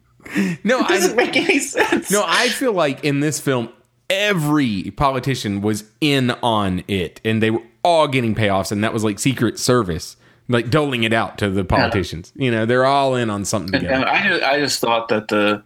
No, 0.64 0.82
doesn't 0.86 1.12
I 1.12 1.14
make 1.14 1.36
any 1.36 1.58
sense. 1.58 2.10
no. 2.10 2.24
I 2.26 2.48
feel 2.48 2.72
like 2.72 3.04
in 3.04 3.20
this 3.20 3.38
film, 3.40 3.68
every 4.10 4.90
politician 4.96 5.60
was 5.60 5.84
in 6.00 6.30
on 6.42 6.82
it, 6.88 7.20
and 7.24 7.42
they 7.42 7.50
were 7.50 7.62
all 7.84 8.08
getting 8.08 8.34
payoffs, 8.34 8.72
and 8.72 8.82
that 8.82 8.92
was 8.92 9.04
like 9.04 9.18
Secret 9.18 9.58
Service, 9.58 10.16
like 10.48 10.70
doling 10.70 11.04
it 11.04 11.12
out 11.12 11.38
to 11.38 11.50
the 11.50 11.64
politicians. 11.64 12.32
You 12.34 12.50
know, 12.50 12.66
they're 12.66 12.86
all 12.86 13.14
in 13.14 13.30
on 13.30 13.44
something 13.44 13.74
And 13.74 13.82
together. 13.84 14.08
I 14.08 14.28
just, 14.28 14.42
I 14.42 14.58
just 14.58 14.80
thought 14.80 15.08
that 15.08 15.28
the 15.28 15.62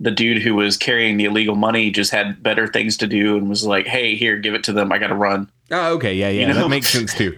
the 0.00 0.10
dude 0.10 0.42
who 0.42 0.54
was 0.54 0.76
carrying 0.76 1.16
the 1.16 1.24
illegal 1.24 1.56
money 1.56 1.90
just 1.90 2.10
had 2.12 2.42
better 2.42 2.66
things 2.68 2.96
to 2.98 3.06
do 3.06 3.36
and 3.36 3.48
was 3.48 3.64
like, 3.66 3.86
"Hey, 3.86 4.14
here, 4.14 4.36
give 4.38 4.54
it 4.54 4.64
to 4.64 4.72
them. 4.72 4.92
I 4.92 4.98
got 4.98 5.08
to 5.08 5.14
run." 5.14 5.50
Oh, 5.70 5.94
okay, 5.94 6.14
yeah, 6.14 6.28
yeah, 6.28 6.40
You 6.48 6.54
know? 6.54 6.62
that 6.62 6.68
makes 6.68 6.88
sense 6.90 7.12
too. 7.14 7.36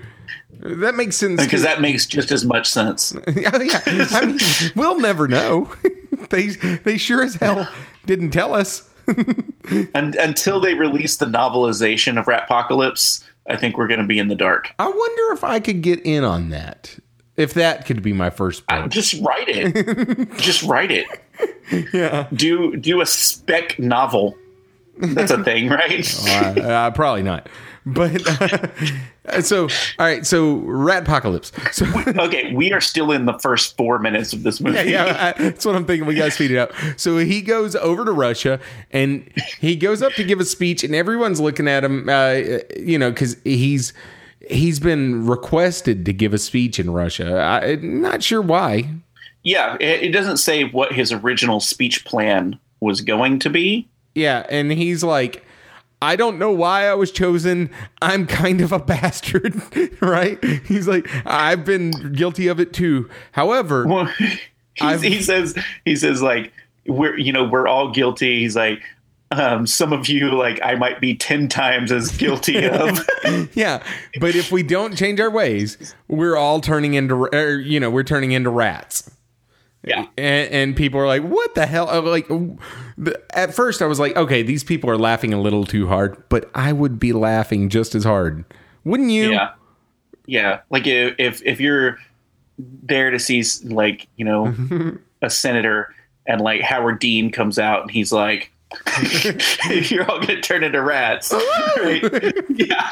That 0.62 0.94
makes 0.94 1.16
sense 1.16 1.42
Because 1.42 1.62
too. 1.62 1.66
that 1.68 1.80
makes 1.80 2.04
just 2.06 2.30
as 2.30 2.44
much 2.44 2.68
sense. 2.68 3.14
yeah, 3.34 3.56
yeah. 3.62 3.80
I 4.10 4.26
mean, 4.26 4.38
we'll 4.76 5.00
never 5.00 5.26
know. 5.26 5.72
they 6.30 6.48
they 6.48 6.98
sure 6.98 7.22
as 7.22 7.36
hell 7.36 7.66
didn't 8.06 8.30
tell 8.30 8.54
us. 8.54 8.88
And 9.94 10.16
until 10.16 10.60
they 10.60 10.74
release 10.74 11.16
the 11.18 11.26
novelization 11.26 12.18
of 12.18 12.26
Ratpocalypse, 12.26 13.22
I 13.48 13.56
think 13.56 13.76
we're 13.78 13.86
going 13.86 14.00
to 14.00 14.06
be 14.06 14.18
in 14.18 14.26
the 14.28 14.34
dark. 14.34 14.72
I 14.80 14.88
wonder 14.88 15.32
if 15.32 15.44
I 15.44 15.60
could 15.60 15.80
get 15.82 16.00
in 16.04 16.24
on 16.24 16.48
that. 16.50 16.98
If 17.40 17.54
that 17.54 17.86
could 17.86 18.02
be 18.02 18.12
my 18.12 18.30
first 18.30 18.66
book. 18.66 18.90
Just 18.90 19.20
write 19.22 19.48
it. 19.48 20.30
just 20.36 20.62
write 20.62 20.90
it. 20.90 21.06
Yeah. 21.92 22.28
Do 22.34 22.76
do 22.76 23.00
a 23.00 23.06
spec 23.06 23.78
novel. 23.78 24.36
That's 24.98 25.30
a 25.30 25.42
thing, 25.42 25.68
right? 25.68 26.06
Uh, 26.28 26.60
uh, 26.60 26.90
probably 26.90 27.22
not. 27.22 27.48
But 27.86 28.26
uh, 28.28 29.40
so, 29.40 29.62
all 29.62 30.06
right. 30.06 30.26
So, 30.26 30.58
Ratpocalypse. 30.60 31.50
So, 31.72 31.86
okay, 32.22 32.52
we 32.52 32.72
are 32.72 32.80
still 32.80 33.10
in 33.10 33.24
the 33.24 33.38
first 33.38 33.76
four 33.76 33.98
minutes 33.98 34.34
of 34.34 34.42
this 34.42 34.60
movie. 34.60 34.76
yeah, 34.76 35.06
yeah, 35.06 35.34
I, 35.38 35.42
that's 35.42 35.64
what 35.64 35.74
I'm 35.74 35.86
thinking. 35.86 36.06
We 36.06 36.14
got 36.14 36.26
to 36.26 36.30
speed 36.30 36.50
it 36.50 36.58
up. 36.58 36.72
So 36.96 37.16
he 37.16 37.40
goes 37.40 37.74
over 37.76 38.04
to 38.04 38.12
Russia 38.12 38.60
and 38.90 39.30
he 39.58 39.76
goes 39.76 40.02
up 40.02 40.12
to 40.14 40.24
give 40.24 40.40
a 40.40 40.44
speech, 40.44 40.84
and 40.84 40.94
everyone's 40.94 41.40
looking 41.40 41.68
at 41.68 41.82
him, 41.82 42.08
uh, 42.08 42.34
you 42.76 42.98
know, 42.98 43.10
because 43.10 43.36
he's 43.44 43.94
he's 44.50 44.80
been 44.80 45.26
requested 45.26 46.04
to 46.06 46.12
give 46.12 46.34
a 46.34 46.38
speech 46.38 46.78
in 46.78 46.90
Russia. 46.90 47.40
I, 47.40 47.76
not 47.76 48.22
sure 48.22 48.42
why. 48.42 48.90
Yeah, 49.42 49.76
it, 49.80 50.02
it 50.04 50.12
doesn't 50.12 50.36
say 50.36 50.64
what 50.64 50.92
his 50.92 51.12
original 51.12 51.60
speech 51.60 52.04
plan 52.04 52.58
was 52.80 53.00
going 53.00 53.38
to 53.40 53.50
be. 53.50 53.88
Yeah, 54.14 54.46
and 54.50 54.70
he's 54.72 55.02
like, 55.02 55.44
I 56.02 56.16
don't 56.16 56.38
know 56.38 56.50
why 56.50 56.88
I 56.88 56.94
was 56.94 57.10
chosen. 57.10 57.70
I'm 58.02 58.26
kind 58.26 58.60
of 58.60 58.72
a 58.72 58.78
bastard, 58.92 59.60
right? 60.02 60.42
He's 60.66 60.88
like, 60.88 61.08
I've 61.26 61.64
been 61.64 62.12
guilty 62.12 62.48
of 62.48 62.60
it 62.60 62.72
too. 62.72 63.08
However, 63.32 63.86
Well, 63.86 64.04
he 64.74 65.22
says 65.22 65.56
he 65.84 65.96
says 65.96 66.22
like 66.22 66.52
we're 66.86 67.16
you 67.18 67.32
know 67.32 67.44
we're 67.44 67.68
all 67.68 67.90
guilty. 67.92 68.40
He's 68.40 68.56
like 68.56 68.82
um, 69.32 69.66
some 69.66 69.92
of 69.92 70.08
you 70.08 70.30
like 70.30 70.60
I 70.62 70.74
might 70.74 71.00
be 71.00 71.14
ten 71.14 71.48
times 71.48 71.92
as 71.92 72.16
guilty 72.16 72.66
of. 72.68 73.08
yeah, 73.54 73.82
but 74.18 74.34
if 74.34 74.50
we 74.50 74.62
don't 74.62 74.96
change 74.96 75.20
our 75.20 75.30
ways, 75.30 75.94
we're 76.08 76.36
all 76.36 76.60
turning 76.60 76.94
into, 76.94 77.28
er, 77.32 77.58
you 77.60 77.78
know, 77.78 77.90
we're 77.90 78.02
turning 78.02 78.32
into 78.32 78.50
rats. 78.50 79.08
yeah, 79.84 80.06
And, 80.18 80.52
and 80.52 80.76
people 80.76 80.98
are 81.00 81.06
like, 81.06 81.22
"What 81.22 81.54
the 81.54 81.66
hell?" 81.66 81.86
Like, 82.02 82.28
at 83.32 83.54
first, 83.54 83.82
I 83.82 83.86
was 83.86 84.00
like, 84.00 84.16
"Okay, 84.16 84.42
these 84.42 84.64
people 84.64 84.90
are 84.90 84.98
laughing 84.98 85.32
a 85.32 85.40
little 85.40 85.64
too 85.64 85.86
hard," 85.86 86.22
but 86.28 86.50
I 86.54 86.72
would 86.72 86.98
be 86.98 87.12
laughing 87.12 87.68
just 87.68 87.94
as 87.94 88.04
hard, 88.04 88.44
wouldn't 88.84 89.10
you? 89.10 89.30
yeah, 89.30 89.52
yeah. 90.26 90.60
Like 90.70 90.86
if 90.86 91.14
if, 91.18 91.42
if 91.44 91.60
you're 91.60 91.98
there 92.58 93.10
to 93.10 93.18
see 93.18 93.42
like 93.64 94.08
you 94.16 94.24
know 94.24 94.54
a 95.22 95.30
senator 95.30 95.94
and 96.26 96.40
like 96.40 96.62
Howard 96.62 96.98
Dean 96.98 97.30
comes 97.30 97.60
out 97.60 97.82
and 97.82 97.90
he's 97.92 98.10
like. 98.12 98.50
You're 99.70 100.10
all 100.10 100.20
gonna 100.20 100.40
turn 100.40 100.62
into 100.64 100.82
rats, 100.82 101.32
right? 101.32 102.02
Yeah. 102.50 102.90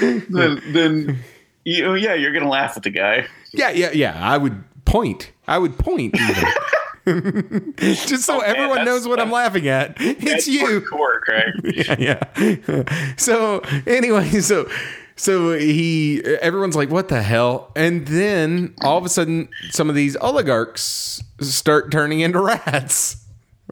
then, 0.00 0.62
then, 0.72 1.18
you, 1.64 1.86
oh, 1.86 1.94
yeah, 1.94 2.14
you're 2.14 2.32
gonna 2.32 2.48
laugh 2.48 2.76
at 2.76 2.82
the 2.82 2.90
guy. 2.90 3.26
Yeah, 3.52 3.70
yeah, 3.70 3.90
yeah. 3.92 4.18
I 4.20 4.38
would 4.38 4.64
point. 4.84 5.32
I 5.46 5.58
would 5.58 5.78
point. 5.78 6.14
Just 7.76 8.24
so 8.24 8.36
oh, 8.36 8.40
man, 8.40 8.56
everyone 8.56 8.84
knows 8.84 9.08
what 9.08 9.20
I'm 9.20 9.30
laughing 9.30 9.66
at. 9.68 9.96
It's 9.98 10.46
you. 10.46 10.80
hardcore, 10.82 11.20
Craig. 11.20 11.54
Yeah, 11.64 11.96
yeah. 11.98 13.14
So 13.16 13.60
anyway, 13.86 14.28
so 14.40 14.68
so 15.16 15.56
he 15.58 16.22
everyone's 16.40 16.76
like, 16.76 16.90
what 16.90 17.08
the 17.08 17.22
hell? 17.22 17.72
And 17.74 18.06
then 18.06 18.74
all 18.82 18.98
of 18.98 19.04
a 19.04 19.08
sudden 19.08 19.48
some 19.70 19.88
of 19.88 19.94
these 19.94 20.16
oligarchs 20.16 21.22
start 21.40 21.90
turning 21.90 22.20
into 22.20 22.40
rats. 22.40 23.16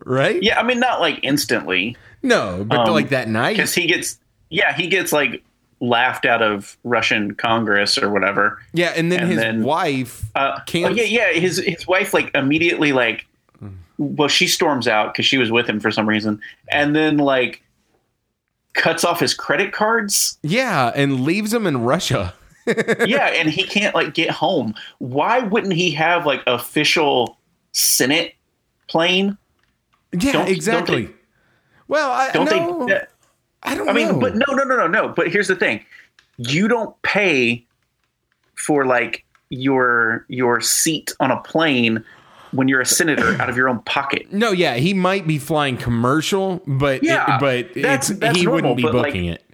Right? 0.08 0.40
Yeah, 0.40 0.58
I 0.58 0.62
mean, 0.62 0.78
not 0.78 1.00
like 1.00 1.18
instantly, 1.24 1.96
No, 2.22 2.64
but 2.64 2.86
Um, 2.86 2.92
like 2.94 3.08
that 3.08 3.28
night. 3.28 3.56
because 3.56 3.74
he 3.74 3.86
gets, 3.88 4.18
yeah, 4.50 4.72
he 4.74 4.86
gets 4.86 5.12
like 5.12 5.42
laughed 5.80 6.24
out 6.24 6.42
of 6.42 6.76
Russian 6.84 7.34
Congress 7.34 7.98
or 7.98 8.10
whatever. 8.10 8.62
Yeah, 8.72 8.92
and 8.96 9.10
then 9.10 9.20
and 9.20 9.28
his 9.30 9.38
then, 9.40 9.62
wife 9.64 10.22
Uh, 10.36 10.60
can't 10.66 10.92
oh, 10.92 10.94
yeah, 10.94 11.02
yeah. 11.32 11.32
His 11.38 11.58
his 11.58 11.86
wife 11.88 12.14
like 12.14 12.30
immediately 12.36 12.92
like, 12.92 13.26
well, 13.98 14.28
she 14.28 14.46
storms 14.46 14.86
out 14.86 15.12
because 15.12 15.26
she 15.26 15.38
was 15.38 15.50
with 15.50 15.68
him 15.68 15.80
for 15.80 15.90
some 15.90 16.08
reason, 16.08 16.40
and 16.70 16.94
then 16.94 17.16
like 17.18 17.62
cuts 18.74 19.04
off 19.04 19.18
his 19.20 19.34
credit 19.34 19.72
cards. 19.72 20.38
Yeah, 20.42 20.92
and 20.94 21.24
leaves 21.24 21.52
him 21.52 21.66
in 21.66 21.78
Russia. 21.82 22.32
yeah, 23.06 23.26
and 23.34 23.50
he 23.50 23.64
can't 23.64 23.94
like 23.94 24.14
get 24.14 24.30
home. 24.30 24.74
Why 24.98 25.40
wouldn't 25.40 25.72
he 25.74 25.90
have 25.92 26.26
like 26.26 26.42
official 26.46 27.38
Senate 27.72 28.34
plane? 28.88 29.36
Yeah, 30.12 30.32
Don't- 30.32 30.48
exactly. 30.48 31.04
don't 31.04 31.14
well, 31.88 32.10
I 32.10 32.32
Don't 32.32 32.46
no, 32.46 32.86
they? 32.86 33.00
I 33.62 33.74
don't 33.74 33.88
I 33.88 33.92
mean, 33.92 34.08
know. 34.08 34.18
but 34.20 34.34
no, 34.34 34.44
no, 34.54 34.64
no, 34.64 34.76
no, 34.76 34.86
no. 34.86 35.08
But 35.08 35.28
here's 35.30 35.48
the 35.48 35.56
thing: 35.56 35.84
you 36.36 36.68
don't 36.68 37.00
pay 37.02 37.64
for 38.54 38.84
like 38.86 39.24
your 39.50 40.24
your 40.28 40.60
seat 40.60 41.12
on 41.20 41.30
a 41.30 41.40
plane 41.42 42.02
when 42.52 42.68
you're 42.68 42.80
a 42.80 42.86
senator 42.86 43.40
out 43.40 43.48
of 43.50 43.56
your 43.56 43.68
own 43.68 43.80
pocket. 43.80 44.26
No, 44.32 44.50
yeah, 44.52 44.74
he 44.76 44.94
might 44.94 45.26
be 45.26 45.38
flying 45.38 45.76
commercial, 45.76 46.62
but 46.66 47.02
Yeah, 47.02 47.36
it, 47.36 47.40
but 47.40 47.74
that's- 47.82 48.10
it's 48.10 48.18
that's 48.20 48.38
he 48.38 48.44
normal, 48.44 48.74
wouldn't 48.74 48.76
be 48.78 48.82
but, 48.84 48.94
like, 48.94 49.04
booking 49.12 49.26
it. 49.26 49.44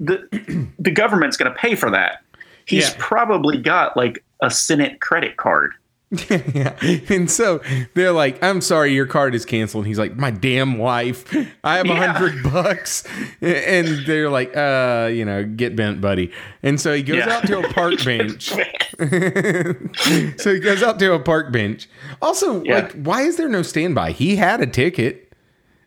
the 0.00 0.66
The 0.78 0.90
government's 0.90 1.36
going 1.36 1.50
to 1.52 1.58
pay 1.58 1.74
for 1.74 1.90
that. 1.90 2.22
He's 2.66 2.88
Yeah. 2.90 2.96
probably 2.98 3.56
got 3.58 3.96
like 3.96 4.22
a 4.42 4.50
Senate 4.50 5.00
credit 5.00 5.36
card. 5.38 5.72
yeah. 6.30 6.74
And 7.10 7.30
so 7.30 7.60
they're 7.94 8.12
like, 8.12 8.42
I'm 8.42 8.62
sorry, 8.62 8.94
your 8.94 9.04
card 9.06 9.34
is 9.34 9.44
canceled. 9.44 9.84
And 9.84 9.88
he's 9.88 9.98
like, 9.98 10.16
My 10.16 10.30
damn 10.30 10.78
wife. 10.78 11.24
I 11.62 11.76
have 11.76 11.86
a 11.86 11.88
Yeah. 11.90 12.12
hundred 12.12 12.42
bucks. 12.42 13.04
And 13.42 14.06
they're 14.06 14.30
like, 14.30 14.56
uh, 14.56 15.10
you 15.12 15.24
know, 15.26 15.44
get 15.44 15.76
bent, 15.76 16.00
buddy. 16.00 16.32
And 16.62 16.80
so 16.80 16.94
he 16.94 17.02
goes 17.02 17.18
Yeah. 17.18 17.36
out 17.36 17.46
to 17.46 17.58
a 17.58 17.68
park 17.74 18.02
bench. 18.04 18.48
so 20.38 20.54
he 20.54 20.60
goes 20.60 20.82
out 20.82 20.98
to 20.98 21.12
a 21.12 21.18
park 21.20 21.52
bench. 21.52 21.88
Also, 22.22 22.62
Yeah. 22.64 22.76
like, 22.76 22.92
why 22.92 23.22
is 23.22 23.36
there 23.36 23.48
no 23.48 23.62
standby? 23.62 24.12
He 24.12 24.36
had 24.36 24.60
a 24.60 24.66
ticket. 24.66 25.27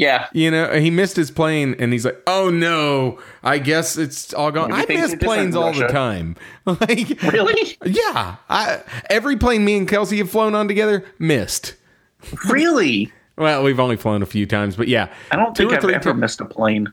Yeah, 0.01 0.29
You 0.33 0.49
know, 0.49 0.73
he 0.79 0.89
missed 0.89 1.15
his 1.15 1.29
plane 1.29 1.75
and 1.77 1.93
he's 1.93 2.05
like, 2.05 2.19
oh 2.25 2.49
no, 2.49 3.19
I 3.43 3.59
guess 3.59 3.97
it's 3.97 4.33
all 4.33 4.49
gone. 4.51 4.71
I 4.71 4.83
miss 4.89 5.13
planes 5.15 5.55
all 5.55 5.71
the 5.73 5.87
time. 5.87 6.35
Like, 6.65 7.21
really, 7.31 7.77
yeah. 7.85 8.37
I, 8.49 8.81
every 9.11 9.37
plane 9.37 9.63
me 9.63 9.77
and 9.77 9.87
Kelsey 9.87 10.17
have 10.17 10.29
flown 10.31 10.55
on 10.55 10.67
together, 10.67 11.05
missed. 11.19 11.75
really. 12.49 13.13
Well, 13.37 13.63
we've 13.63 13.79
only 13.79 13.95
flown 13.95 14.21
a 14.21 14.25
few 14.27 14.45
times, 14.45 14.75
but 14.75 14.87
yeah. 14.87 15.11
I 15.31 15.35
don't 15.35 15.55
Two 15.55 15.69
think 15.69 15.83
I've 15.83 15.89
ever 15.89 15.99
times. 16.11 16.19
missed 16.19 16.41
a 16.41 16.45
plane. 16.45 16.91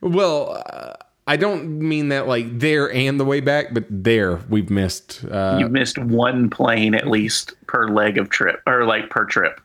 Well, 0.00 0.62
uh, 0.64 0.92
I 1.26 1.36
don't 1.36 1.80
mean 1.80 2.08
that 2.08 2.26
like 2.28 2.58
there 2.58 2.90
and 2.92 3.18
the 3.20 3.24
way 3.24 3.40
back, 3.40 3.74
but 3.74 3.84
there 3.90 4.36
we've 4.48 4.70
missed. 4.70 5.24
Uh, 5.30 5.56
You've 5.60 5.72
missed 5.72 5.98
one 5.98 6.48
plane 6.50 6.94
at 6.94 7.08
least 7.08 7.52
per 7.66 7.88
leg 7.88 8.16
of 8.16 8.30
trip, 8.30 8.60
or 8.66 8.84
like 8.86 9.10
per 9.10 9.24
trip. 9.26 9.60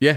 yeah. 0.00 0.16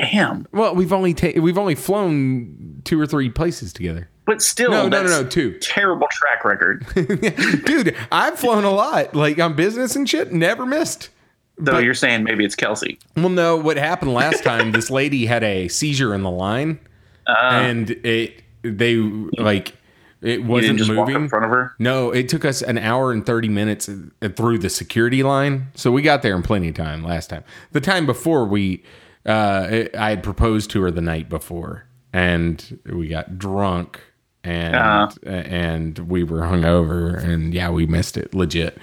Damn. 0.00 0.46
Well, 0.52 0.74
we've 0.74 0.92
only 0.92 1.12
ta- 1.14 1.38
we've 1.40 1.58
only 1.58 1.74
flown 1.74 2.80
two 2.84 2.98
or 3.00 3.06
three 3.06 3.28
places 3.28 3.72
together. 3.72 4.08
But 4.26 4.40
still, 4.42 4.70
No, 4.70 4.88
no, 4.88 5.02
no, 5.02 5.22
no, 5.22 5.28
two. 5.28 5.58
Terrible 5.58 6.06
track 6.10 6.44
record. 6.44 6.86
Dude, 7.64 7.96
I've 8.12 8.38
flown 8.38 8.64
a 8.64 8.70
lot, 8.70 9.14
like 9.14 9.38
on 9.38 9.54
business 9.54 9.96
and 9.96 10.08
shit. 10.08 10.32
Never 10.32 10.64
missed. 10.64 11.10
Though 11.58 11.78
you're 11.78 11.94
saying 11.94 12.24
maybe 12.24 12.44
it's 12.44 12.54
Kelsey. 12.54 12.98
Well, 13.16 13.28
no, 13.28 13.56
what 13.56 13.76
happened 13.76 14.14
last 14.14 14.42
time? 14.44 14.72
this 14.72 14.88
lady 14.90 15.26
had 15.26 15.42
a 15.42 15.68
seizure 15.68 16.14
in 16.14 16.22
the 16.22 16.30
line, 16.30 16.78
and 17.26 17.90
it 17.90 18.42
they 18.62 18.96
like 18.96 19.74
it 20.22 20.44
wasn't 20.44 20.78
didn't 20.78 20.78
just 20.86 20.96
walk 20.96 21.08
moving. 21.08 21.24
in 21.24 21.28
front 21.28 21.44
of 21.44 21.50
her. 21.50 21.74
No, 21.78 22.10
it 22.12 22.28
took 22.30 22.44
us 22.46 22.62
an 22.62 22.78
hour 22.78 23.12
and 23.12 23.26
30 23.26 23.48
minutes 23.48 23.88
uh, 24.22 24.28
through 24.30 24.58
the 24.58 24.70
security 24.70 25.22
line. 25.22 25.66
So 25.74 25.90
we 25.90 26.02
got 26.02 26.22
there 26.22 26.34
in 26.36 26.42
plenty 26.42 26.68
of 26.68 26.74
time 26.74 27.02
last 27.02 27.28
time. 27.30 27.42
The 27.72 27.80
time 27.80 28.06
before 28.06 28.46
we 28.46 28.82
uh 29.26 29.84
I 29.98 30.10
had 30.10 30.22
proposed 30.22 30.70
to 30.70 30.82
her 30.82 30.90
the 30.90 31.00
night 31.00 31.28
before 31.28 31.86
and 32.12 32.78
we 32.86 33.08
got 33.08 33.38
drunk 33.38 34.00
and 34.42 34.74
Uh. 34.74 35.08
and 35.30 35.98
we 36.00 36.24
were 36.24 36.40
hungover 36.40 37.22
and 37.22 37.52
yeah, 37.54 37.70
we 37.70 37.86
missed 37.86 38.16
it 38.16 38.34
legit. 38.34 38.78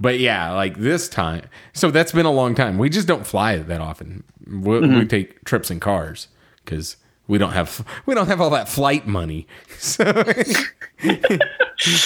But 0.00 0.18
yeah, 0.18 0.50
like 0.52 0.78
this 0.78 1.08
time. 1.08 1.42
So 1.74 1.90
that's 1.90 2.12
been 2.12 2.26
a 2.26 2.32
long 2.32 2.54
time. 2.54 2.78
We 2.78 2.88
just 2.88 3.06
don't 3.06 3.26
fly 3.26 3.56
that 3.58 3.80
often. 3.80 4.24
We, 4.46 4.80
we 4.80 5.04
take 5.06 5.44
trips 5.44 5.70
in 5.70 5.80
cars 5.80 6.28
cuz 6.64 6.96
we 7.28 7.38
don't 7.38 7.52
have 7.52 7.84
we 8.06 8.14
don't 8.14 8.26
have 8.28 8.40
all 8.40 8.50
that 8.50 8.68
flight 8.68 9.06
money. 9.06 9.46
So 9.78 10.04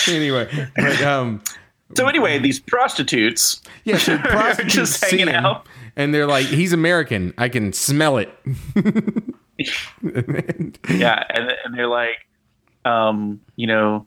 anyway, 0.09 0.69
but 0.77 1.03
um, 1.03 1.43
So 1.97 2.07
anyway, 2.09 2.39
these 2.39 2.61
prostitutes. 2.61 3.61
yeah, 3.85 3.99
so 3.99 4.19
prostitutes 4.19 4.75
just 4.75 5.05
hanging 5.05 5.29
out. 5.29 5.67
And 5.97 6.13
they're 6.15 6.27
like, 6.27 6.47
"He's 6.47 6.73
American. 6.73 7.33
I 7.39 7.49
can 7.49 7.73
smell 7.73 8.19
it." 8.19 8.31
Yeah, 9.99 11.25
and, 11.31 11.51
and 11.65 11.75
they're 11.75 11.89
like, 11.89 12.17
um, 12.85 13.41
you 13.57 13.67
know, 13.67 14.07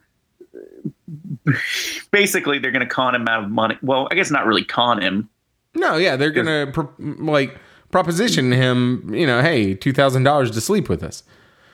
basically 2.12 2.60
they're 2.60 2.72
going 2.72 2.88
to 2.88 2.94
con 2.94 3.16
him 3.16 3.28
out 3.28 3.44
of 3.44 3.50
money. 3.50 3.78
Well, 3.82 4.08
I 4.12 4.16
guess 4.16 4.32
not 4.32 4.46
really 4.46 4.64
con 4.64 5.02
him. 5.02 5.30
No, 5.76 5.98
yeah, 5.98 6.16
they're 6.16 6.32
gonna 6.32 6.72
pro- 6.74 6.92
like 7.00 7.58
proposition 7.92 8.52
him. 8.52 9.12
You 9.14 9.28
know, 9.28 9.42
hey, 9.42 9.76
two 9.76 9.94
thousand 9.94 10.24
dollars 10.24 10.52
to 10.52 10.62
sleep 10.62 10.90
with 10.90 11.04
us. 11.04 11.24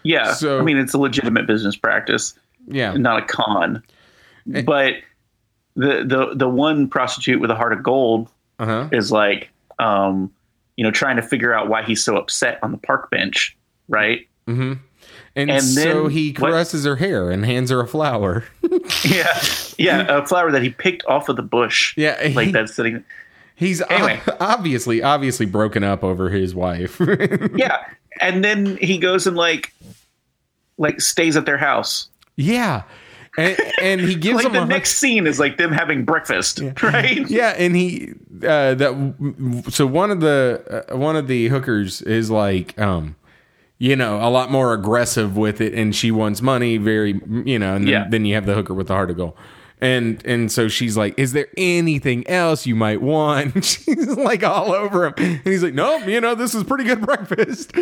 Yeah, 0.04 0.34
So- 0.34 0.60
I 0.60 0.64
mean 0.64 0.78
it's 0.78 0.94
a 0.94 0.98
legitimate 0.98 1.48
business 1.48 1.76
practice, 1.76 2.34
Yeah, 2.68 2.94
not 2.94 3.24
a 3.24 3.26
con. 3.26 3.82
Eh. 4.54 4.62
But 4.62 4.96
the 5.76 6.04
the 6.06 6.34
the 6.36 6.50
one 6.50 6.88
prostitute 6.90 7.40
with 7.42 7.50
a 7.52 7.56
heart 7.56 7.74
of 7.74 7.84
gold 7.84 8.30
uh 8.60 8.66
huh. 8.66 8.90
is 8.92 9.12
like, 9.12 9.50
um, 9.80 10.32
you 10.76 10.84
know, 10.84 10.92
trying 10.92 11.16
to 11.16 11.22
figure 11.22 11.54
out 11.54 11.68
why 11.70 11.84
he's 11.84 12.04
so 12.04 12.18
upset 12.18 12.60
on 12.64 12.72
the 12.72 12.78
park 12.78 13.10
bench, 13.10 13.56
right? 13.88 14.28
And, 14.48 14.80
And 15.36 15.64
so 15.64 16.04
then 16.04 16.12
he 16.12 16.32
what- 16.38 16.52
caresses 16.52 16.86
her 16.86 16.96
hair 16.96 17.30
and 17.30 17.46
hands 17.46 17.70
her 17.70 17.80
a 17.82 17.88
flower. 17.88 18.46
yeah, 19.06 19.42
yeah, 19.78 20.18
a 20.18 20.26
flower 20.26 20.52
that 20.52 20.62
he 20.64 20.70
picked 20.70 21.06
off 21.06 21.30
of 21.30 21.36
the 21.36 21.42
bush. 21.42 21.94
Yeah, 21.98 22.18
like 22.34 22.48
he- 22.48 22.52
that's 22.52 22.74
sitting. 22.76 23.04
He's 23.56 23.82
Anyway. 23.90 24.20
ob- 24.28 24.38
obviously 24.42 25.02
obviously 25.02 25.46
broken 25.46 25.84
up 25.84 26.04
over 26.04 26.30
his 26.30 26.54
wife. 26.56 27.00
Yeah, 27.56 27.86
and 28.22 28.44
then 28.44 28.78
he 28.78 28.98
goes 28.98 29.28
and 29.28 29.36
like, 29.38 29.74
like 30.78 31.00
stays 31.02 31.36
at 31.38 31.46
their 31.46 31.58
house. 31.58 32.10
yeah, 32.36 32.84
and, 33.38 33.58
and 33.82 34.02
he 34.02 34.16
gives 34.16 34.38
Like 34.38 34.46
him 34.48 34.54
the 34.54 34.62
a 34.64 34.66
next 34.66 34.98
scene 34.98 35.28
is 35.28 35.40
like 35.40 35.58
them 35.58 35.72
having 35.72 36.06
breakfast, 36.06 36.62
right? 36.84 37.28
Yeah, 37.30 37.54
and 37.58 37.76
he 37.76 38.14
uh, 38.44 38.74
that 38.76 39.64
so 39.70 39.86
one 39.86 40.12
of 40.12 40.20
the 40.22 40.86
uh, 40.92 40.98
one 40.98 41.16
of 41.16 41.28
the 41.28 41.48
hookers 41.48 42.02
is 42.02 42.30
like 42.32 42.78
um 42.80 43.16
you 43.78 43.96
know 43.96 44.18
a 44.26 44.30
lot 44.30 44.52
more 44.52 44.74
aggressive 44.74 45.36
with 45.38 45.60
it, 45.62 45.74
and 45.74 45.96
she 45.96 46.12
wants 46.12 46.42
money 46.42 46.78
very 46.78 47.20
you 47.44 47.60
know, 47.60 47.76
and 47.76 47.86
then, 47.86 47.92
Yeah. 47.92 48.08
then 48.10 48.26
you 48.26 48.36
have 48.36 48.46
the 48.46 48.56
hooker 48.56 48.74
with 48.74 48.88
the 48.88 48.94
heart 48.94 49.10
of 49.10 49.18
gold. 49.18 49.34
And 49.82 50.26
and 50.26 50.50
so 50.50 50.70
she's 50.70 50.96
like, 50.96 51.20
"Is 51.20 51.34
there 51.34 51.48
anything 51.58 52.26
else 52.30 52.66
you 52.66 52.76
might 52.76 53.02
want?" 53.02 53.64
she's 53.66 54.08
like 54.08 54.42
all 54.42 54.72
over 54.72 55.08
him, 55.08 55.14
and 55.18 55.42
he's 55.44 55.62
like, 55.64 55.74
"Nope, 55.74 56.08
you 56.08 56.22
know 56.22 56.34
this 56.34 56.56
is 56.56 56.64
pretty 56.64 56.86
good 56.86 57.02
breakfast." 57.02 57.74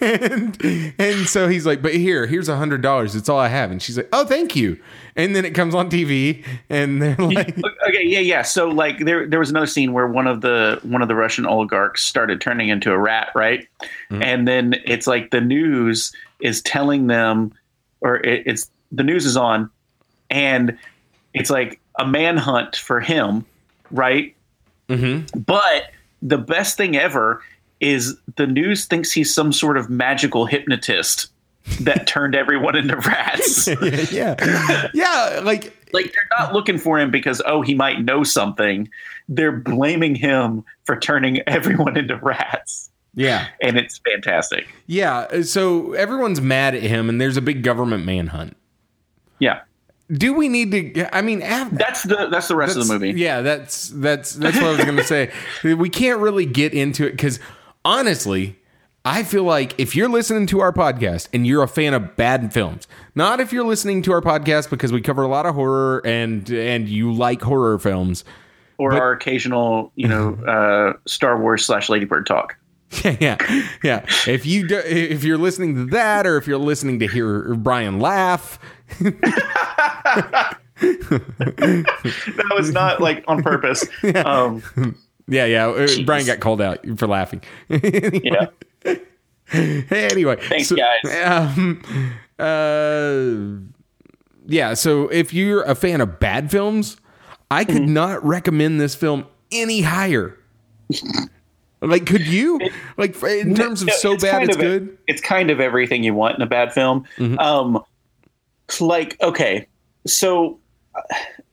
And 0.00 0.94
and 0.98 1.26
so 1.26 1.48
he's 1.48 1.66
like, 1.66 1.82
"But 1.82 1.94
here, 1.94 2.26
here's 2.26 2.48
a 2.48 2.56
hundred 2.56 2.82
dollars. 2.82 3.14
It's 3.14 3.28
all 3.28 3.38
I 3.38 3.48
have." 3.48 3.70
And 3.70 3.82
she's 3.82 3.96
like, 3.96 4.08
"Oh, 4.12 4.24
thank 4.24 4.54
you." 4.56 4.78
And 5.16 5.34
then 5.36 5.44
it 5.44 5.54
comes 5.54 5.74
on 5.74 5.90
TV, 5.90 6.44
and 6.68 7.00
they're 7.00 7.16
like, 7.16 7.56
Okay, 7.88 8.04
yeah, 8.04 8.18
yeah. 8.18 8.42
So 8.42 8.68
like 8.68 8.98
there 8.98 9.26
there 9.26 9.38
was 9.38 9.50
another 9.50 9.66
scene 9.66 9.92
where 9.92 10.06
one 10.06 10.26
of 10.26 10.40
the 10.40 10.80
one 10.82 11.02
of 11.02 11.08
the 11.08 11.14
Russian 11.14 11.46
oligarchs 11.46 12.02
started 12.02 12.40
turning 12.40 12.68
into 12.68 12.92
a 12.92 12.98
rat, 12.98 13.30
right? 13.34 13.66
And 14.10 14.46
then 14.46 14.74
it's 14.84 15.06
like 15.06 15.30
the 15.30 15.40
news 15.40 16.12
is 16.40 16.62
telling 16.62 17.06
them, 17.06 17.52
or 18.00 18.16
it, 18.16 18.42
it's 18.46 18.70
the 18.90 19.02
news 19.02 19.26
is 19.26 19.36
on, 19.36 19.70
and 20.30 20.78
it's 21.32 21.50
like 21.50 21.80
a 21.98 22.06
manhunt 22.06 22.76
for 22.76 23.00
him, 23.00 23.44
right? 23.90 24.34
Mm-hmm. 24.88 25.40
But 25.40 25.90
the 26.22 26.38
best 26.38 26.76
thing 26.76 26.96
ever 26.96 27.42
is 27.84 28.16
the 28.36 28.46
news 28.46 28.86
thinks 28.86 29.12
he's 29.12 29.32
some 29.34 29.52
sort 29.52 29.76
of 29.76 29.90
magical 29.90 30.46
hypnotist 30.46 31.28
that 31.80 32.06
turned 32.06 32.34
everyone 32.34 32.76
into 32.76 32.96
rats. 32.96 33.66
yeah, 34.12 34.88
yeah, 34.94 35.40
like 35.44 35.76
like 35.92 36.06
they're 36.06 36.38
not 36.38 36.52
looking 36.52 36.78
for 36.78 36.98
him 36.98 37.10
because 37.10 37.40
oh 37.46 37.62
he 37.62 37.74
might 37.74 38.02
know 38.02 38.22
something 38.24 38.88
they're 39.28 39.52
blaming 39.52 40.14
him 40.14 40.64
for 40.84 40.98
turning 40.98 41.40
everyone 41.46 41.96
into 41.96 42.16
rats 42.16 42.90
yeah, 43.14 43.46
and 43.62 43.78
it's 43.78 43.98
fantastic 43.98 44.66
yeah. 44.86 45.42
So 45.42 45.92
everyone's 45.92 46.40
mad 46.40 46.74
at 46.74 46.82
him, 46.82 47.08
and 47.08 47.20
there's 47.20 47.36
a 47.36 47.40
big 47.42 47.62
government 47.62 48.04
manhunt. 48.04 48.56
yeah 49.38 49.60
Do 50.10 50.34
we 50.34 50.48
need 50.48 50.72
to? 50.72 51.16
I 51.16 51.22
mean, 51.22 51.40
af- 51.40 51.70
that's 51.70 52.02
the 52.02 52.26
that's 52.28 52.48
the 52.48 52.56
rest 52.56 52.76
of 52.76 52.86
the 52.86 52.92
movie 52.92 53.12
Yeah, 53.12 53.40
that's 53.40 53.90
that's 53.90 54.32
that's 54.34 54.56
what 54.56 54.66
I 54.66 54.70
was 54.70 54.84
going 54.84 54.96
to 54.96 55.04
say. 55.04 55.30
We 55.62 55.88
can't 55.88 56.18
really 56.20 56.44
get 56.44 56.74
into 56.74 57.06
it 57.06 57.12
because 57.12 57.38
honestly, 57.84 58.58
I 59.04 59.22
feel 59.22 59.44
like 59.44 59.78
if 59.78 59.94
you're 59.94 60.08
listening 60.08 60.46
to 60.48 60.60
our 60.60 60.72
podcast 60.72 61.28
and 61.32 61.46
you're 61.46 61.62
a 61.62 61.68
fan 61.68 61.92
of 61.94 62.16
bad 62.16 62.52
films, 62.52 62.88
not 63.14 63.38
if 63.40 63.52
you're 63.52 63.64
listening 63.64 64.02
to 64.02 64.12
our 64.12 64.22
podcast 64.22 64.70
because 64.70 64.92
we 64.92 65.00
cover 65.02 65.22
a 65.22 65.28
lot 65.28 65.44
of 65.46 65.54
horror 65.54 66.00
and 66.04 66.48
and 66.50 66.88
you 66.88 67.12
like 67.12 67.42
horror 67.42 67.78
films. 67.78 68.24
or 68.78 68.94
our 68.94 69.12
occasional 69.12 69.92
you 69.94 70.08
know 70.08 70.34
uh 70.48 70.98
star 71.06 71.38
wars 71.40 71.64
slash 71.64 71.88
ladybird 71.88 72.26
talk 72.26 72.56
yeah, 73.04 73.16
yeah. 73.20 73.66
yeah. 73.82 74.06
If 74.26 74.46
you 74.46 74.68
do, 74.68 74.78
if 74.78 75.24
you're 75.24 75.38
listening 75.38 75.74
to 75.74 75.86
that, 75.86 76.26
or 76.26 76.36
if 76.36 76.46
you're 76.46 76.58
listening 76.58 77.00
to 77.00 77.08
hear 77.08 77.54
Brian 77.54 77.98
laugh, 77.98 78.58
that 79.00 80.56
was 82.54 82.72
not 82.72 83.00
like 83.00 83.24
on 83.26 83.42
purpose 83.42 83.84
um 84.24 84.62
yeah, 85.28 85.44
yeah. 85.46 85.66
uh, 85.68 85.86
Brian 86.04 86.26
got 86.26 86.40
called 86.40 86.60
out 86.60 86.80
for 86.98 87.06
laughing. 87.06 87.42
yeah 87.68 88.46
Hey, 89.46 90.08
anyway, 90.10 90.36
Thanks, 90.48 90.68
so, 90.68 90.76
guys. 90.76 91.22
Um, 91.56 91.82
uh, 92.38 93.70
yeah. 94.46 94.74
So 94.74 95.08
if 95.08 95.34
you're 95.34 95.62
a 95.62 95.74
fan 95.74 96.00
of 96.00 96.18
bad 96.18 96.50
films, 96.50 96.96
I 97.50 97.64
could 97.64 97.82
Mm-hmm. 97.82 97.92
not 97.92 98.24
recommend 98.24 98.80
this 98.80 98.94
film 98.94 99.26
any 99.52 99.82
higher. 99.82 100.36
like, 101.82 102.06
could 102.06 102.26
you? 102.26 102.58
Like, 102.96 103.22
in 103.22 103.54
terms 103.54 103.82
of 103.82 103.88
No, 103.88 103.94
so 103.96 104.16
bad, 104.16 104.44
it's 104.44 104.56
of 104.56 104.62
e- 104.62 104.64
good. 104.64 104.98
it's 105.06 105.20
kind 105.20 105.50
of 105.50 105.60
everything 105.60 106.02
you 106.04 106.14
want 106.14 106.36
in 106.36 106.42
a 106.42 106.46
bad 106.46 106.72
film 106.72 107.04
um 107.38 107.82
like 108.80 109.20
okay 109.20 109.66
so 110.06 110.58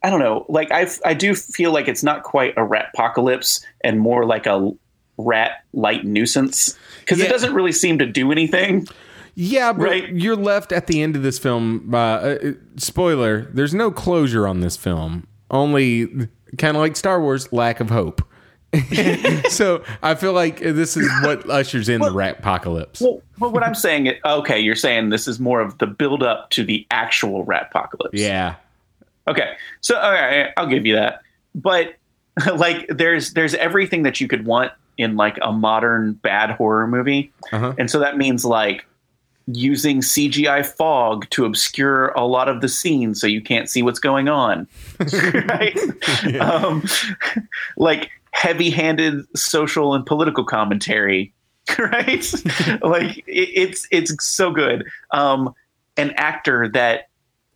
i 0.03 0.09
don't 0.09 0.19
know 0.19 0.45
like 0.49 0.71
i 0.71 0.87
i 1.05 1.13
do 1.13 1.33
feel 1.35 1.71
like 1.71 1.87
it's 1.87 2.03
not 2.03 2.23
quite 2.23 2.53
a 2.57 2.63
rat 2.63 2.89
apocalypse 2.93 3.65
and 3.83 3.99
more 3.99 4.25
like 4.25 4.45
a 4.45 4.71
rat 5.17 5.63
light 5.73 6.05
nuisance 6.05 6.77
because 7.01 7.19
Yeah. 7.19 7.25
it 7.25 7.29
doesn't 7.29 7.53
really 7.53 7.71
seem 7.71 7.99
to 7.99 8.05
do 8.05 8.31
anything 8.31 8.87
Yeah, 9.35 9.71
but 9.73 9.83
Right. 9.83 10.09
you're 10.09 10.35
left 10.35 10.71
at 10.73 10.87
the 10.87 11.01
end 11.01 11.15
of 11.15 11.23
this 11.23 11.39
film. 11.39 11.89
Uh, 11.93 11.97
uh, 11.97 12.51
spoiler: 12.75 13.49
There's 13.53 13.73
no 13.73 13.89
closure 13.89 14.45
on 14.45 14.59
this 14.59 14.75
film. 14.75 15.25
Only 15.49 16.27
kind 16.57 16.75
of 16.75 16.81
like 16.81 16.97
Star 16.97 17.21
Wars, 17.21 17.51
lack 17.53 17.79
of 17.79 17.89
hope. 17.89 18.21
so 19.49 19.83
I 20.03 20.15
feel 20.15 20.33
like 20.33 20.59
this 20.59 20.97
is 20.97 21.07
what 21.23 21.49
ushers 21.49 21.87
in 21.89 22.01
the 22.01 22.11
rat 22.11 22.39
apocalypse. 22.39 22.99
well, 23.01 23.21
well 23.39 23.51
what 23.51 23.63
i'm 23.63 23.75
saying 23.75 24.13
okay 24.25 24.59
you're 24.59 24.75
saying 24.75 25.09
this 25.09 25.27
is 25.27 25.39
more 25.39 25.59
of 25.61 25.77
the 25.79 25.87
build 25.87 26.23
up 26.23 26.49
to 26.51 26.63
the 26.63 26.85
actual 26.91 27.43
rat 27.45 27.67
apocalypse 27.69 28.17
yeah, 28.19 28.55
Okay, 29.27 29.53
so 29.81 29.97
all 29.97 30.11
right, 30.11 30.49
I'll 30.57 30.67
give 30.67 30.85
you 30.85 30.95
that. 30.95 31.21
But 31.55 31.95
like, 32.55 32.87
there's 32.89 33.33
there's 33.33 33.53
everything 33.55 34.03
that 34.03 34.19
you 34.21 34.27
could 34.27 34.45
want 34.45 34.71
in 34.97 35.15
like 35.15 35.37
a 35.41 35.51
modern 35.51 36.13
bad 36.13 36.51
horror 36.51 36.87
movie, 36.87 37.31
Uh-huh. 37.51 37.73
and 37.77 37.89
so 37.89 37.99
that 37.99 38.17
means 38.17 38.45
like 38.45 38.85
using 39.47 39.99
CGI 40.01 40.65
fog 40.65 41.27
to 41.31 41.45
obscure 41.45 42.09
a 42.09 42.25
lot 42.25 42.47
of 42.47 42.61
the 42.61 42.69
scenes 42.69 43.19
so 43.19 43.25
you 43.27 43.41
can't 43.41 43.69
see 43.69 43.81
what's 43.81 43.99
going 43.99 44.29
on. 44.29 44.67
right? 45.49 45.77
Um, 46.39 46.83
like 47.77 48.09
heavy-handed 48.31 49.25
social 49.35 49.93
and 49.93 50.05
political 50.05 50.43
commentary, 50.45 51.33
right? 51.79 52.33
like 52.81 53.17
it, 53.27 53.49
it's 53.53 53.87
it's 53.91 54.25
so 54.25 54.51
good. 54.51 54.85
Um, 55.11 55.53
an 55.97 56.11
actor 56.11 56.69
that 56.69 57.09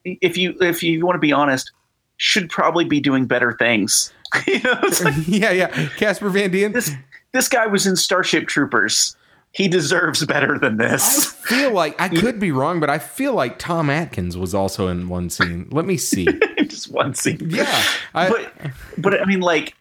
if 0.06 0.38
you 0.38 0.56
if 0.62 0.84
you 0.84 1.06
want 1.06 1.16
to 1.16 1.20
be 1.20 1.34
honest, 1.34 1.72
should 2.18 2.50
probably 2.50 2.86
be 2.86 3.00
doing 3.00 3.26
better 3.26 3.54
things. 3.54 4.14
you 4.48 4.62
know, 4.62 4.80
like, 5.04 5.14
yeah, 5.28 5.52
yeah. 5.52 5.90
Casper 5.98 6.30
Van 6.30 6.52
Dien. 6.52 6.72
this 6.72 6.92
this 7.34 7.50
guy 7.50 7.68
was 7.68 7.86
in 7.86 7.96
Starship 7.96 8.48
Troopers. 8.48 9.16
He 9.52 9.70
deserves 9.70 10.26
better 10.26 10.60
than 10.60 10.78
this. 10.78 11.30
I 11.46 11.48
feel 11.48 11.72
like 11.72 12.00
I 12.00 12.10
could 12.22 12.40
be 12.40 12.52
wrong, 12.52 12.80
but 12.82 12.90
I 12.90 13.00
feel 13.00 13.34
like 13.34 13.58
Tom 13.58 13.90
Atkins 13.90 14.38
was 14.38 14.54
also 14.54 14.90
in 14.90 15.08
one 15.08 15.30
scene. 15.30 15.70
Let 15.72 15.86
me 15.86 15.96
see. 15.96 16.28
Just 16.58 16.92
one 16.92 17.14
scene. 17.14 17.40
Yeah, 17.50 17.84
I, 18.14 18.30
but 18.30 18.52
but 18.98 19.22
I 19.22 19.26
mean, 19.26 19.40
like 19.42 19.74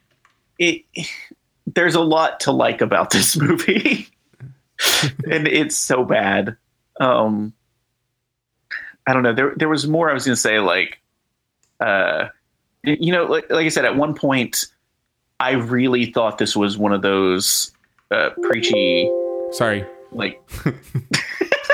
it. 0.58 0.82
There's 1.66 1.94
a 1.94 2.00
lot 2.00 2.40
to 2.40 2.52
like 2.52 2.82
about 2.82 3.10
this 3.10 3.36
movie, 3.36 4.06
and 5.30 5.48
it's 5.48 5.76
so 5.76 6.04
bad. 6.04 6.56
Um, 7.00 7.52
I 9.06 9.12
don't 9.12 9.22
know. 9.22 9.32
There 9.32 9.54
there 9.56 9.68
was 9.68 9.86
more 9.86 10.10
I 10.10 10.14
was 10.14 10.24
going 10.24 10.34
to 10.34 10.40
say. 10.40 10.60
Like, 10.60 11.00
uh, 11.80 12.28
you 12.82 13.12
know, 13.12 13.24
like, 13.24 13.50
like 13.50 13.66
I 13.66 13.68
said, 13.68 13.84
at 13.84 13.96
one 13.96 14.14
point, 14.14 14.66
I 15.40 15.52
really 15.52 16.06
thought 16.06 16.38
this 16.38 16.56
was 16.56 16.78
one 16.78 16.92
of 16.92 17.02
those 17.02 17.72
uh, 18.10 18.30
preachy 18.42 19.10
sorry. 19.52 19.84
like 20.12 20.40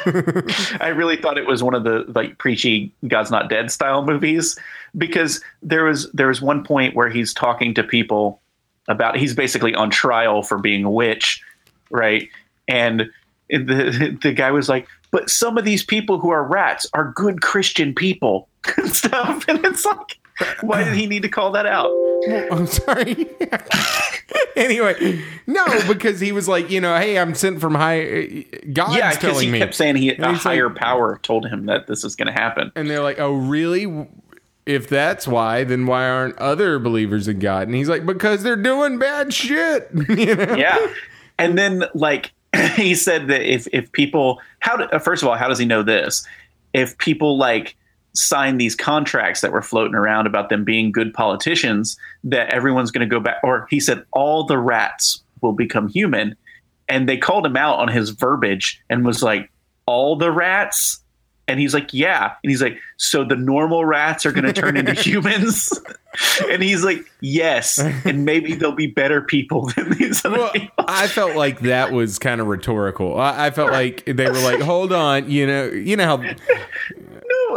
I 0.80 0.88
really 0.88 1.16
thought 1.16 1.36
it 1.36 1.46
was 1.46 1.62
one 1.62 1.74
of 1.74 1.84
the 1.84 2.04
like 2.14 2.38
preachy 2.38 2.92
God's 3.06 3.30
not 3.30 3.50
dead 3.50 3.70
style 3.70 4.04
movies 4.04 4.58
because 4.96 5.42
there 5.62 5.84
was 5.84 6.10
there 6.12 6.28
was 6.28 6.40
one 6.40 6.64
point 6.64 6.94
where 6.94 7.08
he's 7.08 7.34
talking 7.34 7.74
to 7.74 7.82
people 7.82 8.40
about 8.88 9.16
he's 9.16 9.34
basically 9.34 9.74
on 9.74 9.90
trial 9.90 10.42
for 10.42 10.58
being 10.58 10.84
a 10.84 10.90
witch, 10.90 11.42
right? 11.90 12.28
And 12.66 13.10
the 13.48 14.18
the 14.22 14.32
guy 14.32 14.50
was 14.50 14.68
like, 14.68 14.88
"But 15.10 15.30
some 15.30 15.58
of 15.58 15.64
these 15.64 15.84
people 15.84 16.18
who 16.18 16.30
are 16.30 16.44
rats 16.44 16.86
are 16.92 17.12
good 17.14 17.42
Christian 17.42 17.94
people 17.94 18.48
and 18.76 18.90
stuff." 18.90 19.44
And 19.48 19.64
it's 19.64 19.84
like, 19.84 20.18
why 20.62 20.84
did 20.84 20.94
he 20.94 21.06
need 21.06 21.22
to 21.22 21.28
call 21.28 21.52
that 21.52 21.66
out? 21.66 21.90
I'm 22.50 22.66
sorry. 22.66 23.28
anyway, 24.56 25.22
no, 25.46 25.64
because 25.86 26.20
he 26.20 26.32
was 26.32 26.48
like, 26.48 26.70
you 26.70 26.80
know, 26.80 26.96
hey, 26.96 27.18
I'm 27.18 27.34
sent 27.34 27.60
from 27.60 27.74
high. 27.74 28.44
God's 28.72 28.96
yeah, 28.96 29.10
because 29.10 29.18
telling 29.18 29.46
he 29.46 29.52
me. 29.52 29.58
kept 29.58 29.74
saying 29.74 29.96
he 29.96 30.10
a 30.10 30.14
he's 30.14 30.20
like- 30.20 30.40
higher 30.40 30.70
power 30.70 31.18
told 31.22 31.46
him 31.46 31.66
that 31.66 31.86
this 31.86 32.04
is 32.04 32.16
going 32.16 32.26
to 32.26 32.32
happen. 32.32 32.72
And 32.74 32.88
they're 32.88 33.02
like, 33.02 33.18
oh, 33.18 33.34
really? 33.34 34.08
If 34.66 34.88
that's 34.88 35.26
why, 35.26 35.64
then 35.64 35.86
why 35.86 36.08
aren't 36.08 36.38
other 36.38 36.78
believers 36.78 37.26
in 37.26 37.38
God? 37.38 37.66
And 37.66 37.74
he's 37.74 37.88
like, 37.88 38.06
because 38.06 38.42
they're 38.42 38.56
doing 38.56 38.98
bad 38.98 39.32
shit. 39.32 39.88
you 40.08 40.34
know? 40.36 40.54
yeah 40.54 40.78
and 41.40 41.56
then 41.58 41.84
like 41.94 42.32
he 42.76 42.94
said 42.94 43.28
that 43.28 43.42
if 43.42 43.68
if 43.72 43.90
people 43.92 44.40
how 44.60 44.76
do, 44.76 44.98
first 44.98 45.22
of 45.22 45.28
all 45.28 45.36
how 45.36 45.48
does 45.48 45.58
he 45.58 45.66
know 45.66 45.82
this? 45.82 46.26
If 46.72 46.96
people 46.98 47.38
like 47.38 47.76
sign 48.12 48.58
these 48.58 48.74
contracts 48.74 49.40
that 49.40 49.52
were 49.52 49.62
floating 49.62 49.94
around 49.94 50.26
about 50.26 50.48
them 50.48 50.64
being 50.64 50.90
good 50.90 51.14
politicians 51.14 51.96
that 52.24 52.52
everyone's 52.52 52.90
going 52.90 53.08
to 53.08 53.12
go 53.12 53.20
back 53.20 53.36
or 53.44 53.66
he 53.70 53.78
said 53.78 54.04
all 54.12 54.44
the 54.44 54.58
rats 54.58 55.22
will 55.42 55.52
become 55.52 55.88
human 55.88 56.36
and 56.88 57.08
they 57.08 57.16
called 57.16 57.46
him 57.46 57.56
out 57.56 57.78
on 57.78 57.86
his 57.86 58.10
verbiage 58.10 58.82
and 58.90 59.04
was 59.04 59.22
like 59.22 59.50
all 59.86 60.16
the 60.16 60.32
rats 60.32 61.00
and 61.50 61.60
he's 61.60 61.74
like 61.74 61.92
yeah. 61.92 62.34
And 62.42 62.50
he's 62.50 62.62
like 62.62 62.78
so 62.96 63.24
the 63.24 63.36
normal 63.36 63.84
rats 63.84 64.24
are 64.24 64.32
going 64.32 64.44
to 64.44 64.52
turn 64.52 64.76
into 64.76 64.92
humans? 65.00 65.78
And 66.50 66.60
he's 66.60 66.82
like 66.82 67.08
yes. 67.20 67.78
And 67.78 68.24
maybe 68.24 68.56
they'll 68.56 68.72
be 68.72 68.88
better 68.88 69.22
people 69.22 69.68
than 69.76 69.90
these 69.92 70.24
other 70.24 70.38
Well, 70.38 70.50
people. 70.50 70.84
I 70.88 71.06
felt 71.06 71.36
like 71.36 71.60
that 71.60 71.92
was 71.92 72.18
kind 72.18 72.40
of 72.40 72.48
rhetorical. 72.48 73.16
I, 73.20 73.46
I 73.46 73.50
felt 73.52 73.70
like 73.70 74.04
they 74.06 74.28
were 74.28 74.40
like, 74.40 74.60
"Hold 74.60 74.92
on, 74.92 75.30
you 75.30 75.46
know, 75.46 75.66
you 75.66 75.94
know 75.96 76.06
how 76.06 76.34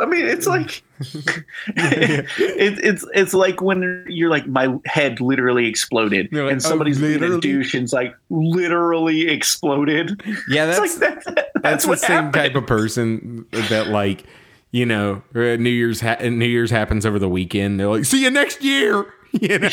I 0.02 0.06
mean 0.06 0.26
it's 0.26 0.48
like 0.48 0.84
it, 1.00 2.26
it's 2.38 3.06
it's 3.14 3.34
like 3.34 3.62
when 3.62 4.06
you're 4.08 4.30
like 4.30 4.48
my 4.48 4.76
head 4.86 5.20
literally 5.22 5.68
exploded 5.68 6.30
like, 6.32 6.52
and 6.52 6.62
somebody's 6.62 7.02
"Oh, 7.02 7.06
a 7.06 7.10
literally?" 7.10 7.40
douche 7.42 7.74
and 7.74 7.84
it's 7.84 7.94
like 7.94 8.16
literally 8.30 9.28
exploded. 9.30 10.22
yeah, 10.48 10.66
that's 10.66 10.80
like 10.80 10.92
that, 11.00 11.24
that's, 11.64 11.86
that's 11.86 11.86
the 11.86 11.96
same 11.98 12.12
happened. 12.12 12.34
type 12.34 12.56
of 12.56 12.66
person 12.68 13.46
that 13.70 13.88
like 13.88 14.24
you 14.72 14.86
know 14.86 15.22
uh, 15.36 15.58
New 15.58 15.70
Year's 15.70 16.02
ha- 16.02 16.18
New 16.22 16.46
Year's 16.46 16.72
happens 16.72 17.06
over 17.06 17.20
the 17.20 17.30
weekend. 17.30 17.80
They're 17.80 17.88
like, 17.88 18.06
"See 18.06 18.24
you 18.24 18.30
next 18.32 18.64
year." 18.64 19.14
You 19.42 19.58
know, 19.58 19.70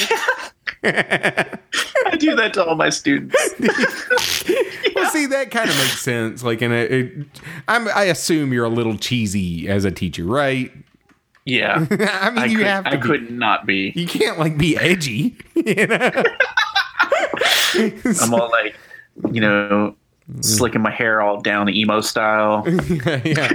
I 0.83 2.17
do 2.19 2.35
that 2.37 2.55
to 2.55 2.65
all 2.65 2.75
my 2.75 2.89
students. 2.89 3.37
well, 4.95 5.11
see 5.11 5.27
that 5.27 5.51
kind 5.51 5.69
of 5.69 5.77
makes 5.77 6.01
sense. 6.01 6.43
Like, 6.43 6.63
in 6.63 6.73
a, 6.73 6.77
it, 6.77 7.27
I'm, 7.69 7.87
I 7.89 8.05
assume 8.05 8.55
you're 8.55 8.65
a 8.65 8.71
little 8.71 8.97
cheesy 8.97 9.69
as 9.69 9.85
a 9.85 9.91
teacher, 9.91 10.25
right? 10.25 10.73
Yeah, 11.45 11.87
I 11.91 12.31
mean, 12.31 12.39
I 12.39 12.45
you 12.47 12.59
could, 12.59 12.67
have 12.67 12.85
to. 12.85 12.91
I 12.91 12.97
be. 12.97 13.03
could 13.03 13.31
not 13.31 13.67
be. 13.67 13.93
You 13.95 14.07
can't 14.07 14.39
like 14.39 14.57
be 14.57 14.79
edgy. 14.79 15.37
You 15.55 15.87
know. 15.87 16.23
I'm 17.75 18.33
all 18.33 18.51
like, 18.51 18.75
you 19.31 19.43
know, 19.43 19.95
mm-hmm. 20.31 20.41
slicking 20.41 20.81
my 20.81 20.91
hair 20.91 21.21
all 21.21 21.41
down 21.43 21.69
emo 21.69 22.01
style. 22.01 22.65
yeah. 23.25 23.53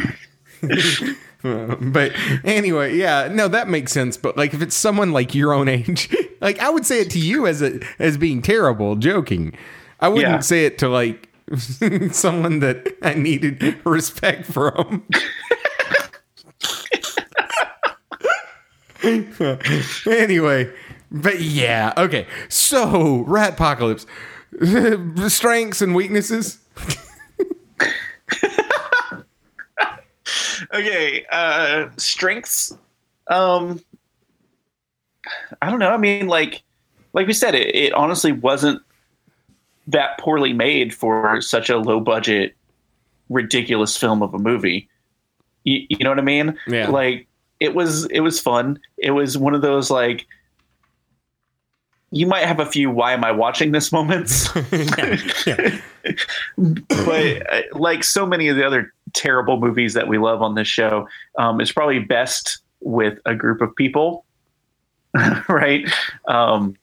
but 1.81 2.11
anyway, 2.43 2.95
yeah, 2.95 3.29
no, 3.31 3.47
that 3.47 3.67
makes 3.67 3.91
sense. 3.91 4.17
But 4.17 4.35
like, 4.37 4.53
if 4.53 4.61
it's 4.61 4.75
someone 4.75 5.11
like 5.11 5.35
your 5.35 5.53
own 5.53 5.67
age, 5.67 6.13
like 6.41 6.59
I 6.59 6.69
would 6.69 6.85
say 6.85 7.01
it 7.01 7.09
to 7.11 7.19
you 7.19 7.45
as 7.47 7.61
a 7.61 7.79
as 7.99 8.17
being 8.17 8.41
terrible, 8.41 8.95
joking. 8.95 9.53
I 9.99 10.09
wouldn't 10.09 10.31
Yeah. 10.31 10.39
say 10.39 10.65
it 10.65 10.77
to 10.79 10.89
like 10.89 11.29
someone 12.11 12.59
that 12.59 12.95
I 13.01 13.13
needed 13.13 13.77
respect 13.85 14.45
from. 14.45 15.03
anyway, 20.07 20.71
but 21.11 21.39
yeah, 21.41 21.93
okay. 21.97 22.27
So, 22.49 23.23
Ratpocalypse, 23.27 24.05
strengths 25.31 25.81
and 25.81 25.95
weaknesses. 25.95 26.59
Okay 30.73 31.25
uh 31.31 31.87
strengths 31.97 32.75
um 33.27 33.81
i 35.61 35.69
don't 35.69 35.79
know 35.79 35.91
i 35.91 35.97
mean 35.97 36.27
like 36.27 36.63
like 37.13 37.27
we 37.27 37.33
said 37.33 37.55
it, 37.55 37.73
it 37.73 37.93
honestly 37.93 38.31
wasn't 38.31 38.81
that 39.87 40.17
poorly 40.19 40.53
made 40.53 40.93
for 40.93 41.41
such 41.41 41.69
a 41.69 41.77
low 41.77 41.99
budget 41.99 42.55
ridiculous 43.29 43.97
film 43.97 44.21
of 44.21 44.33
a 44.33 44.39
movie. 44.39 44.87
You, 45.63 45.85
you 45.89 45.97
know 46.03 46.09
what 46.09 46.19
i 46.19 46.23
mean? 46.23 46.57
Yeah. 46.67 46.89
like 46.89 47.27
it 47.59 47.73
was 47.73 48.05
it 48.07 48.19
was 48.19 48.39
fun. 48.39 48.79
It 48.97 49.11
was 49.11 49.37
one 49.37 49.55
of 49.55 49.61
those 49.61 49.89
like 49.89 50.27
you 52.11 52.27
might 52.27 52.45
have 52.45 52.59
a 52.59 52.65
few 52.65 52.91
why 52.91 53.13
am 53.13 53.23
i 53.23 53.31
watching 53.31 53.71
this 53.71 53.91
moments? 53.91 54.49
But 56.57 57.53
uh, 57.53 57.61
like 57.73 58.03
so 58.03 58.25
many 58.25 58.47
of 58.47 58.57
the 58.57 58.65
other 58.65 58.93
terrible 59.15 59.59
movies 59.59 59.93
that 59.95 60.07
we 60.07 60.17
love 60.17 60.41
on 60.41 60.53
this 60.55 60.67
show, 60.67 61.07
um, 61.39 61.59
it's 61.61 61.71
probably 61.71 61.99
best 61.99 62.59
with 62.81 63.17
a 63.25 63.33
group 63.33 63.61
of 63.61 63.75
people, 63.75 64.25
right? 65.49 65.89
Um, 66.27 66.75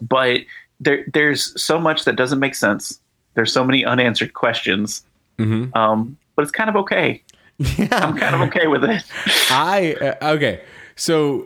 but 0.00 0.40
there, 0.80 1.04
there's 1.12 1.60
so 1.60 1.78
much 1.78 2.04
that 2.04 2.16
doesn't 2.16 2.38
make 2.40 2.54
sense. 2.54 3.00
There's 3.34 3.52
so 3.52 3.64
many 3.64 3.84
unanswered 3.84 4.34
questions, 4.34 5.04
Mhm. 5.38 5.74
um, 5.76 6.16
but 6.34 6.42
it's 6.42 6.50
kind 6.50 6.68
of 6.70 6.76
okay. 6.76 7.22
Yeah. 7.58 7.88
I'm 7.92 8.16
kind 8.16 8.34
of 8.34 8.40
okay 8.48 8.66
with 8.68 8.84
it. 8.84 9.02
I 9.50 9.94
uh, 10.22 10.32
okay. 10.34 10.60
So 10.96 11.44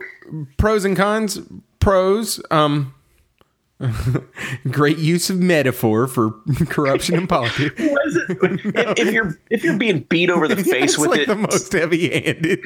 pros 0.57 0.85
and 0.85 0.95
cons. 0.95 1.39
Pros. 1.79 2.39
Um. 2.51 2.93
great 4.71 4.97
use 4.97 5.29
of 5.29 5.39
metaphor 5.39 6.07
for 6.07 6.31
corruption 6.67 7.15
and 7.15 7.29
politics. 7.29 7.79
What 7.79 8.07
is 8.07 8.15
it? 8.17 8.23
If, 8.73 8.99
if 8.99 9.13
you're 9.13 9.39
if 9.49 9.63
you're 9.63 9.77
being 9.77 10.01
beat 10.09 10.29
over 10.29 10.47
the 10.47 10.63
face 10.63 10.91
it's 10.91 10.97
with 10.97 11.11
like 11.11 11.21
it, 11.21 11.27
the 11.27 11.35
most 11.35 11.71
heavy-handed. 11.71 12.59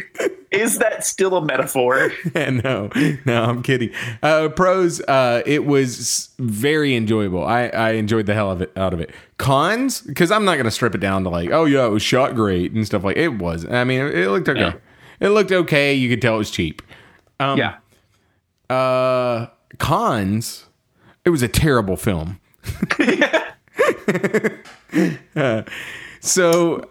is 0.51 0.79
that 0.79 1.05
still 1.05 1.35
a 1.35 1.45
metaphor? 1.45 2.11
no, 2.35 2.89
no, 3.25 3.43
I'm 3.43 3.63
kidding. 3.63 3.91
Uh, 4.21 4.49
pros. 4.49 5.01
Uh, 5.01 5.41
it 5.45 5.65
was 5.65 6.29
very 6.39 6.95
enjoyable. 6.95 7.45
I, 7.45 7.67
I 7.67 7.91
enjoyed 7.91 8.25
the 8.25 8.33
hell 8.33 8.51
of 8.51 8.61
it 8.61 8.71
out 8.75 8.93
of 8.93 8.99
it. 8.99 9.11
Cons, 9.37 10.01
because 10.01 10.31
I'm 10.31 10.45
not 10.45 10.57
gonna 10.57 10.71
strip 10.71 10.95
it 10.95 10.99
down 10.99 11.23
to 11.23 11.29
like, 11.29 11.49
oh 11.51 11.65
yeah, 11.65 11.85
it 11.85 11.91
was 11.91 12.03
shot 12.03 12.35
great 12.35 12.71
and 12.71 12.85
stuff 12.85 13.03
like. 13.03 13.17
It 13.17 13.39
was. 13.39 13.65
I 13.65 13.83
mean, 13.83 14.01
it, 14.01 14.15
it 14.15 14.29
looked 14.29 14.49
okay. 14.49 14.59
Yeah. 14.59 14.73
It 15.19 15.29
looked 15.29 15.51
okay. 15.51 15.93
You 15.93 16.09
could 16.09 16.21
tell 16.21 16.35
it 16.35 16.39
was 16.39 16.51
cheap. 16.51 16.81
Um, 17.39 17.57
yeah. 17.57 17.77
Uh, 18.69 19.47
cons. 19.79 20.66
It 21.27 21.29
was 21.29 21.41
a 21.41 21.49
terrible 21.49 21.97
film. 21.97 22.39
Uh, 25.35 25.63
so 26.21 26.89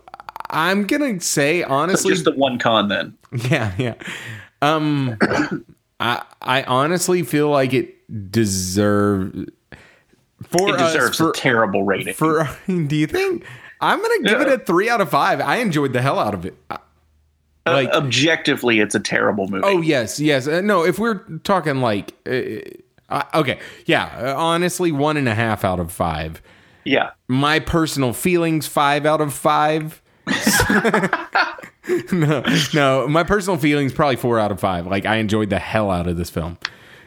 I'm 0.50 0.86
gonna 0.86 1.18
say 1.20 1.62
honestly, 1.62 2.12
Just 2.12 2.24
the 2.26 2.32
one 2.32 2.58
con 2.58 2.88
then. 2.88 3.16
yeah, 3.50 3.72
yeah. 3.78 3.94
Um, 4.60 5.16
I 5.98 6.22
I 6.42 6.62
honestly 6.64 7.22
feel 7.22 7.48
like 7.48 7.72
it 7.72 8.30
deserves 8.30 9.48
for 10.42 10.68
It 10.68 10.74
us, 10.80 10.92
deserves 10.92 11.16
for, 11.16 11.30
a 11.30 11.32
terrible 11.32 11.84
rating. 11.84 12.12
for. 12.14 12.46
Do 12.66 12.94
you 12.94 13.06
think? 13.06 13.44
I'm 13.80 14.00
gonna 14.02 14.22
give 14.22 14.40
it 14.42 14.48
a 14.48 14.58
three 14.58 14.90
out 14.90 15.00
of 15.00 15.08
five. 15.10 15.40
I 15.40 15.56
enjoyed 15.56 15.94
the 15.94 16.02
hell 16.02 16.18
out 16.18 16.34
of 16.34 16.44
it. 16.44 16.54
Like, 17.64 17.88
Uh, 17.88 17.92
objectively, 17.96 18.80
it's 18.80 18.94
a 18.94 19.00
terrible 19.00 19.48
movie. 19.48 19.64
oh 19.66 19.80
yes, 19.80 20.20
yes. 20.20 20.46
Uh, 20.46 20.60
no, 20.60 20.84
if 20.84 20.98
we're 20.98 21.20
talking 21.44 21.80
like, 21.80 22.12
uh, 23.08 23.22
okay, 23.34 23.58
yeah. 23.86 24.04
Uh, 24.18 24.34
honestly, 24.36 24.92
one 24.92 25.16
and 25.16 25.28
a 25.28 25.34
half 25.34 25.64
out 25.64 25.78
of 25.80 25.92
five. 25.92 26.40
yeah. 26.84 27.10
my 27.28 27.58
personal 27.60 28.12
feelings 28.12 28.66
five 28.66 29.04
out 29.06 29.20
of 29.20 29.32
five 29.34 30.02
no 32.12 32.42
no 32.74 33.06
my 33.08 33.22
personal 33.22 33.58
feelings 33.58 33.92
probably 33.92 34.16
four 34.16 34.38
out 34.38 34.50
of 34.50 34.58
five 34.60 34.86
like 34.86 35.06
i 35.06 35.16
enjoyed 35.16 35.50
the 35.50 35.58
hell 35.58 35.90
out 35.90 36.06
of 36.08 36.16
this 36.16 36.30
film 36.30 36.58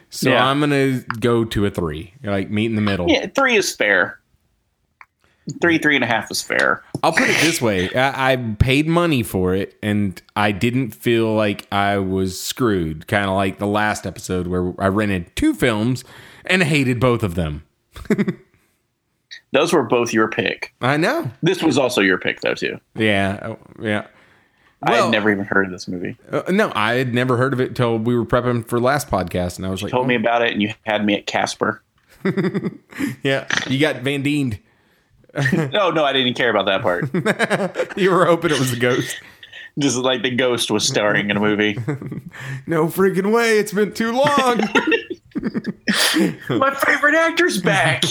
so 0.08 0.30
Yeah. 0.30 0.46
i'm 0.46 0.60
gonna 0.60 1.00
go 1.20 1.44
to 1.44 1.66
a 1.66 1.70
three 1.70 2.14
like 2.22 2.50
meet 2.50 2.66
in 2.66 2.76
the 2.76 2.80
middle 2.82 3.08
Yeah, 3.08 3.26
three 3.34 3.56
is 3.56 3.74
fair. 3.74 4.18
Three, 5.60 5.78
three 5.78 5.94
and 5.94 6.04
a 6.04 6.06
half 6.06 6.30
is 6.30 6.42
fair. 6.42 6.82
i'll 7.02 7.12
put 7.12 7.28
it 7.28 7.40
this 7.40 7.60
way 7.60 7.92
I, 7.94 8.32
I 8.32 8.36
paid 8.58 8.86
money 8.86 9.22
for 9.22 9.54
it 9.54 9.76
and 9.82 10.20
i 10.36 10.52
didn't 10.52 10.90
feel 10.90 11.32
like 11.34 11.66
i 11.72 11.96
was 11.98 12.38
screwed 12.40 13.06
kind 13.06 13.24
of 13.26 13.34
like 13.36 13.58
the 13.58 13.66
last 13.66 14.06
episode 14.06 14.46
where 14.46 14.72
i 14.78 14.86
rented 14.88 15.34
two 15.36 15.54
films 15.54 16.04
and 16.46 16.62
hated 16.62 17.00
both 17.00 17.22
of 17.22 17.34
them 17.34 17.64
Those 19.52 19.72
were 19.72 19.82
both 19.82 20.12
your 20.12 20.28
pick. 20.28 20.74
i 20.80 20.96
know 20.96 21.30
This 21.42 21.62
was 21.62 21.76
also 21.78 22.00
your 22.00 22.18
pick, 22.18 22.40
though, 22.40 22.54
too. 22.54 22.78
yeah 22.94 23.38
oh, 23.42 23.58
yeah 23.80 24.06
I 24.82 24.94
had 24.94 25.10
never 25.10 25.30
even 25.30 25.44
heard 25.44 25.66
of 25.66 25.72
this 25.72 25.86
movie. 25.88 26.16
Uh, 26.32 26.40
no, 26.48 26.72
I 26.74 26.94
had 26.94 27.12
never 27.12 27.36
heard 27.36 27.52
of 27.52 27.60
it 27.60 27.76
till 27.76 27.98
we 27.98 28.16
were 28.16 28.24
prepping 28.24 28.66
for 28.66 28.80
last 28.80 29.10
podcast, 29.10 29.58
and 29.58 29.66
I 29.66 29.68
was 29.70 29.82
like, 29.82 29.92
Told 29.92 30.06
me 30.08 30.14
oh, 30.16 30.20
about 30.20 30.40
it, 30.40 30.52
and 30.52 30.62
you 30.62 30.72
had 30.86 31.04
me 31.04 31.14
at 31.16 31.26
Casper. 31.26 31.82
"Yeah, 33.22 33.46
you 33.68 33.78
got 33.78 33.96
Van 33.96 34.22
Diened. 34.22 34.58
No, 35.72 35.90
no, 35.90 36.04
I 36.04 36.12
didn't 36.12 36.34
care 36.34 36.50
about 36.50 36.66
that 36.66 36.82
part. 36.82 37.96
You 37.96 38.10
were 38.10 38.24
hoping 38.26 38.50
it 38.50 38.58
was 38.58 38.72
a 38.72 38.76
ghost. 38.76 39.20
Just 39.78 39.96
like 39.96 40.22
the 40.22 40.30
ghost 40.34 40.70
was 40.70 40.86
starring 40.86 41.30
in 41.30 41.36
a 41.36 41.40
movie. 41.40 41.74
No 42.66 42.86
freaking 42.88 43.32
way! 43.32 43.58
It's 43.58 43.72
been 43.72 43.92
too 43.92 44.12
long." 44.12 44.60
My 46.58 46.74
favorite 46.74 47.14
actor's 47.14 47.60
back. 47.62 48.02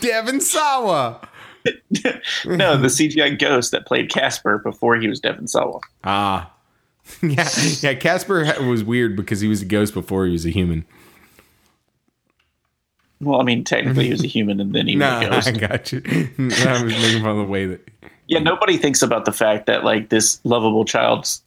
Devon 0.00 0.40
Sawa. 0.40 1.20
no, 2.46 2.76
the 2.78 2.88
CGI 2.88 3.38
ghost 3.38 3.72
that 3.72 3.86
played 3.86 4.10
Casper 4.10 4.58
before 4.58 4.96
he 4.96 5.06
was 5.06 5.20
Devon 5.20 5.46
Sawa. 5.46 5.80
Ah, 6.02 6.50
yeah, 7.22 7.48
yeah. 7.80 7.94
Casper 7.94 8.54
was 8.66 8.82
weird 8.82 9.16
because 9.16 9.40
he 9.40 9.48
was 9.48 9.60
a 9.62 9.66
ghost 9.66 9.92
before 9.92 10.24
he 10.26 10.32
was 10.32 10.46
a 10.46 10.50
human. 10.50 10.86
Well, 13.20 13.40
I 13.40 13.44
mean, 13.44 13.64
technically 13.64 14.04
he 14.06 14.10
was 14.12 14.24
a 14.24 14.26
human, 14.28 14.60
and 14.60 14.72
then 14.74 14.86
he 14.86 14.94
Nah, 14.96 15.18
was 15.28 15.46
a 15.46 15.52
ghost. 15.52 15.62
I 15.64 15.66
got 15.68 15.92
you. 15.92 16.02
I 16.38 16.82
was 16.82 16.92
making 16.92 17.22
fun 17.22 17.30
of 17.32 17.36
the 17.38 17.44
way 17.44 17.66
that. 17.66 17.86
Yeah, 18.26 18.38
nobody 18.38 18.76
thinks 18.76 19.02
about 19.02 19.24
the 19.24 19.32
fact 19.32 19.66
that 19.66 19.82
like 19.84 20.08
this 20.08 20.40
lovable 20.44 20.84
child's 20.84 21.42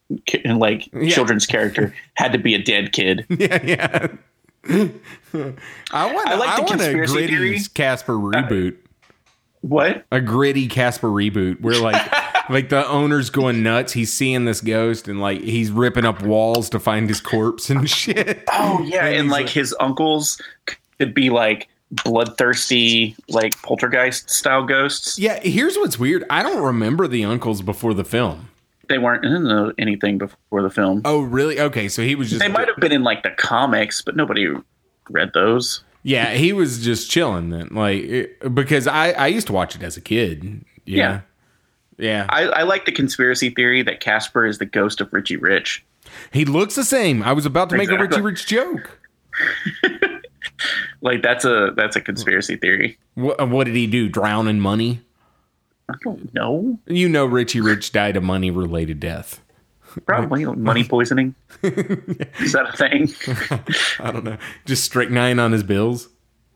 like 0.45 0.89
Yeah. 0.93 1.09
children's 1.09 1.45
character 1.45 1.95
had 2.15 2.33
to 2.33 2.37
be 2.37 2.53
a 2.55 2.61
dead 2.61 2.91
kid. 2.91 3.25
Yeah, 3.29 3.59
yeah. 3.63 4.07
I 4.69 6.13
want. 6.13 6.27
I 6.27 6.33
I, 6.33 6.35
like 6.35 6.55
the 6.57 6.61
want 6.63 6.81
a 6.81 6.93
gritty 6.93 7.27
theory. 7.27 7.59
Casper 7.73 8.13
uh, 8.15 8.31
reboot. 8.43 8.77
What? 9.61 10.05
a 10.11 10.19
gritty 10.19 10.67
Casper 10.67 11.07
reboot 11.07 11.61
where 11.61 11.79
like 11.79 12.49
like 12.49 12.67
the 12.69 12.85
owner's 12.87 13.29
going 13.29 13.63
nuts. 13.63 13.93
He's 13.93 14.11
seeing 14.11 14.43
this 14.43 14.59
ghost 14.59 15.07
and 15.07 15.21
like 15.21 15.39
he's 15.41 15.71
ripping 15.71 16.03
up 16.03 16.21
walls 16.21 16.69
to 16.71 16.79
find 16.79 17.07
his 17.07 17.21
corpse 17.21 17.69
and 17.69 17.89
shit. 17.89 18.43
Oh 18.51 18.83
yeah, 18.83 19.05
And 19.05 19.15
and 19.21 19.29
like 19.29 19.45
like- 19.45 19.53
his 19.53 19.73
uncles 19.79 20.41
could 21.03 21.13
be 21.13 21.29
like 21.29 21.67
bloodthirsty, 21.91 23.15
like 23.29 23.59
poltergeist 23.61 24.29
style 24.29 24.63
ghosts. 24.65 25.19
Yeah, 25.19 25.39
here's 25.41 25.75
what's 25.77 25.99
weird. 25.99 26.23
I 26.29 26.43
don't 26.43 26.63
remember 26.63 27.07
the 27.07 27.23
uncles 27.25 27.61
before 27.61 27.93
the 27.93 28.03
film. 28.05 28.49
They 28.89 28.97
weren't 28.97 29.25
in 29.25 29.73
anything 29.79 30.17
before 30.17 30.61
the 30.61 30.69
film. 30.69 31.01
Oh, 31.05 31.21
really? 31.21 31.59
Okay, 31.59 31.87
so 31.87 32.01
he 32.03 32.15
was 32.15 32.29
just 32.29 32.41
They 32.41 32.47
might 32.49 32.67
have 32.67 32.77
been 32.77 32.91
in 32.91 33.03
like 33.03 33.23
the 33.23 33.31
comics, 33.31 34.01
but 34.01 34.15
nobody 34.15 34.47
read 35.09 35.31
those. 35.33 35.83
Yeah, 36.03 36.31
he 36.33 36.51
was 36.53 36.83
just 36.83 37.09
chilling 37.09 37.49
then. 37.49 37.69
Like 37.71 38.03
it- 38.03 38.55
because 38.55 38.87
I 38.87 39.11
I 39.11 39.27
used 39.27 39.47
to 39.47 39.53
watch 39.53 39.75
it 39.75 39.83
as 39.83 39.95
a 39.97 40.01
kid. 40.01 40.63
Yeah. 40.85 41.21
Yeah. 41.97 42.25
I, 42.29 42.43
I 42.43 42.63
like 42.63 42.85
the 42.85 42.91
conspiracy 42.91 43.49
theory 43.51 43.83
that 43.83 43.99
Casper 43.99 44.45
is 44.45 44.57
the 44.57 44.65
ghost 44.65 44.99
of 44.99 45.11
Richie 45.13 45.37
Rich. 45.37 45.85
he 46.31 46.43
looks 46.43 46.75
the 46.75 46.83
same. 46.83 47.23
I 47.23 47.31
was 47.33 47.45
about 47.45 47.69
to 47.69 47.77
make 47.77 47.89
a. 47.89 47.97
Richie 47.97 48.19
Rich 48.21 48.47
joke. 48.47 48.99
Like 51.01 51.21
that's 51.21 51.45
a 51.45 51.71
that's 51.75 51.95
a 51.95 51.99
hmm. 51.99 52.05
conspiracy 52.05 52.55
theory. 52.55 52.97
What, 53.15 53.49
what 53.49 53.65
did 53.65 53.75
he 53.75 53.87
do? 53.87 54.09
Drown 54.09 54.47
in 54.47 54.59
money? 54.59 55.01
I 55.89 55.95
don't 56.03 56.33
know. 56.33 56.79
You 56.87 57.09
know 57.09 57.25
Richie 57.25 57.61
Rich 57.61 57.91
died 57.91 58.15
of 58.15 58.23
money 58.23 58.51
related 58.51 58.99
death. 58.99 59.41
Probably 60.05 60.45
money 60.45 60.83
poisoning. 60.83 61.35
Is 61.63 62.53
that 62.53 62.73
a 62.73 62.77
thing? 62.77 63.09
I 63.99 64.11
don't 64.11 64.23
know. 64.23 64.37
Just 64.65 64.85
strychnine 64.85 65.39
on 65.39 65.51
his 65.51 65.61
bills. 65.61 66.09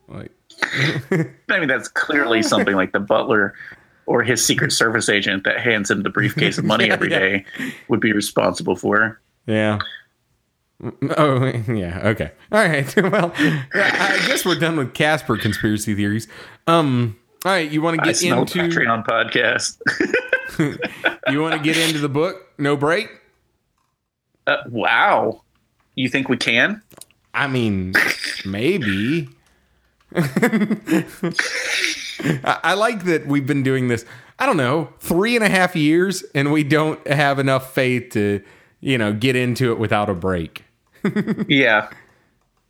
Like 0.08 0.32
I 1.12 1.60
mean, 1.60 1.68
that's 1.68 1.88
clearly 1.88 2.42
something 2.42 2.76
like 2.76 2.94
the 2.94 3.00
butler 3.00 3.54
or 4.06 4.24
his 4.24 4.44
Secret 4.44 4.72
Service 4.72 5.10
agent 5.10 5.44
that 5.44 5.60
hands 5.60 5.92
him 5.92 6.04
the 6.04 6.10
briefcase 6.10 6.58
of 6.58 6.66
money 6.66 6.88
Yeah, 6.88 6.94
every 6.94 7.12
yeah. 7.12 7.20
day 7.20 7.46
would 7.90 8.00
be 8.00 8.14
responsible 8.14 8.76
for. 8.76 9.20
Yeah. 9.46 9.80
Oh 11.18 11.46
yeah. 11.68 12.02
Okay. 12.10 12.32
All 12.52 12.64
right. 12.64 12.96
Well, 13.12 13.34
I 13.36 14.24
guess 14.28 14.46
we're 14.46 14.60
done 14.60 14.78
with 14.78 14.94
Casper 14.94 15.38
conspiracy 15.38 15.96
theories. 15.96 16.28
Um. 16.68 17.18
All 17.46 17.52
right. 17.52 17.70
You 17.72 17.82
want 17.82 18.00
to 18.00 18.06
get 18.06 18.22
into 18.22 18.60
Patreon 18.60 19.06
podcast. 19.06 19.80
you 21.30 21.42
want 21.42 21.56
to 21.56 21.60
get 21.60 21.78
into 21.78 22.00
the 22.00 22.10
book? 22.10 22.48
No 22.58 22.76
break. 22.76 23.10
Uh, 24.46 24.58
wow. 24.70 25.42
You 25.96 26.10
think 26.10 26.30
we 26.30 26.38
can? 26.38 26.82
I 27.34 27.48
mean, 27.48 27.94
maybe. 28.46 29.30
I, 30.16 31.06
I 32.64 32.74
like 32.74 33.04
that 33.06 33.28
we've 33.28 33.46
been 33.46 33.64
doing 33.64 33.88
this. 33.88 34.06
I 34.40 34.46
don't 34.46 34.58
know, 34.58 34.94
three 35.00 35.36
and 35.36 35.44
a 35.44 35.50
half 35.50 35.76
years, 35.76 36.24
and 36.36 36.52
we 36.52 36.64
don't 36.64 37.06
have 37.08 37.40
enough 37.40 37.74
faith 37.74 38.12
to, 38.12 38.42
you 38.80 38.98
know, 38.98 39.12
get 39.12 39.36
into 39.36 39.72
it 39.72 39.80
without 39.80 40.10
a 40.10 40.14
break. 40.14 40.64
Yeah. 41.48 41.90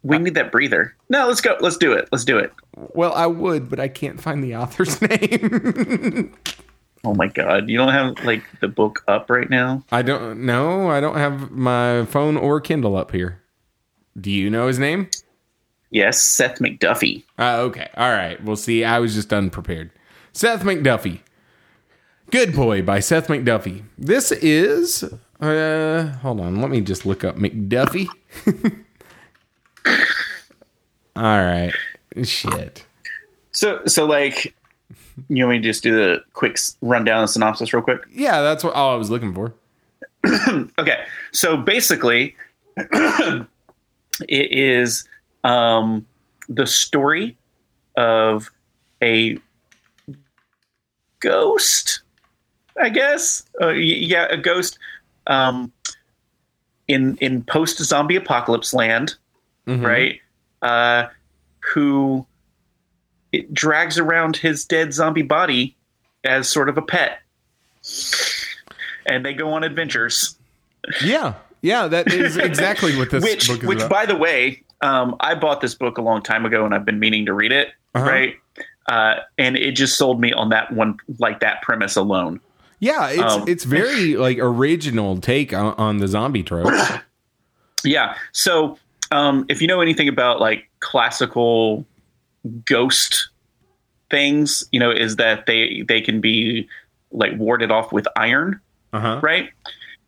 We 0.03 0.17
need 0.19 0.35
that 0.35 0.51
breather. 0.51 0.95
No, 1.09 1.27
let's 1.27 1.41
go. 1.41 1.57
Let's 1.59 1.77
do 1.77 1.91
it. 1.91 2.07
Let's 2.11 2.23
do 2.23 2.37
it. 2.37 2.53
Well, 2.75 3.13
I 3.13 3.25
would, 3.25 3.69
but 3.69 3.79
I 3.79 3.87
can't 3.87 4.21
find 4.21 4.43
the 4.43 4.55
author's 4.55 5.01
name. 5.01 6.33
Oh 7.03 7.13
my 7.13 7.27
god. 7.27 7.69
You 7.69 7.77
don't 7.77 7.91
have 7.91 8.23
like 8.23 8.43
the 8.61 8.67
book 8.67 9.03
up 9.07 9.29
right 9.29 9.49
now? 9.49 9.83
I 9.91 10.01
don't 10.01 10.45
know. 10.45 10.89
I 10.89 10.99
don't 10.99 11.17
have 11.17 11.51
my 11.51 12.05
phone 12.05 12.37
or 12.37 12.61
Kindle 12.61 12.95
up 12.95 13.11
here. 13.11 13.41
Do 14.19 14.31
you 14.31 14.49
know 14.49 14.67
his 14.67 14.79
name? 14.79 15.09
Yes, 15.89 16.21
Seth 16.21 16.59
McDuffee. 16.59 17.23
Uh, 17.39 17.59
okay. 17.59 17.89
All 17.95 18.11
right. 18.11 18.43
Well, 18.43 18.55
see, 18.57 18.83
I 18.83 18.99
was 18.99 19.13
just 19.13 19.31
unprepared. 19.31 19.91
Seth 20.33 20.63
McDuffee. 20.63 21.21
Good 22.29 22.53
Boy 22.53 22.81
by 22.81 22.99
Seth 22.99 23.27
McDuffee. 23.29 23.83
This 23.97 24.31
is. 24.33 25.05
Uh, 25.39 26.07
hold 26.21 26.39
on. 26.39 26.61
Let 26.61 26.71
me 26.71 26.81
just 26.81 27.05
look 27.05 27.23
up 27.23 27.35
McDuffee. 27.35 28.07
All 31.15 31.23
right. 31.23 31.73
Shit. 32.23 32.85
So 33.51 33.81
so 33.85 34.05
like 34.05 34.53
you 35.29 35.45
want 35.45 35.57
me 35.57 35.61
to 35.63 35.63
just 35.63 35.83
do 35.83 35.95
the 35.95 36.23
quick 36.33 36.59
rundown 36.81 37.21
and 37.21 37.29
synopsis 37.29 37.73
real 37.73 37.81
quick? 37.81 38.01
Yeah, 38.11 38.41
that's 38.41 38.63
what 38.63 38.73
all 38.73 38.93
I 38.93 38.97
was 38.97 39.09
looking 39.09 39.33
for. 39.33 39.53
Okay. 40.79 41.03
So 41.31 41.57
basically 41.57 42.35
it 42.77 43.47
is 44.27 45.07
um 45.43 46.05
the 46.49 46.67
story 46.67 47.37
of 47.95 48.51
a 49.01 49.37
ghost, 51.19 52.01
I 52.79 52.89
guess. 52.89 53.43
Uh, 53.59 53.69
yeah, 53.69 54.27
a 54.29 54.37
ghost 54.37 54.77
um 55.27 55.71
in 56.87 57.17
in 57.17 57.43
post 57.43 57.77
zombie 57.79 58.15
apocalypse 58.15 58.73
land. 58.73 59.15
Mhm. 59.67 59.85
right? 59.85 60.21
Uh, 60.61 61.07
who 61.73 62.25
it 63.33 63.53
drags 63.53 63.99
around 63.99 64.37
his 64.37 64.63
dead 64.63 64.93
zombie 64.93 65.21
body 65.21 65.75
as 66.23 66.47
sort 66.47 66.69
of 66.69 66.77
a 66.77 66.81
pet, 66.81 67.19
and 69.05 69.25
they 69.25 69.33
go 69.33 69.51
on 69.53 69.63
adventures. 69.63 70.37
Yeah. 71.03 71.33
Yeah, 71.61 71.87
that 71.87 72.13
is 72.13 72.37
exactly 72.37 72.95
what 72.97 73.11
this 73.11 73.23
which, 73.23 73.47
book 73.49 73.61
is 73.63 73.67
which, 73.67 73.77
about. 73.79 73.89
by 73.89 74.05
the 74.05 74.15
way, 74.15 74.63
um, 74.81 75.15
I 75.19 75.35
bought 75.35 75.59
this 75.59 75.75
book 75.75 75.97
a 75.97 76.01
long 76.01 76.21
time 76.21 76.45
ago, 76.45 76.63
and 76.65 76.73
I've 76.73 76.85
been 76.85 76.99
meaning 76.99 77.25
to 77.25 77.33
read 77.33 77.51
it. 77.51 77.69
Uh-huh. 77.95 78.05
Right. 78.05 78.35
Uh, 78.87 79.15
and 79.37 79.57
it 79.57 79.71
just 79.71 79.97
sold 79.97 80.21
me 80.21 80.31
on 80.31 80.49
that 80.49 80.71
one, 80.71 80.97
like 81.19 81.41
that 81.41 81.61
premise 81.61 81.97
alone. 81.97 82.39
Yeah, 82.79 83.09
it's 83.09 83.33
Um, 83.33 83.45
it's 83.47 83.63
very 83.63 84.15
like 84.15 84.37
original 84.39 85.17
take 85.19 85.53
on, 85.53 85.73
on 85.77 85.97
the 85.97 86.07
zombie 86.07 86.43
trope. 86.43 86.73
Yeah. 87.83 88.15
So, 88.33 88.77
um, 89.11 89.45
if 89.49 89.61
you 89.61 89.67
know 89.67 89.81
anything 89.81 90.09
about 90.09 90.41
like 90.41 90.67
classical 90.79 91.85
ghost 92.65 93.29
things, 94.09 94.63
you 94.71 94.79
know, 94.79 94.91
is 94.91 95.15
that 95.17 95.45
they 95.45 95.83
they 95.87 96.01
can 96.01 96.19
be 96.19 96.67
like 97.11 97.33
warded 97.37 97.71
off 97.71 97.91
with 97.91 98.07
iron, 98.15 98.59
Uh-huh. 98.93 99.19
right? 99.21 99.49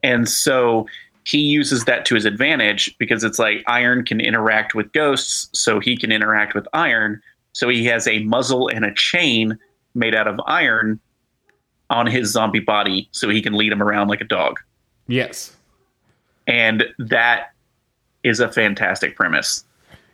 And 0.03 0.27
so 0.27 0.87
he 1.25 1.37
uses 1.39 1.85
that 1.85 2.05
to 2.05 2.15
his 2.15 2.25
advantage 2.25 2.97
because 2.97 3.23
it's 3.23 3.37
like 3.39 3.63
iron 3.67 4.03
can 4.03 4.19
interact 4.19 4.73
with 4.73 4.91
ghosts, 4.91 5.47
so 5.53 5.79
he 5.79 5.95
can 5.95 6.11
interact 6.11 6.55
with 6.55 6.67
iron. 6.73 7.21
So 7.53 7.69
he 7.69 7.85
has 7.85 8.07
a 8.07 8.19
muzzle 8.23 8.67
and 8.67 8.83
a 8.83 8.93
chain 8.95 9.57
made 9.93 10.15
out 10.15 10.27
of 10.27 10.39
iron 10.47 10.99
on 11.89 12.05
his 12.07 12.31
zombie 12.31 12.59
body, 12.59 13.07
so 13.11 13.29
he 13.29 13.41
can 13.41 13.53
lead 13.53 13.71
him 13.71 13.81
around 13.81 14.07
like 14.07 14.21
a 14.21 14.25
dog. 14.25 14.59
Yes. 15.07 15.55
And 16.47 16.85
that 16.99 17.51
is 18.23 18.39
a 18.39 18.51
fantastic 18.51 19.15
premise. 19.15 19.63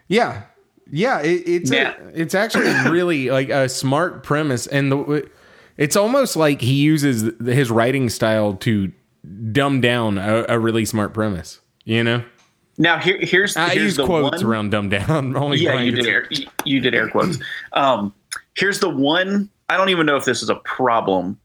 Yeah, 0.07 0.43
yeah. 0.91 1.21
It, 1.21 1.43
it's 1.47 1.71
Yeah. 1.71 1.95
A, 1.99 2.07
it's 2.21 2.35
actually 2.35 2.69
really 2.89 3.29
like 3.31 3.49
a 3.49 3.67
smart 3.69 4.23
premise, 4.23 4.67
and 4.67 4.91
the 4.91 5.29
it's 5.77 5.95
almost 5.95 6.35
like 6.35 6.61
he 6.61 6.73
uses 6.75 7.31
his 7.45 7.69
writing 7.71 8.09
style 8.09 8.53
to 8.57 8.91
dumb 9.51 9.81
down 9.81 10.17
a, 10.17 10.45
a 10.49 10.59
really 10.59 10.85
smart 10.85 11.13
premise. 11.13 11.59
You 11.83 12.03
know, 12.03 12.23
Now 12.77 12.99
here, 12.99 13.17
here's 13.21 13.55
I 13.57 13.69
here's 13.69 13.83
use 13.83 13.95
the 13.97 14.05
quotes 14.05 14.37
one, 14.43 14.45
around 14.51 14.71
dumb 14.71 14.89
down. 14.89 15.35
Only 15.37 15.57
Yeah, 15.57 15.81
you 15.81 15.91
did 15.91 16.05
air, 16.07 16.27
you- 16.31 16.47
you 16.63 16.79
did 16.79 16.95
air 16.95 17.09
quotes. 17.09 17.37
Um, 17.73 18.13
here's 18.55 18.79
the 18.79 18.89
one. 18.89 19.49
I 19.69 19.77
don't 19.77 19.89
even 19.89 20.05
know 20.05 20.15
if 20.15 20.25
this 20.25 20.43
is 20.43 20.49
a 20.49 20.55
problem 20.55 21.39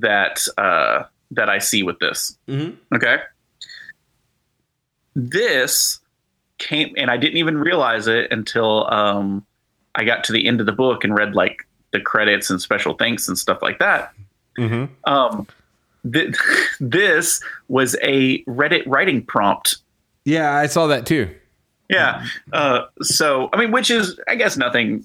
that 0.00 0.46
uh, 0.58 1.04
that 1.30 1.48
I 1.48 1.58
see 1.58 1.82
with 1.82 1.98
this. 1.98 2.36
Mhm. 2.48 2.76
Okay, 2.94 3.18
this 5.14 6.00
came, 6.58 6.94
and 6.96 7.10
I 7.10 7.16
didn't 7.16 7.36
even 7.38 7.58
realize 7.58 8.06
it 8.06 8.30
until 8.32 8.90
um, 8.92 9.44
I 9.94 10.04
got 10.04 10.24
to 10.24 10.32
the 10.32 10.46
end 10.46 10.60
of 10.60 10.66
the 10.66 10.72
book 10.72 11.04
and 11.04 11.14
read 11.16 11.34
like 11.34 11.66
the 11.92 12.00
credits 12.00 12.50
and 12.50 12.60
special 12.60 12.94
thanks 12.94 13.28
and 13.28 13.38
stuff 13.38 13.62
like 13.62 13.78
that. 13.78 14.12
Mhm. 14.58 14.88
Um, 15.04 15.46
th- 16.12 16.36
this 16.80 17.40
was 17.68 17.96
a 18.02 18.42
Reddit 18.44 18.82
writing 18.86 19.22
prompt 19.24 19.76
Yeah, 20.24 20.54
I 20.54 20.66
saw 20.66 20.86
that 20.88 21.06
too. 21.06 21.34
yeah. 21.88 22.24
Uh, 22.52 22.82
so, 23.02 23.48
I 23.52 23.58
mean, 23.58 23.70
which 23.72 23.90
is, 23.90 24.18
I 24.28 24.34
guess, 24.36 24.56
nothing 24.56 25.04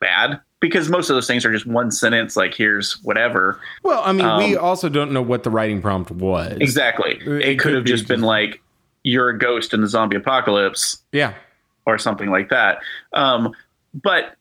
bad 0.00 0.40
because 0.64 0.88
most 0.88 1.10
of 1.10 1.14
those 1.14 1.26
things 1.26 1.44
are 1.44 1.52
just 1.52 1.66
one 1.66 1.90
sentence, 1.90 2.38
like, 2.38 2.54
here's 2.54 2.94
whatever. 3.02 3.60
Well, 3.82 4.00
I 4.02 4.12
mean, 4.12 4.26
we 4.38 4.56
Um, 4.56 4.64
also 4.64 4.88
don't 4.88 5.12
know 5.12 5.20
what 5.20 5.42
the 5.42 5.50
writing 5.50 5.82
prompt 5.82 6.10
was. 6.10 6.56
Exactly. 6.58 7.18
It 7.20 7.28
It, 7.28 7.58
could 7.58 7.60
could 7.60 7.74
have 7.74 7.84
be 7.84 7.90
just 7.90 8.08
been 8.08 8.20
just- 8.20 8.26
like, 8.26 8.62
you're 9.02 9.28
a 9.28 9.38
ghost 9.38 9.74
in 9.74 9.82
the 9.82 9.86
zombie 9.88 10.16
apocalypse 10.16 11.02
Yeah. 11.12 11.34
or 11.84 11.98
something 11.98 12.30
like 12.30 12.48
that. 12.48 12.78
Um, 13.12 13.52
but 13.92 14.36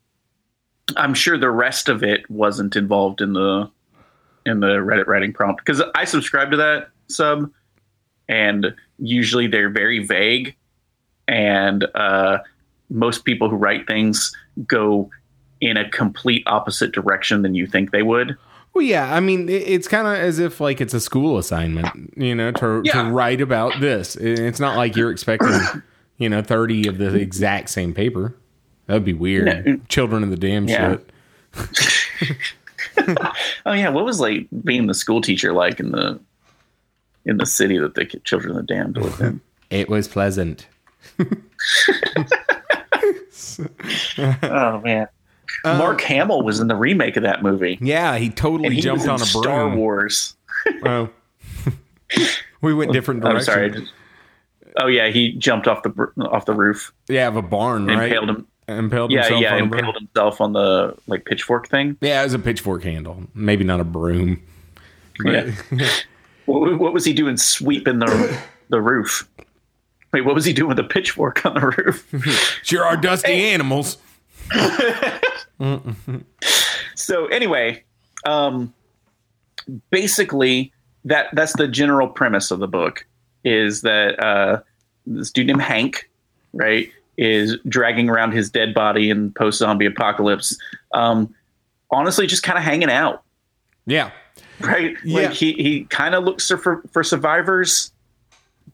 I'm 0.96 1.14
sure 1.14 1.38
the 1.38 1.52
rest 1.52 1.90
of 1.90 2.04
it 2.04 2.30
wasn't 2.30 2.78
involved 2.78 3.20
in 3.20 3.34
the 3.34 3.70
in 4.46 4.62
the 4.62 4.68
Reddit 4.78 5.08
writing 5.08 5.34
prompt 5.34 5.60
because 5.66 5.82
I 5.96 6.06
subscribe 6.06 6.52
to 6.52 6.58
that 6.58 6.90
sub, 7.08 7.50
and 8.30 8.74
usually 8.98 9.48
they're 9.48 9.70
very 9.70 10.06
vague, 10.06 10.56
and 11.28 11.86
uh, 11.96 12.38
most 12.90 13.26
people 13.26 13.50
who 13.50 13.56
write 13.58 13.88
things 13.88 14.34
go 14.68 15.10
in 15.64 15.78
a 15.78 15.90
complete 15.90 16.44
opposite 16.48 16.92
direction 16.92 17.42
than 17.42 17.56
you 17.56 17.66
think 17.68 17.92
they 17.92 18.04
would. 18.04 18.38
Well, 18.74 18.84
yeah. 18.84 19.14
I 19.14 19.20
mean, 19.20 19.48
it's 19.50 19.88
kind 19.88 20.08
of 20.08 20.14
as 20.14 20.40
if 20.40 20.60
like 20.60 20.82
it's 20.82 20.94
a 20.94 21.00
school 21.00 21.38
assignment, 21.38 22.14
you 22.18 22.34
know, 22.36 22.52
to 22.54 22.82
Yeah. 22.84 23.04
to 23.04 23.12
write 23.12 23.40
about 23.42 23.80
this. 23.80 24.16
It's 24.16 24.60
not 24.60 24.76
like 24.78 24.96
you're 24.96 25.12
expecting, 25.12 25.60
you 26.18 26.28
know, 26.30 26.42
thirty 26.42 26.88
of 26.88 26.98
the 26.98 27.14
exact 27.16 27.70
same 27.70 27.94
paper. 27.94 28.36
That'd 28.88 29.06
be 29.06 29.14
weird. 29.14 29.66
No. 29.66 29.80
Children 29.90 30.24
of 30.24 30.30
the 30.32 30.38
damn 30.38 30.68
Yeah. 30.68 30.98
shit. 32.18 32.38
Oh 33.66 33.74
yeah, 33.74 33.90
what 33.90 34.06
was 34.06 34.20
like 34.20 34.48
being 34.64 34.86
the 34.88 34.94
school 34.94 35.20
teacher 35.22 35.52
like 35.52 35.80
in 35.80 35.92
the 35.92 36.20
in 37.26 37.38
the 37.38 37.46
city 37.46 37.78
that 37.80 37.96
the 37.96 38.06
children 38.24 38.52
of 38.52 38.58
the 38.58 38.64
damned 38.74 38.98
lived 38.98 39.20
in? 39.22 39.42
It 39.70 39.90
was 39.90 40.08
pleasant. 40.08 40.68
Oh 44.44 44.82
man. 44.84 45.08
Um, 45.66 45.78
Mark 45.78 46.02
Hamill 46.02 46.42
was 46.42 46.60
in 46.60 46.68
the 46.68 46.76
remake 46.76 47.16
of 47.16 47.24
that 47.24 47.42
movie. 47.42 47.78
Yeah, 47.82 48.18
he 48.18 48.30
totally 48.30 48.66
And 48.68 48.76
he 48.76 48.82
jumped 48.82 49.02
was 49.04 49.10
on 49.10 49.16
in 49.16 49.22
a 49.22 49.26
Star 49.26 49.68
broom. 49.70 49.78
Wars. 49.78 50.36
Oh. 50.86 51.10
we 52.62 52.74
went 52.74 52.92
oh, 52.92 52.94
different 52.94 53.24
I'm 53.26 53.32
directions. 53.32 53.46
sorry. 53.54 53.72
Just- 53.72 53.92
Oh 54.80 54.88
yeah, 54.88 55.10
he 55.10 55.34
jumped 55.34 55.68
off 55.68 55.84
the 55.84 55.92
off 56.32 56.46
the 56.46 56.54
roof, 56.54 56.92
Yeah, 57.08 57.28
of 57.28 57.36
a 57.36 57.42
barn, 57.44 57.86
right? 57.86 58.06
impaled 58.12 58.30
him. 58.30 58.48
Impaled 58.68 59.12
Yeah, 59.12 59.20
himself 59.24 59.42
yeah, 59.42 59.54
on 59.56 59.60
impaled 59.60 59.96
himself 59.96 60.42
on 60.42 60.54
the 60.54 60.96
like 61.06 61.26
pitchfork 61.26 61.68
thing. 61.68 61.96
Yeah, 62.02 62.22
it 62.22 62.24
was 62.24 62.34
a 62.34 62.40
pitchfork 62.40 62.84
handle. 62.84 63.24
Maybe 63.36 63.64
not 63.64 63.80
a 63.82 63.84
broom. 63.84 64.42
Yeah. 65.24 65.52
what, 66.46 66.80
what 66.80 66.92
was 66.94 67.06
he 67.06 67.14
doing 67.14 67.38
sweeping 67.38 68.00
the 68.00 68.40
the 68.70 68.82
roof? 68.82 69.30
Wait, 70.12 70.22
what 70.22 70.34
was 70.34 70.46
he 70.46 70.54
doing 70.54 70.70
with 70.70 70.80
a 70.80 70.84
pitchfork 70.84 71.46
on 71.46 71.54
the 71.54 71.68
roof? 71.68 72.60
Sure 72.64 72.84
are 72.84 72.98
dusty 72.98 73.32
animals. 73.34 73.98
so 76.96 77.26
anyway, 77.28 77.84
um, 78.26 78.74
basically 79.90 80.72
that 81.06 81.28
that's 81.34 81.54
the 81.58 81.68
general 81.68 82.08
premise 82.08 82.52
of 82.52 82.60
the 82.60 82.68
book 82.68 83.06
is 83.44 83.82
that 83.82 84.20
uh, 84.24 84.62
this 85.06 85.32
dude 85.32 85.48
named 85.48 85.62
Hank, 85.62 86.10
right, 86.54 86.90
is 87.18 87.58
dragging 87.68 88.10
around 88.10 88.32
his 88.32 88.50
dead 88.50 88.74
body 88.74 89.10
in 89.10 89.32
post 89.34 89.60
zombie 89.60 89.86
apocalypse. 89.86 90.58
Um, 90.94 91.34
honestly, 91.92 92.26
just 92.28 92.44
kind 92.44 92.58
of 92.58 92.64
hanging 92.64 92.90
out, 92.90 93.24
Yeah. 93.86 94.12
right? 94.62 94.96
Yeah. 95.04 95.28
Like 95.28 95.32
he 95.32 95.54
he 95.54 95.84
kind 95.86 96.16
of 96.16 96.24
looks 96.24 96.48
for 96.50 96.82
for 96.94 97.04
survivors, 97.04 97.92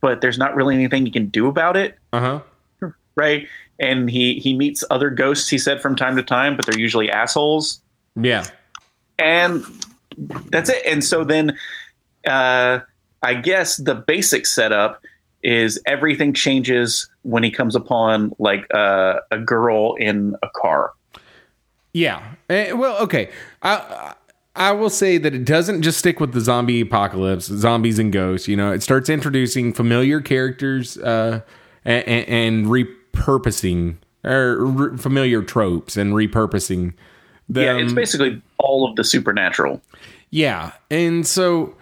but 0.00 0.20
there's 0.20 0.38
not 0.38 0.54
really 0.54 0.74
anything 0.74 1.04
he 1.04 1.10
can 1.12 1.26
do 1.26 1.48
about 1.48 1.76
it 1.76 1.98
Uh 2.12 2.40
huh. 2.80 2.90
right? 3.16 3.48
And 3.80 4.10
he 4.10 4.34
he 4.34 4.56
meets 4.56 4.84
other 4.90 5.10
ghosts. 5.10 5.48
He 5.48 5.58
said 5.58 5.80
from 5.80 5.96
time 5.96 6.14
to 6.16 6.22
time, 6.22 6.56
but 6.56 6.66
they're 6.66 6.78
usually 6.78 7.10
assholes. 7.10 7.80
Yeah. 8.14 8.46
And 9.18 9.64
that's 10.50 10.68
it. 10.68 10.82
And 10.86 11.02
so 11.02 11.24
then, 11.24 11.56
uh, 12.26 12.80
I 13.22 13.34
guess 13.34 13.78
the 13.78 13.94
basic 13.94 14.46
setup 14.46 15.02
is 15.42 15.80
everything 15.86 16.34
changes 16.34 17.08
when 17.22 17.42
he 17.42 17.50
comes 17.50 17.74
upon 17.74 18.32
like 18.38 18.66
uh, 18.74 19.20
a 19.30 19.38
girl 19.38 19.94
in 19.94 20.36
a 20.42 20.48
car. 20.54 20.92
Yeah. 21.92 22.34
Eh, 22.48 22.72
well, 22.72 22.98
okay. 22.98 23.30
I 23.62 24.14
I 24.54 24.72
will 24.72 24.90
say 24.90 25.16
that 25.18 25.34
it 25.34 25.44
doesn't 25.44 25.82
just 25.82 25.98
stick 25.98 26.20
with 26.20 26.32
the 26.32 26.40
zombie 26.40 26.80
apocalypse, 26.80 27.46
zombies 27.46 27.98
and 27.98 28.12
ghosts. 28.12 28.48
You 28.48 28.56
know, 28.56 28.72
it 28.72 28.82
starts 28.82 29.08
introducing 29.08 29.72
familiar 29.72 30.20
characters 30.20 30.98
uh, 30.98 31.40
and, 31.84 32.28
and 32.28 32.70
repurposing 33.12 33.96
or 34.24 34.64
re- 34.64 34.96
familiar 34.98 35.42
tropes 35.42 35.96
and 35.96 36.12
repurposing. 36.12 36.94
Them. 37.48 37.64
Yeah, 37.64 37.82
it's 37.82 37.92
basically 37.92 38.40
all 38.58 38.88
of 38.88 38.94
the 38.96 39.02
supernatural. 39.02 39.82
yeah, 40.30 40.72
and 40.90 41.26
so 41.26 41.74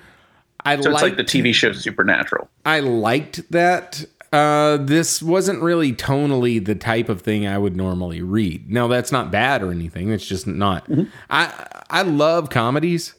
I 0.64 0.80
So 0.80 0.90
it's 0.90 1.02
like 1.02 1.16
the 1.16 1.24
TV 1.24 1.52
show 1.54 1.72
Supernatural. 1.72 2.48
I 2.64 2.80
liked 2.80 3.50
that. 3.50 4.04
Uh, 4.30 4.76
this 4.78 5.22
wasn't 5.22 5.62
really 5.62 5.92
tonally 5.94 6.62
the 6.62 6.74
type 6.74 7.08
of 7.08 7.22
thing 7.22 7.46
I 7.46 7.56
would 7.56 7.76
normally 7.76 8.20
read. 8.20 8.70
Now 8.70 8.86
that's 8.86 9.10
not 9.10 9.30
bad 9.30 9.62
or 9.62 9.70
anything. 9.70 10.10
It's 10.10 10.26
just 10.26 10.46
not. 10.46 10.86
I 11.30 11.66
I 11.90 12.02
love 12.02 12.50
comedies. 12.50 13.14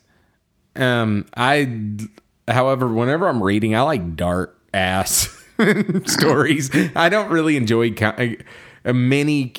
Um, 0.76 1.26
I, 1.36 1.97
however, 2.47 2.88
whenever 2.88 3.28
I'm 3.28 3.41
reading, 3.41 3.76
I 3.76 3.82
like 3.82 4.16
dark 4.16 4.60
ass 4.74 5.28
stories. 6.05 6.70
I 6.95 7.10
don't 7.10 7.30
really 7.30 7.57
enjoy 7.57 7.91
co- 7.93 8.36
uh, 8.86 8.93
many. 8.93 9.53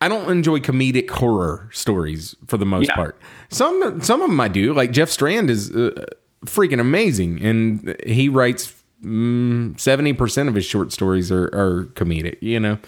I 0.00 0.08
don't 0.08 0.30
enjoy 0.30 0.58
comedic 0.58 1.08
horror 1.10 1.68
stories 1.72 2.34
for 2.46 2.56
the 2.58 2.66
most 2.66 2.88
Yeah. 2.88 2.94
part. 2.96 3.18
Some 3.48 4.00
some 4.00 4.20
of 4.22 4.28
them 4.30 4.40
I 4.40 4.48
do. 4.48 4.74
Like 4.74 4.90
Jeff 4.92 5.08
Strand 5.08 5.50
is 5.50 5.70
uh, 5.70 6.04
freaking 6.44 6.80
amazing, 6.80 7.42
and 7.42 7.96
he 8.06 8.28
writes 8.28 8.74
seventy 9.02 10.12
percent 10.12 10.48
of 10.48 10.54
his 10.54 10.64
short 10.64 10.92
stories 10.92 11.30
are, 11.30 11.46
are 11.54 11.84
comedic. 11.94 12.36
You 12.40 12.58
know, 12.60 12.78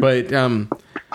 but 0.00 0.32
um, 0.32 0.68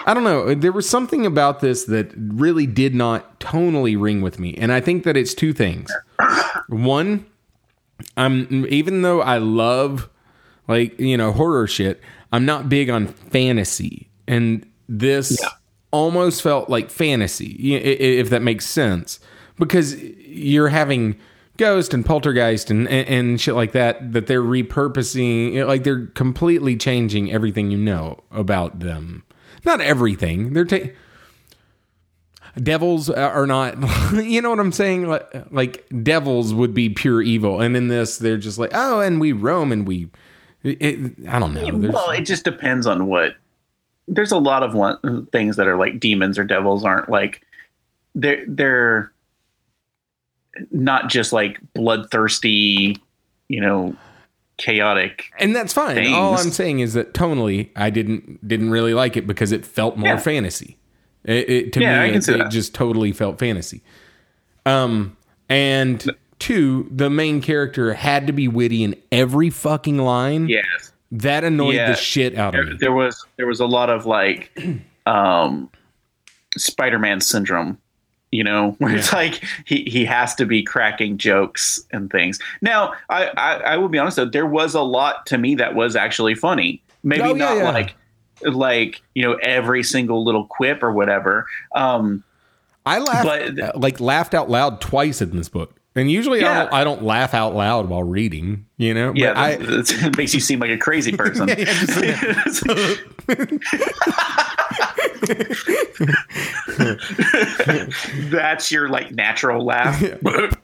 I 0.06 0.14
don't 0.14 0.24
know. 0.24 0.54
There 0.56 0.72
was 0.72 0.90
something 0.90 1.26
about 1.26 1.60
this 1.62 1.86
that 1.86 2.12
really 2.16 2.66
did 2.66 2.96
not 2.96 3.40
tonally 3.40 4.00
ring 4.00 4.22
with 4.22 4.40
me, 4.40 4.56
and 4.56 4.72
I 4.72 4.82
think 4.82 5.04
that 5.04 5.16
it's 5.16 5.34
two 5.34 5.54
things. 5.54 5.92
One, 6.68 7.26
I'm 8.18 8.66
even 8.70 9.02
though 9.04 9.22
I 9.22 9.38
love 9.38 10.10
like 10.70 10.98
you 11.00 11.18
know 11.18 11.34
horror 11.34 11.68
shit, 11.68 12.00
I'm 12.32 12.46
not 12.46 12.70
big 12.70 12.90
on 12.90 13.08
fantasy, 13.08 14.10
and 14.28 14.66
this 14.88 15.38
almost 15.92 16.42
felt 16.42 16.70
like 16.70 16.90
fantasy, 16.90 17.74
if 17.74 18.30
that 18.30 18.42
makes 18.42 18.66
sense, 18.68 19.20
because 19.58 20.02
you're 20.02 20.70
having 20.70 21.20
Ghost 21.58 21.94
and 21.94 22.06
Poltergeist 22.06 22.72
and, 22.72 22.88
and 22.88 23.08
and 23.10 23.42
shit 23.42 23.56
like 23.56 23.74
that 23.74 24.14
that 24.14 24.28
they're 24.28 24.42
repurposing, 24.42 25.68
like 25.68 25.84
they're 25.84 26.06
completely 26.08 26.78
changing 26.78 27.32
everything 27.32 27.72
you 27.72 27.78
know 27.78 28.24
about 28.32 28.80
them. 28.80 29.24
Not 29.66 29.82
everything. 29.82 30.54
They're 30.54 30.66
taking 30.66 30.96
devils 32.58 33.10
are 33.10 33.46
not 33.46 33.78
you 34.24 34.42
know 34.42 34.50
what 34.50 34.60
i'm 34.60 34.72
saying? 34.72 35.08
Like, 35.08 35.52
like 35.52 35.86
devils 36.04 36.54
would 36.54 36.74
be 36.74 36.90
pure 36.90 37.22
evil. 37.22 37.60
And 37.60 37.76
in 37.76 37.88
this 37.88 38.18
they're 38.18 38.38
just 38.38 38.58
like 38.58 38.72
oh 38.74 39.00
and 39.00 39.20
we 39.20 39.32
roam 39.32 39.72
and 39.72 39.88
we 39.88 40.10
it, 40.64 41.14
i 41.30 41.40
don't 41.40 41.54
know 41.54 41.78
There's- 41.80 41.94
well, 41.94 42.10
it 42.12 42.22
just 42.22 42.44
depends 42.44 42.86
on 42.88 43.08
what. 43.08 43.36
There's 44.12 44.32
a 44.32 44.40
lot 44.40 44.64
of 44.64 44.74
one, 44.74 45.28
things 45.28 45.56
that 45.58 45.68
are 45.68 45.78
like 45.78 46.00
demons 46.00 46.40
or 46.40 46.44
devils 46.44 46.84
aren't 46.84 47.10
like 47.10 47.42
they're 48.16 48.44
they're 48.48 49.12
not 50.72 51.10
just 51.10 51.32
like 51.32 51.60
bloodthirsty, 51.74 52.98
you 53.48 53.62
know, 53.62 53.96
chaotic. 54.58 55.26
and 55.40 55.56
that's 55.56 55.72
fine 55.72 56.12
all 56.14 56.38
i'm 56.38 56.52
saying 56.52 56.82
is 56.82 56.94
that 56.94 57.14
tonally 57.14 57.70
i 57.78 57.90
didn't 57.90 58.46
didn't 58.46 58.72
really 58.72 58.94
like 58.94 59.16
it 59.16 59.26
because 59.26 59.54
it 59.54 59.66
felt 59.66 59.96
more 59.96 60.10
Yeah. 60.10 60.18
fantasy 60.18 60.78
it, 61.24 61.50
it, 61.50 61.74
to 61.74 61.80
Yeah, 61.80 62.02
I 62.02 62.08
me 62.12 62.20
can 62.20 62.36
it, 62.36 62.42
it 62.42 62.50
just 62.50 62.74
totally 62.76 63.14
felt 63.14 63.40
fantasy 63.40 63.82
um 64.66 65.16
and 65.48 66.06
two 66.40 66.88
the 66.90 67.10
main 67.10 67.42
character 67.42 67.94
had 67.94 68.26
to 68.28 68.34
be 68.34 68.48
witty 68.48 68.84
in 68.84 68.96
every 69.12 69.50
fucking 69.50 69.98
line 69.98 70.48
Yes. 70.48 70.92
that 71.12 71.44
annoyed 71.44 71.76
Yeah. 71.76 71.92
the 71.92 71.96
shit 71.98 72.36
out 72.38 72.56
of 72.56 72.66
There, 72.66 72.72
me 72.74 72.78
there 72.80 72.94
was 72.94 73.26
there 73.38 73.48
was 73.48 73.60
a 73.60 73.66
lot 73.66 73.90
of 73.90 74.06
like 74.06 74.58
um 75.06 75.70
Spider-Man 76.58 77.22
syndrome, 77.22 77.78
you 78.32 78.44
know, 78.44 78.72
where 78.80 78.96
it's 78.96 79.14
like 79.14 79.44
he 79.66 79.84
he 79.84 80.06
has 80.06 80.34
to 80.36 80.46
be 80.46 80.64
cracking 80.64 81.18
jokes 81.18 81.80
and 81.92 82.10
things. 82.12 82.40
Now, 82.62 82.94
I 83.10 83.28
I, 83.38 83.54
I 83.74 83.78
will 83.78 83.90
be 83.90 83.98
honest 84.00 84.18
though, 84.18 84.26
there 84.26 84.48
was 84.48 84.74
a 84.76 84.82
lot 84.82 85.26
to 85.28 85.38
me 85.38 85.56
that 85.56 85.76
was 85.76 85.96
actually 85.96 86.36
funny. 86.36 86.82
Maybe 87.04 87.22
Oh, 87.22 87.34
not 87.34 87.58
yeah. 87.58 87.72
like 87.72 87.96
like 88.44 89.02
you 89.16 89.24
know 89.24 89.34
every 89.44 89.84
single 89.84 90.24
little 90.24 90.46
quip 90.46 90.82
or 90.84 90.92
whatever. 90.92 91.46
Um, 91.76 92.24
I 92.86 93.00
laughed 93.00 93.26
But- 93.26 93.60
uh, 93.60 93.72
like 93.76 94.00
laughed 94.00 94.34
out 94.34 94.50
loud 94.50 94.82
twice 94.82 95.22
in 95.22 95.36
this 95.36 95.50
book, 95.50 95.76
and 96.00 96.10
usually 96.10 96.44
I, 96.44 96.64
don't, 96.64 96.74
I 96.74 96.84
don't 96.84 97.04
laugh 97.04 97.34
out 97.34 97.56
loud 97.56 97.90
while 97.90 98.04
reading. 98.04 98.66
You 98.78 98.94
know, 98.94 99.14
yeah, 99.16 99.34
but 99.34 99.38
I, 99.38 99.58
it 100.08 100.18
makes 100.18 100.34
you 100.34 100.40
seem 100.40 100.60
like 100.60 100.72
a 100.72 100.78
crazy 100.78 101.12
person. 101.18 101.48
That's 108.30 108.72
your 108.72 108.90
like 108.90 109.12
natural 109.12 109.66
laugh. 109.66 110.02
what 110.22 110.58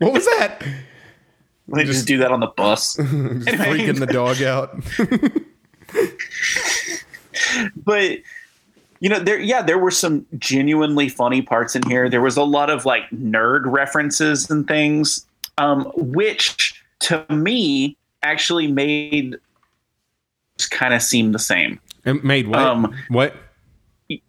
was 0.00 0.24
that? 0.26 0.64
They 1.68 1.84
just 1.84 2.06
do 2.06 2.18
that 2.18 2.30
on 2.32 2.40
the 2.40 2.48
bus. 2.48 2.96
Freaking 2.96 3.98
the 4.00 4.06
dog 4.06 4.42
out. 4.42 4.74
but 7.76 8.18
you 9.00 9.08
know 9.08 9.18
there 9.18 9.38
yeah 9.38 9.60
there 9.62 9.78
were 9.78 9.90
some 9.90 10.24
genuinely 10.38 11.08
funny 11.08 11.42
parts 11.42 11.74
in 11.76 11.82
here 11.88 12.08
there 12.08 12.20
was 12.20 12.36
a 12.36 12.42
lot 12.44 12.70
of 12.70 12.84
like 12.84 13.08
nerd 13.10 13.62
references 13.66 14.48
and 14.50 14.66
things 14.68 15.26
um 15.58 15.90
which 15.96 16.82
to 17.00 17.24
me 17.28 17.96
actually 18.22 18.70
made 18.70 19.36
kind 20.70 20.94
of 20.94 21.02
seem 21.02 21.32
the 21.32 21.38
same 21.38 21.78
It 22.04 22.24
made 22.24 22.48
what? 22.48 22.58
Um, 22.60 22.94
what? 23.08 23.34
you 24.08 24.20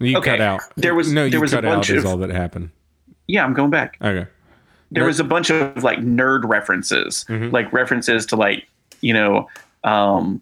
You 0.00 0.18
okay, 0.18 0.30
cut 0.30 0.40
out. 0.40 0.60
there 0.76 0.94
was- 0.94 1.12
no. 1.12 1.22
there 1.22 1.34
you 1.34 1.40
was 1.40 1.52
a 1.52 1.56
cut 1.56 1.64
out 1.64 1.74
bunch 1.76 1.90
is 1.90 2.04
of- 2.04 2.10
all 2.10 2.16
that 2.18 2.30
happened. 2.30 2.70
yeah 3.26 3.44
i'm 3.44 3.52
going 3.54 3.70
back 3.70 3.96
Okay. 4.02 4.28
there 4.90 5.04
was 5.04 5.20
a 5.20 5.24
bunch 5.24 5.50
of 5.50 5.82
like 5.82 5.98
nerd 6.00 6.48
references 6.48 7.24
like 7.28 7.72
references 7.72 8.24
to 8.26 8.36
like 8.36 8.66
you 9.00 9.12
know 9.12 9.48
um 9.84 10.40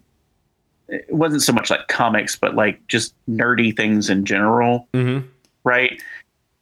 it 0.89 1.05
wasn't 1.13 1.41
so 1.41 1.51
much 1.53 1.69
like 1.69 1.87
comics 1.87 2.35
but 2.35 2.55
like 2.55 2.85
just 2.87 3.13
nerdy 3.29 3.75
things 3.75 4.09
in 4.09 4.25
general 4.25 4.87
Mm-hmm. 4.93 5.25
right 5.63 6.01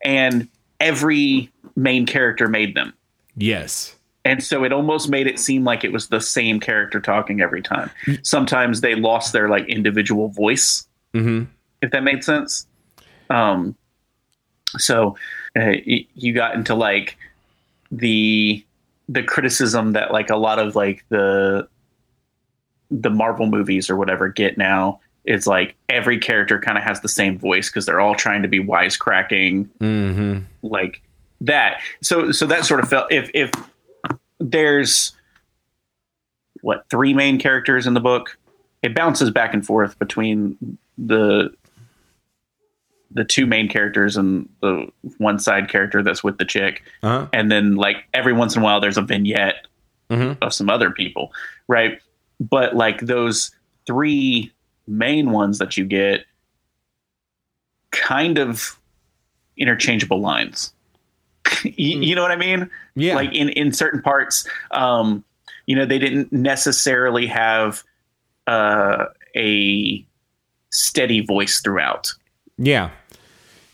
and 0.03 0.47
every 0.79 1.49
main 1.75 2.05
character 2.05 2.47
made 2.47 2.75
them 2.75 2.93
Yes. 3.35 3.95
and 4.25 4.43
so 4.43 4.63
it 4.63 4.71
almost 4.71 5.09
made 5.09 5.27
it 5.27 5.39
seem 5.39 5.63
like 5.63 5.83
it 5.83 5.91
was 5.91 6.07
the 6.07 6.21
same 6.21 6.59
character 6.59 6.99
talking 7.01 7.41
every 7.41 7.61
time 7.61 7.89
sometimes 8.23 8.81
they 8.81 8.95
lost 8.95 9.33
their 9.33 9.49
like 9.49 9.67
individual 9.67 10.27
voice 10.29 10.87
Mm-hmm. 11.13 11.43
if 11.81 11.91
that 11.91 12.03
made 12.03 12.23
sense 12.23 12.65
um 13.29 13.75
so 14.77 15.15
uh, 15.59 15.73
you 15.85 16.33
got 16.33 16.55
into 16.55 16.73
like 16.73 17.15
the 17.91 18.65
the 19.09 19.21
criticism 19.21 19.93
that 19.93 20.11
like 20.11 20.29
a 20.31 20.35
lot 20.35 20.57
of 20.59 20.75
like 20.75 21.05
the 21.09 21.67
the 23.01 23.09
marvel 23.09 23.47
movies 23.47 23.89
or 23.89 23.95
whatever 23.95 24.29
get 24.29 24.57
now 24.57 24.99
is 25.25 25.47
like 25.47 25.75
every 25.89 26.19
character 26.19 26.59
kind 26.59 26.77
of 26.77 26.83
has 26.83 27.01
the 27.01 27.07
same 27.09 27.37
voice 27.39 27.69
because 27.69 27.85
they're 27.85 27.99
all 28.01 28.13
trying 28.15 28.41
to 28.43 28.47
be 28.47 28.59
wisecracking 28.63 29.67
Mm-hmm. 29.79 30.39
like 30.61 31.01
that. 31.41 31.79
So 32.01 32.31
so 32.31 32.45
that 32.45 32.65
sort 32.65 32.79
of 32.81 32.89
felt 32.89 33.11
if 33.11 33.31
if 33.33 33.49
there's 34.39 35.13
what 36.61 36.85
three 36.89 37.13
main 37.13 37.39
characters 37.39 37.87
in 37.87 37.93
the 37.93 37.99
book, 37.99 38.37
it 38.81 38.93
bounces 38.95 39.31
back 39.31 39.53
and 39.53 39.65
forth 39.65 39.97
between 39.99 40.77
the 40.97 41.51
the 43.11 43.23
two 43.23 43.45
main 43.45 43.69
characters 43.69 44.17
and 44.17 44.49
the 44.61 44.87
one 45.19 45.37
side 45.39 45.69
character 45.69 46.01
that's 46.01 46.23
with 46.23 46.37
the 46.37 46.45
chick, 46.45 46.83
Uh-huh. 47.03 47.27
and 47.31 47.51
then 47.51 47.75
like 47.75 47.97
every 48.13 48.33
once 48.33 48.55
in 48.55 48.61
a 48.61 48.65
while 48.65 48.79
there's 48.79 48.97
a 48.97 49.01
vignette 49.03 49.67
Mhm. 50.09 50.37
of 50.41 50.53
some 50.53 50.69
other 50.69 50.89
people, 50.91 51.31
right? 51.67 51.99
But 52.49 52.75
like 52.75 53.01
those 53.01 53.51
three 53.85 54.51
main 54.87 55.31
ones 55.31 55.59
that 55.59 55.77
you 55.77 55.85
get, 55.85 56.25
kind 57.91 58.37
of 58.37 58.79
interchangeable 59.57 60.19
lines. 60.19 60.73
you, 61.63 61.99
you 62.01 62.15
know 62.15 62.21
what 62.21 62.31
I 62.31 62.35
mean? 62.35 62.69
Yeah. 62.95 63.15
Like 63.15 63.33
in 63.33 63.49
in 63.49 63.71
certain 63.71 64.01
parts, 64.01 64.47
um, 64.71 65.23
you 65.65 65.75
know, 65.75 65.85
they 65.85 65.99
didn't 65.99 66.31
necessarily 66.31 67.27
have 67.27 67.83
uh, 68.47 69.05
a 69.35 70.05
steady 70.71 71.21
voice 71.25 71.61
throughout. 71.61 72.13
Yeah. 72.57 72.91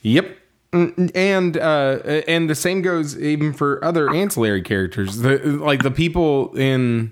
Yep. 0.01 0.37
Mm, 0.73 1.11
And 1.15 1.57
uh, 1.57 1.99
and 2.27 2.49
the 2.49 2.55
same 2.55 2.81
goes 2.81 3.17
even 3.19 3.53
for 3.53 3.83
other 3.83 4.13
ancillary 4.13 4.61
characters. 4.61 5.17
The 5.17 5.39
like 5.39 5.81
the 5.81 5.91
people 5.91 6.55
in 6.55 7.11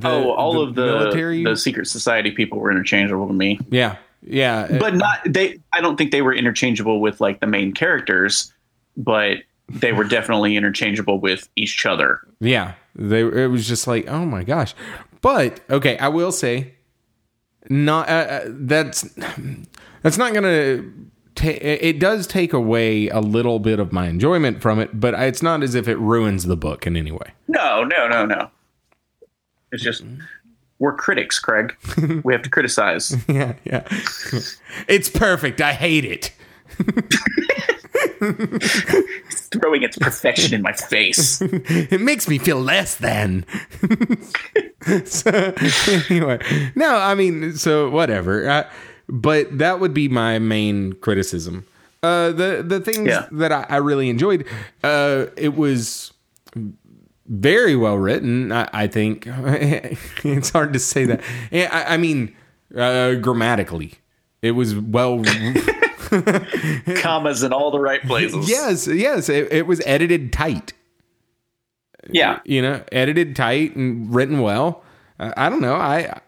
the 0.00 0.08
oh, 0.08 0.30
all 0.32 0.60
of 0.60 0.74
the 0.74 0.86
military. 0.86 1.44
the 1.44 1.56
secret 1.56 1.86
society 1.86 2.30
people 2.30 2.58
were 2.58 2.70
interchangeable 2.70 3.26
to 3.26 3.34
me, 3.34 3.58
yeah, 3.70 3.96
yeah. 4.22 4.78
but 4.78 4.94
not 4.94 5.20
they. 5.26 5.60
I 5.72 5.80
don't 5.80 5.96
think 5.96 6.12
they 6.12 6.22
were 6.22 6.34
interchangeable 6.34 7.00
with 7.00 7.20
like 7.20 7.40
the 7.40 7.46
main 7.46 7.72
characters, 7.72 8.52
but 8.96 9.38
they 9.68 9.92
were 9.92 10.04
definitely 10.08 10.56
interchangeable 10.56 11.18
with 11.18 11.48
each 11.56 11.84
other. 11.84 12.20
Yeah, 12.40 12.74
they. 12.94 13.20
It 13.20 13.50
was 13.50 13.68
just 13.68 13.86
like, 13.86 14.08
oh 14.08 14.24
my 14.24 14.44
gosh. 14.44 14.74
But 15.20 15.60
okay, 15.68 15.98
I 15.98 16.08
will 16.08 16.32
say, 16.32 16.74
not 17.68 18.08
uh, 18.08 18.12
uh, 18.12 18.40
that's 18.46 19.02
that's 20.02 20.16
not 20.16 20.32
gonna. 20.32 20.84
Ta- 21.34 21.48
it 21.60 21.98
does 21.98 22.26
take 22.26 22.52
away 22.52 23.08
a 23.08 23.20
little 23.20 23.58
bit 23.58 23.78
of 23.78 23.90
my 23.90 24.06
enjoyment 24.06 24.60
from 24.60 24.78
it, 24.78 25.00
but 25.00 25.14
it's 25.14 25.42
not 25.42 25.62
as 25.62 25.74
if 25.74 25.88
it 25.88 25.96
ruins 25.96 26.44
the 26.44 26.56
book 26.56 26.86
in 26.86 26.94
any 26.94 27.10
way. 27.10 27.32
No, 27.48 27.84
no, 27.84 28.06
no, 28.06 28.26
no. 28.26 28.50
It's 29.72 29.82
just 29.82 30.04
we're 30.78 30.94
critics, 30.94 31.38
Craig. 31.38 31.74
we 32.24 32.32
have 32.32 32.42
to 32.42 32.50
criticize. 32.50 33.16
Yeah, 33.28 33.54
yeah. 33.64 33.86
it's 34.88 35.08
perfect. 35.08 35.60
I 35.60 35.72
hate 35.72 36.04
it. 36.04 36.32
it's 38.20 39.46
Throwing 39.52 39.82
its 39.82 39.96
perfection 39.98 40.54
in 40.54 40.62
my 40.62 40.72
face. 40.72 41.40
It 41.92 42.00
makes 42.00 42.28
me 42.28 42.38
feel 42.38 42.60
less 42.60 42.96
than. 42.96 43.44
so, 45.04 45.54
anyway, 46.10 46.38
no, 46.74 46.96
I 46.96 47.14
mean, 47.14 47.54
so 47.56 47.90
whatever. 47.90 48.48
Uh, 48.48 48.70
but 49.08 49.58
that 49.58 49.80
would 49.80 49.94
be 49.94 50.08
my 50.08 50.38
main 50.38 50.92
criticism. 50.94 51.66
Uh, 52.02 52.32
the 52.32 52.64
the 52.66 52.80
things 52.80 53.06
Yeah. 53.08 53.26
that 53.32 53.52
I, 53.52 53.66
I 53.68 53.76
really 53.76 54.08
enjoyed, 54.10 54.46
uh, 54.82 55.26
it 55.36 55.54
was 55.54 56.12
very 57.26 57.76
well 57.76 57.96
written. 57.96 58.52
I, 58.52 58.68
I 58.72 58.86
think 58.86 59.24
it's 60.24 60.50
hard 60.50 60.72
to 60.72 60.78
say 60.78 61.04
that. 61.06 61.20
I, 61.52 61.94
I 61.94 61.96
mean, 61.96 62.34
uh, 62.76 63.14
grammatically, 63.14 63.94
it 64.42 64.52
was 64.52 64.74
well. 64.74 65.22
Commas 66.96 67.42
in 67.42 67.52
all 67.52 67.70
the 67.70 67.78
right 67.80 68.02
places. 68.02 68.48
yes, 68.48 68.86
yes, 68.86 69.28
it, 69.28 69.50
it 69.52 69.66
was 69.66 69.80
edited 69.86 70.32
tight. 70.32 70.72
Yeah. 72.10 72.40
you 72.44 72.60
know, 72.60 72.82
edited 72.90 73.36
tight 73.36 73.76
and 73.76 74.12
written 74.12 74.40
well. 74.40 74.82
I, 75.18 75.46
I 75.46 75.48
don't 75.48 75.60
know. 75.62 75.74
I 75.76 76.20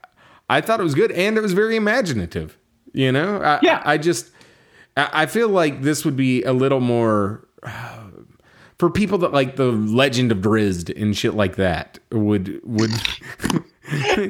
I 0.49 0.61
thought 0.61 0.79
it 0.81 0.85
was 0.85 0.95
good 0.95 1.11
and 1.13 1.37
it 1.37 1.41
was 1.41 1.53
very 1.53 1.77
imaginative. 1.77 2.57
You 2.93 3.11
know, 3.13 3.43
I, 3.43 3.59
Yeah. 3.63 3.83
I 3.85 3.99
just 3.99 4.31
I 4.97 5.11
I 5.13 5.27
feel 5.27 5.49
like 5.49 5.83
this 5.83 6.05
would 6.05 6.17
be 6.17 6.43
a 6.45 6.53
little 6.53 6.81
more 6.81 7.47
for 8.79 8.91
people 8.91 9.19
that 9.19 9.33
like 9.33 9.57
the 9.57 9.71
Legend 9.73 10.33
of 10.33 10.39
Drizzt 10.39 10.91
and 11.01 11.17
shit 11.17 11.35
like 11.35 11.57
that 11.57 11.99
would 12.11 12.61
would 12.65 12.91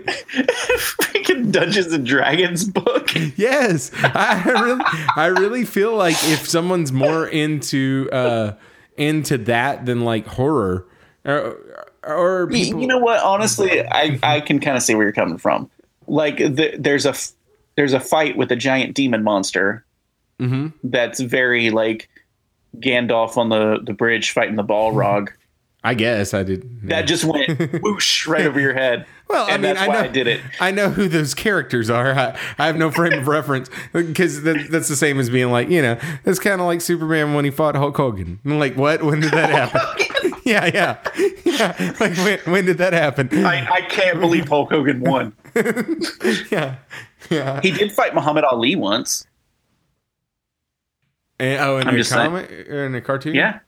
Freaking 0.05 1.53
Dungeons 1.53 1.93
and 1.93 2.07
Dragons 2.07 2.65
book. 2.65 3.11
yes 3.37 3.91
I 4.03 4.43
really 4.45 4.85
I 5.17 5.27
really 5.27 5.65
feel 5.65 5.95
like 5.97 6.17
if 6.25 6.49
someone's 6.49 6.93
more 6.93 7.27
into 7.27 8.09
uh 8.13 8.55
into 8.97 9.39
that 9.39 9.87
than 9.87 10.03
like 10.05 10.27
horror 10.27 10.87
or 11.25 11.57
or 12.07 12.47
people, 12.49 12.81
You 12.83 12.87
know 12.87 12.99
what? 12.99 13.23
Honestly, 13.23 13.81
I, 13.83 14.19
I 14.23 14.41
can 14.41 14.61
kind 14.61 14.77
of 14.77 14.83
see 14.83 14.95
where 14.95 15.05
you're 15.05 15.13
coming 15.15 15.39
from. 15.39 15.71
Like 16.07 16.37
the, 16.37 16.75
there's 16.79 17.07
a 17.07 17.15
there's 17.77 17.95
a 17.95 18.01
fight 18.01 18.37
with 18.37 18.53
a 18.53 18.57
giant 18.57 18.95
demon 18.95 19.23
monster 19.23 19.85
Mm-hmm. 20.41 20.67
that's 20.83 21.21
very 21.21 21.71
like 21.71 22.11
Gandalf 22.81 23.37
on 23.37 23.49
the, 23.49 23.79
the 23.85 23.93
bridge 23.93 24.31
fighting 24.33 24.57
the 24.57 24.65
Balrog. 24.65 25.29
I 25.87 25.93
guess 25.93 26.33
I 26.33 26.43
did 26.45 26.89
That 26.89 27.03
just 27.03 27.27
went 27.27 27.47
whoosh 27.83 28.27
right 28.27 28.47
over 28.47 28.59
your 28.59 28.73
head. 28.73 29.05
Well, 29.29 29.45
I 29.47 29.51
and 29.51 29.63
mean, 29.63 29.75
that's 29.75 29.85
I 29.85 29.89
why 29.89 29.95
know 29.95 30.01
I 30.01 30.09
did 30.09 30.27
it. 30.27 30.41
I 30.59 30.71
know 30.71 30.89
who 30.89 31.09
those 31.09 31.35
characters 31.35 31.91
are. 31.91 32.15
I, 32.15 32.39
I 32.59 32.67
have 32.67 32.77
no 32.77 32.91
frame 32.91 33.13
of 33.13 33.29
reference 33.29 33.69
because 33.93 34.45
that, 34.45 34.69
that's 34.71 34.89
the 34.89 34.97
same 34.97 35.21
as 35.21 35.29
being 35.29 35.51
like, 35.51 35.69
you 35.69 35.83
know, 35.83 35.99
it's 36.25 36.39
kind 36.39 36.63
of 36.63 36.67
like 36.67 36.81
Superman 36.81 37.35
when 37.35 37.45
he 37.45 37.51
fought 37.51 37.77
Hulk 37.77 37.95
Hogan. 37.99 38.41
I'm 38.47 38.59
like, 38.59 38.77
what? 38.79 39.03
When 39.03 39.21
did 39.21 39.33
that 39.33 39.51
happen? 39.73 40.33
yeah, 40.47 40.71
yeah, 40.73 40.99
yeah. 41.45 41.93
Like, 42.01 42.17
when, 42.17 42.39
when 42.51 42.65
did 42.65 42.79
that 42.79 42.95
happen? 42.95 43.45
I, 43.45 43.71
I 43.71 43.81
can't 43.83 44.21
believe 44.21 44.49
Hulk 44.49 44.71
Hogan 44.71 45.01
won. 45.01 45.35
yeah, 46.51 46.77
yeah. 47.29 47.61
He 47.61 47.73
did 47.73 47.93
fight 47.93 48.15
Muhammad 48.15 48.45
Ali 48.45 48.75
once. 48.75 49.27
And, 51.39 51.61
oh, 51.63 51.79
in 51.79 51.89
I'm 51.89 51.95
a 51.95 51.99
just 51.99 52.11
saying. 52.11 52.27
comic, 52.31 52.51
in 52.51 52.95
a 52.95 53.01
cartoon. 53.01 53.35
Yeah. 53.35 53.59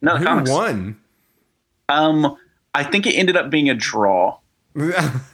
No, 0.00 0.16
Who 0.16 0.24
comics. 0.24 0.50
won? 0.50 0.98
Um, 1.88 2.36
I 2.74 2.82
think 2.84 3.06
it 3.06 3.12
ended 3.12 3.36
up 3.36 3.50
being 3.50 3.70
a 3.70 3.74
draw. 3.74 4.38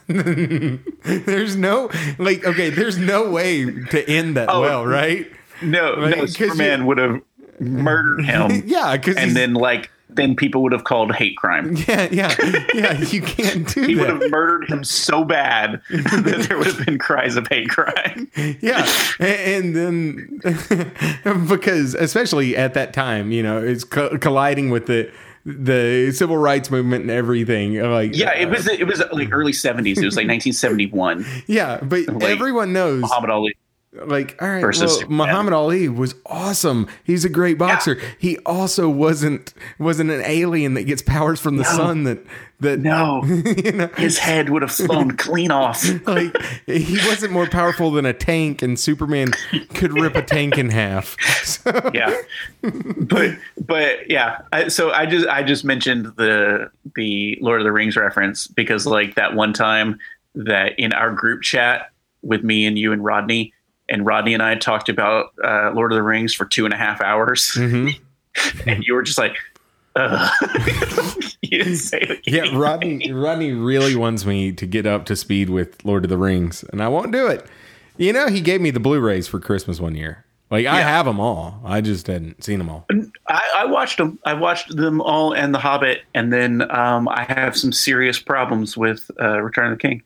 there's 0.07 1.55
no 1.55 1.89
like. 2.17 2.45
Okay, 2.45 2.69
there's 2.69 2.97
no 2.97 3.29
way 3.31 3.65
to 3.65 4.09
end 4.09 4.35
that 4.37 4.49
Oh, 4.49 4.61
well, 4.61 4.85
right? 4.85 5.31
No, 5.61 5.93
Like, 5.93 6.17
no, 6.17 6.25
Superman 6.25 6.85
would 6.85 6.97
have 6.97 7.21
murdered 7.59 8.25
him. 8.25 8.63
Yeah, 8.67 8.97
because 8.97 9.15
and 9.15 9.35
then 9.35 9.53
like 9.53 9.89
then 10.09 10.35
people 10.35 10.63
would 10.63 10.71
have 10.71 10.83
called 10.83 11.13
hate 11.15 11.37
crime. 11.37 11.75
yeah, 11.87 12.07
yeah, 12.11 12.35
yeah. 12.73 12.99
You 12.99 13.21
can't 13.21 13.67
do 13.73 13.83
He 13.83 13.95
would 13.95 14.09
have 14.09 14.31
murdered 14.31 14.69
him 14.69 14.83
so 14.83 15.23
bad 15.23 15.81
that 15.89 16.45
there 16.49 16.57
would 16.57 16.67
have 16.67 16.85
been 16.85 16.97
cries 16.97 17.35
of 17.35 17.47
hate 17.47 17.69
crime. 17.69 18.29
yeah 18.61 18.85
and, 19.19 19.75
and 19.75 20.41
then 20.43 21.47
because 21.47 21.93
especially 21.95 22.55
at 22.55 22.73
that 22.73 22.93
time 22.93 23.31
you 23.31 23.43
know 23.43 23.61
it's 23.63 23.83
co- 23.83 24.17
colliding 24.17 24.69
with 24.69 24.87
the 24.87 25.11
the 25.45 26.11
civil 26.11 26.37
rights 26.37 26.69
movement 26.69 27.01
and 27.03 27.11
everything 27.11 27.79
like 27.81 28.15
Yeah, 28.15 28.35
it 28.35 28.49
was 28.49 28.67
it 28.67 28.85
was 28.85 28.99
like 29.11 29.29
uh, 29.29 29.31
early 29.31 29.53
seventies. 29.53 29.97
It 29.99 30.05
was 30.05 30.15
like 30.17 30.27
nineteen 30.27 30.53
seventy 30.53 30.87
one. 30.87 31.25
yeah 31.47 31.79
but 31.81 32.03
everyone 32.23 32.73
knows 32.73 33.01
Muhammad 33.01 33.29
Ali. 33.29 33.55
Like 33.91 34.37
all 34.39 34.47
right 34.47 34.61
Versus 34.61 34.99
well, 34.99 35.09
muhammad 35.09 35.53
ali 35.53 35.89
was 35.89 36.13
awesome. 36.27 36.87
He's 37.03 37.25
a 37.25 37.29
great 37.29 37.57
boxer. 37.57 37.99
He 38.19 38.37
also 38.39 38.87
wasn't 38.87 39.53
wasn't 39.79 40.11
an 40.11 40.21
alien 40.23 40.75
that 40.75 40.83
gets 40.83 41.01
powers 41.01 41.39
from 41.39 41.57
the 41.57 41.63
sun 41.63 42.03
that 42.03 42.19
that 42.59 42.79
No, 42.79 43.23
you 43.63 43.71
know. 43.71 43.87
His 43.97 44.19
head 44.19 44.49
would 44.49 44.61
have 44.61 44.71
flown 44.71 45.11
clean 45.17 45.49
off. 45.49 45.83
like 46.05 46.35
he 46.67 46.97
wasn't 47.07 47.33
more 47.33 47.47
powerful 47.47 47.89
than 47.89 48.05
a 48.05 48.13
tank 48.13 48.61
and 48.61 48.79
superman 48.79 49.31
could 49.73 49.93
rip 49.93 50.15
a 50.15 50.21
tank 50.21 50.57
in 50.57 50.69
half. 50.69 51.15
So, 51.49 51.71
Yeah, 51.95 52.15
but 52.61 53.35
but 53.65 54.07
yeah. 54.09 54.41
I, 54.53 54.67
so 54.67 54.91
I 54.91 55.07
just 55.07 55.27
I 55.27 55.41
just 55.41 55.65
mentioned 55.65 56.05
the 56.15 56.69
the 56.95 57.39
Lord 57.41 57.59
of 57.59 57.65
the 57.65 57.71
Rings 57.71 57.97
reference 57.97 58.45
because 58.45 58.85
like 58.85 59.15
that 59.15 59.33
one 59.33 59.51
time 59.51 59.97
that 60.35 60.77
in 60.77 60.93
our 60.93 61.11
group 61.11 61.41
chat 61.41 61.89
with 62.21 62.43
me 62.43 62.65
and 62.67 62.77
you 62.77 62.91
and 62.93 63.03
Rodney 63.03 63.51
and 63.89 64.05
Rodney 64.05 64.33
and 64.33 64.43
I 64.43 64.55
talked 64.55 64.89
about 64.89 65.33
uh, 65.43 65.71
Lord 65.73 65.91
of 65.91 65.95
the 65.95 66.03
Rings 66.03 66.33
for 66.33 66.45
two 66.45 66.65
and 66.65 66.73
a 66.73 66.77
half 66.77 67.01
hours, 67.01 67.51
mhm. 67.55 67.99
and 68.65 68.83
you 68.83 68.93
were 68.93 69.03
just 69.03 69.17
like, 69.17 69.35
Ugh. 69.95 70.31
you 71.41 71.63
didn't 71.63 71.77
say. 71.77 72.21
Yeah, 72.25 72.55
Rodney 72.55 73.11
Rodney 73.11 73.51
really 73.51 73.95
wants 73.95 74.25
me 74.25 74.51
to 74.53 74.65
get 74.65 74.85
up 74.85 75.05
to 75.05 75.15
speed 75.15 75.49
with 75.49 75.83
Lord 75.83 76.05
of 76.05 76.09
the 76.09 76.17
Rings, 76.17 76.63
and 76.71 76.81
I 76.81 76.87
won't 76.87 77.11
do 77.11 77.27
it. 77.27 77.45
You 77.97 78.13
know, 78.13 78.27
he 78.27 78.39
gave 78.39 78.61
me 78.61 78.71
the 78.71 78.79
Blu-rays 78.79 79.27
for 79.27 79.39
Christmas 79.39 79.79
one 79.79 79.95
year. 79.95 80.25
Like 80.51 80.65
I 80.65 80.81
have 80.81 81.05
them 81.05 81.19
all. 81.19 81.61
I 81.63 81.81
just 81.81 82.07
hadn't 82.07 82.43
seen 82.43 82.57
them 82.57 82.69
all. 82.69 82.87
I, 83.27 83.51
I 83.57 83.65
watched 83.65 83.97
them. 83.97 84.19
I 84.25 84.33
watched 84.33 84.75
them 84.75 84.99
all 84.99 85.33
and 85.33 85.53
The 85.53 85.59
Hobbit, 85.59 86.01
and 86.15 86.33
then 86.33 86.69
um, 86.71 87.07
I 87.07 87.23
have 87.23 87.55
some 87.55 87.71
serious 87.71 88.19
problems 88.19 88.75
with 88.75 89.11
uh, 89.21 89.41
Return 89.41 89.71
of 89.71 89.77
the 89.77 89.81
King. 89.81 90.03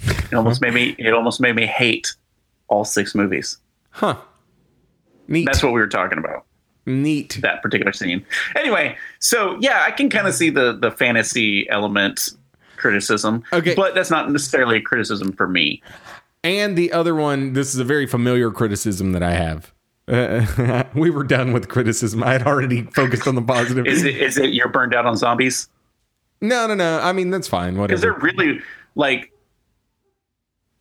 It 0.00 0.34
almost 0.34 0.60
made 0.60 0.74
me. 0.74 0.96
It 0.98 1.12
almost 1.14 1.40
made 1.40 1.54
me 1.54 1.66
hate 1.66 2.14
all 2.68 2.84
six 2.84 3.14
movies. 3.14 3.58
Huh. 3.90 4.16
Neat. 5.28 5.46
That's 5.46 5.62
what 5.62 5.72
we 5.72 5.80
were 5.80 5.86
talking 5.86 6.18
about. 6.18 6.44
Neat. 6.86 7.38
That 7.40 7.62
particular 7.62 7.92
scene. 7.92 8.24
Anyway, 8.56 8.96
so 9.18 9.56
yeah, 9.60 9.82
I 9.86 9.90
can 9.90 10.10
kind 10.10 10.26
of 10.26 10.34
see 10.34 10.50
the 10.50 10.76
the 10.78 10.90
fantasy 10.90 11.68
element 11.70 12.30
criticism. 12.76 13.42
Okay. 13.52 13.74
but 13.74 13.94
that's 13.94 14.10
not 14.10 14.30
necessarily 14.30 14.76
a 14.76 14.82
criticism 14.82 15.32
for 15.32 15.48
me. 15.48 15.82
And 16.42 16.76
the 16.76 16.92
other 16.92 17.14
one, 17.14 17.54
this 17.54 17.72
is 17.72 17.80
a 17.80 17.84
very 17.84 18.06
familiar 18.06 18.50
criticism 18.50 19.12
that 19.12 19.22
I 19.22 19.32
have. 19.32 19.72
Uh, 20.06 20.84
we 20.94 21.08
were 21.08 21.24
done 21.24 21.54
with 21.54 21.68
criticism. 21.68 22.22
I 22.22 22.32
had 22.32 22.46
already 22.46 22.82
focused 22.82 23.26
on 23.26 23.34
the 23.34 23.42
positive. 23.42 23.86
Is 23.86 24.04
it 24.04 24.16
is 24.16 24.36
it 24.36 24.52
you're 24.52 24.68
burned 24.68 24.94
out 24.94 25.06
on 25.06 25.16
zombies? 25.16 25.68
no, 26.42 26.66
no, 26.66 26.74
no. 26.74 26.98
I 27.00 27.12
mean, 27.12 27.30
that's 27.30 27.48
fine. 27.48 27.74
Because 27.74 28.02
Whatever. 28.02 28.20
they're 28.20 28.20
really 28.20 28.60
like. 28.94 29.30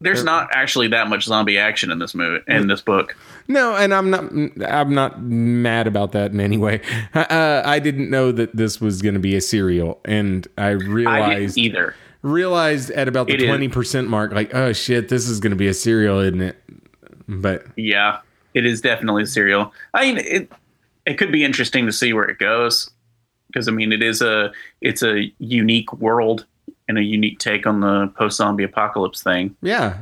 There's 0.04 0.24
not 0.24 0.50
actually 0.54 0.88
that 0.90 1.08
much 1.08 1.24
zombie 1.26 1.58
action 1.58 1.92
in 1.92 2.00
this 2.00 2.14
movie 2.14 2.44
in 2.48 2.68
this 2.68 2.82
book. 2.82 3.16
No, 3.48 3.76
and 3.76 3.94
I'm 3.94 4.10
not. 4.10 4.24
I'm 4.70 4.94
not 4.94 5.22
mad 5.22 5.88
about 5.88 6.12
that 6.12 6.32
in 6.32 6.40
any 6.40 6.58
way. 6.58 6.82
Uh, 7.16 7.62
I 7.66 7.80
didn't 7.80 8.10
know 8.10 8.32
that 8.32 8.56
this 8.56 8.82
was 8.82 9.02
going 9.02 9.14
to 9.14 9.20
be 9.20 9.36
a 9.36 9.42
serial, 9.42 10.00
and 10.06 10.48
I 10.58 10.68
I 10.68 10.70
realized 10.72 11.56
didn't 11.56 11.66
either. 11.72 11.96
realized 12.22 12.92
at 12.92 13.08
about 13.08 13.28
the 13.28 13.38
twenty 13.38 13.68
percent 13.70 14.10
mark, 14.10 14.32
like, 14.34 14.54
oh 14.54 14.74
shit, 14.74 15.10
this 15.10 15.28
is 15.30 15.40
going 15.40 15.52
to 15.52 15.56
be 15.58 15.68
a 15.68 15.74
serial, 15.74 16.20
isn't 16.20 16.42
it? 16.42 16.58
But 17.28 17.66
Yeah, 17.76 18.20
it 18.54 18.66
is 18.66 18.82
definitely 18.82 19.24
a 19.24 19.28
serial. 19.28 19.74
I 19.94 20.06
mean, 20.06 20.18
it 20.26 20.52
it 21.06 21.18
could 21.18 21.32
be 21.32 21.44
interesting 21.44 21.86
to 21.86 21.92
see 21.92 22.14
where 22.14 22.26
it 22.26 22.40
goes 22.40 22.90
because 23.48 23.68
I 23.68 23.72
mean, 23.72 23.92
it 23.92 24.02
is 24.04 24.22
a 24.22 24.52
it's 24.82 25.04
a 25.04 25.32
unique 25.40 25.92
world 25.94 26.46
and 26.88 26.98
a 26.98 27.04
unique 27.04 27.40
take 27.40 27.66
on 27.66 27.80
the 27.82 28.08
post 28.18 28.38
zombie 28.38 28.64
apocalypse 28.64 29.22
thing. 29.24 29.56
yeah, 29.62 29.98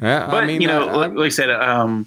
Yeah, 0.00 0.26
But 0.30 0.44
I 0.44 0.46
mean, 0.46 0.60
you 0.60 0.68
know, 0.68 0.88
I- 0.88 1.04
I- 1.04 1.06
like 1.06 1.26
I 1.26 1.28
said, 1.28 1.50
um, 1.50 2.06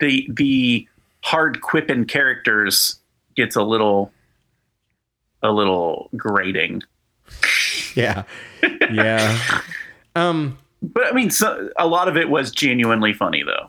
the 0.00 0.26
the 0.30 0.86
hard 1.22 1.60
quipping 1.60 2.04
characters 2.04 2.98
gets 3.34 3.56
a 3.56 3.62
little 3.62 4.12
a 5.42 5.50
little 5.52 6.08
grating. 6.16 6.82
yeah, 7.94 8.22
yeah. 8.92 9.60
Um, 10.16 10.56
But 10.82 11.06
I 11.06 11.12
mean, 11.12 11.28
so, 11.30 11.68
a 11.76 11.86
lot 11.86 12.08
of 12.08 12.16
it 12.16 12.30
was 12.30 12.50
genuinely 12.50 13.12
funny, 13.12 13.42
though. 13.42 13.68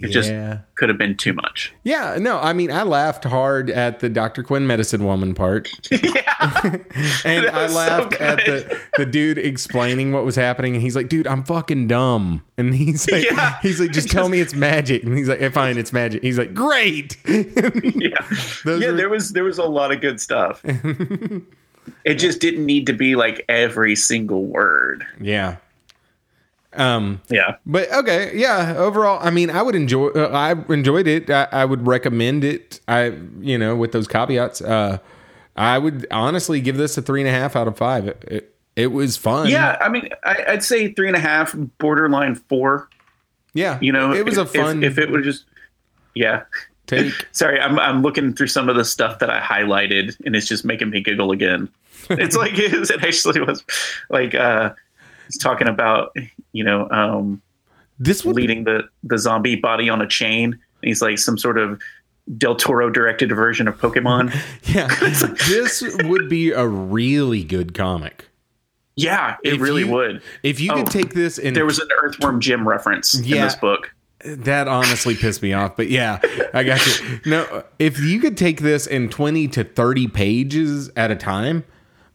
It 0.00 0.08
just 0.12 0.30
could 0.76 0.88
have 0.88 0.96
been 0.98 1.16
too 1.16 1.32
much. 1.32 1.72
Yeah, 1.82 2.18
no, 2.20 2.38
I 2.38 2.52
mean, 2.52 2.70
I 2.70 2.84
laughed 2.84 3.24
hard 3.24 3.68
at 3.68 3.98
the 3.98 4.08
Dr. 4.08 4.44
Quinn 4.44 4.64
medicine 4.66 5.04
woman 5.04 5.34
part. 5.34 5.68
yeah, 5.90 6.76
And 7.24 7.46
I 7.48 7.62
was 7.64 7.72
so 7.72 7.78
laughed 7.78 8.12
at 8.14 8.38
the, 8.38 8.80
the 8.96 9.04
dude 9.06 9.38
explaining 9.38 10.12
what 10.12 10.24
was 10.24 10.36
happening. 10.36 10.74
And 10.74 10.82
he's 10.82 10.94
like, 10.94 11.08
dude, 11.08 11.26
I'm 11.26 11.42
fucking 11.42 11.88
dumb. 11.88 12.44
And 12.56 12.74
he's 12.74 13.10
like, 13.10 13.24
Yeah. 13.28 13.58
he's 13.60 13.80
like, 13.80 13.90
just 13.90 14.08
tell 14.10 14.28
me 14.28 14.38
it's 14.40 14.54
magic. 14.54 15.02
And 15.02 15.18
he's 15.18 15.28
like, 15.28 15.40
"Eh, 15.42 15.48
fine, 15.48 15.78
it's 15.78 15.92
magic. 15.92 16.22
He's 16.22 16.38
like, 16.38 16.54
great. 16.54 17.16
yeah, 17.26 17.40
Those 18.64 18.80
yeah. 18.82 18.90
were- 18.90 18.92
There 18.92 19.08
was 19.08 19.32
there 19.32 19.44
was 19.44 19.58
a 19.58 19.64
lot 19.64 19.90
of 19.92 20.00
good 20.00 20.20
stuff. 20.20 20.60
it 22.04 22.14
just 22.14 22.40
didn't 22.40 22.64
need 22.66 22.86
to 22.86 22.92
be 22.92 23.16
like 23.16 23.44
every 23.48 23.96
single 23.96 24.44
word. 24.44 25.04
yeah. 25.20 25.56
Um, 26.74 27.20
Yeah, 27.30 27.56
But 27.64 27.90
okay, 27.92 28.36
yeah. 28.36 28.74
Overall, 28.76 29.18
I 29.22 29.30
mean, 29.30 29.50
I 29.50 29.62
would 29.62 29.74
enjoy. 29.74 30.08
Uh, 30.08 30.28
I 30.28 30.72
enjoyed 30.72 31.06
it. 31.06 31.30
I, 31.30 31.48
I 31.50 31.64
would 31.64 31.86
recommend 31.86 32.44
it. 32.44 32.80
I, 32.86 33.14
you 33.40 33.56
know, 33.56 33.74
with 33.74 33.92
those 33.92 34.06
caveats, 34.06 34.60
uh, 34.60 34.98
I 35.56 35.78
would 35.78 36.06
honestly 36.10 36.60
give 36.60 36.76
this 36.76 36.96
a 36.98 37.02
three 37.02 37.20
and 37.20 37.28
a 37.28 37.32
half 37.32 37.56
out 37.56 37.68
of 37.68 37.76
five. 37.76 38.06
It, 38.06 38.24
it, 38.28 38.54
it 38.76 38.86
was 38.88 39.16
fun. 39.16 39.48
yeah. 39.48 39.76
I 39.80 39.88
mean, 39.88 40.08
I, 40.24 40.44
I'd 40.48 40.62
say 40.62 40.92
three 40.92 41.08
and 41.08 41.16
a 41.16 41.20
half, 41.20 41.54
borderline 41.78 42.36
four. 42.36 42.88
yeah. 43.54 43.78
You 43.80 43.90
know, 43.90 44.12
it 44.12 44.24
was 44.24 44.36
a 44.38 44.46
fun 44.46 44.84
If, 44.84 44.92
if 44.92 44.98
it 44.98 45.10
would 45.10 45.24
just, 45.24 45.46
yeah. 46.14 46.42
take. 46.86 47.12
Sorry, 47.32 47.58
I'm 47.60 47.78
I'm 47.80 48.02
looking 48.02 48.34
through 48.34 48.46
some 48.48 48.68
of 48.68 48.76
the 48.76 48.84
stuff 48.84 49.18
that 49.18 49.30
I 49.30 49.40
highlighted, 49.40 50.16
and 50.24 50.36
it's 50.36 50.46
just 50.46 50.64
making 50.64 50.90
me 50.90 51.00
giggle 51.00 51.32
again. 51.32 51.68
It's 52.10 52.36
like 52.42 52.52
it 52.56 52.90
actually 53.02 53.40
was 53.40 53.64
like 54.10 54.34
uh, 54.34 54.74
it's 55.28 55.38
talking 55.38 55.68
about 55.68 56.14
you 56.52 56.64
know 56.64 56.88
um, 56.90 57.40
This 58.00 58.24
would 58.24 58.34
leading 58.36 58.64
the 58.64 58.88
the 59.04 59.16
zombie 59.18 59.56
body 59.56 59.88
on 59.88 60.00
a 60.02 60.06
chain. 60.08 60.58
He's 60.82 61.00
like 61.00 61.18
some 61.18 61.38
sort 61.38 61.58
of 61.58 61.80
Del 62.36 62.56
Toro 62.56 62.90
directed 62.90 63.30
version 63.30 63.68
of 63.68 63.78
Pokemon. 63.78 64.34
Yeah, 64.74 64.86
this 65.48 65.82
would 66.04 66.28
be 66.28 66.50
a 66.50 66.66
really 66.66 67.42
good 67.44 67.72
comic. 67.74 68.26
Yeah, 68.96 69.36
it 69.44 69.54
If 69.54 69.60
really 69.60 69.82
you- 69.84 69.92
would. 69.92 70.22
If 70.42 70.60
you 70.60 70.72
Oh, 70.72 70.76
could 70.82 70.86
take 70.90 71.14
this 71.14 71.38
and 71.38 71.54
There 71.56 71.64
was 71.64 71.78
an 71.78 71.88
Earthworm 72.02 72.40
Jim 72.40 72.66
reference 72.68 73.14
in 73.14 73.22
this 73.30 73.54
book. 73.54 73.94
that 74.24 74.66
honestly 74.66 75.14
pissed 75.14 75.40
me 75.42 75.52
off, 75.52 75.76
but 75.76 75.88
yeah, 75.88 76.18
I 76.52 76.64
got 76.64 76.84
you. 76.84 77.20
No, 77.24 77.62
if 77.78 78.00
you 78.00 78.18
could 78.20 78.36
take 78.36 78.60
this 78.60 78.86
in 78.88 79.08
20 79.08 79.46
to 79.48 79.62
30 79.64 80.08
pages 80.08 80.90
at 80.96 81.12
a 81.12 81.16
time, 81.16 81.64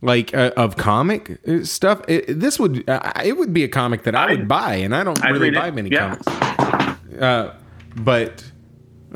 like 0.04 0.34
uh, 0.36 0.52
of 0.58 0.76
comic 0.78 1.40
uh, 1.48 1.64
stuff, 1.64 2.02
it, 2.08 2.40
this 2.40 2.60
would 2.60 2.88
uh, 2.90 3.12
it 3.24 3.38
would 3.38 3.54
be 3.54 3.64
a 3.64 3.68
comic 3.70 4.04
that 4.04 4.16
I 4.16 4.28
would 4.32 4.48
buy, 4.48 4.76
and 4.76 4.96
I 4.96 5.04
don't 5.04 5.24
I'd 5.24 5.32
really 5.32 5.50
read 5.50 5.54
it. 5.56 5.60
buy 5.60 5.72
many 5.72 5.90
Yeah. 5.90 6.16
comics. 6.16 7.22
Uh, 7.22 7.56
but 7.96 8.44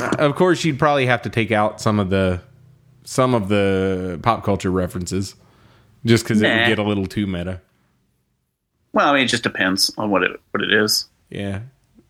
uh, 0.01 0.15
of 0.19 0.35
course, 0.35 0.63
you'd 0.63 0.79
probably 0.79 1.05
have 1.07 1.21
to 1.23 1.29
take 1.29 1.51
out 1.51 1.81
some 1.81 1.99
of 1.99 2.09
the 2.09 2.41
some 3.03 3.33
of 3.33 3.49
the 3.49 4.19
pop 4.23 4.43
culture 4.43 4.71
references, 4.71 5.35
just 6.05 6.23
because 6.23 6.41
it 6.41 6.47
would 6.47 6.67
get 6.67 6.79
a 6.79 6.83
little 6.83 7.05
too 7.05 7.27
meta. 7.27 7.61
Well, 8.93 9.09
I 9.09 9.13
mean, 9.13 9.23
it 9.25 9.27
just 9.27 9.43
depends 9.43 9.93
on 9.97 10.09
what 10.09 10.23
it 10.23 10.39
what 10.51 10.63
it 10.63 10.73
is. 10.73 11.05
Yeah. 11.29 11.61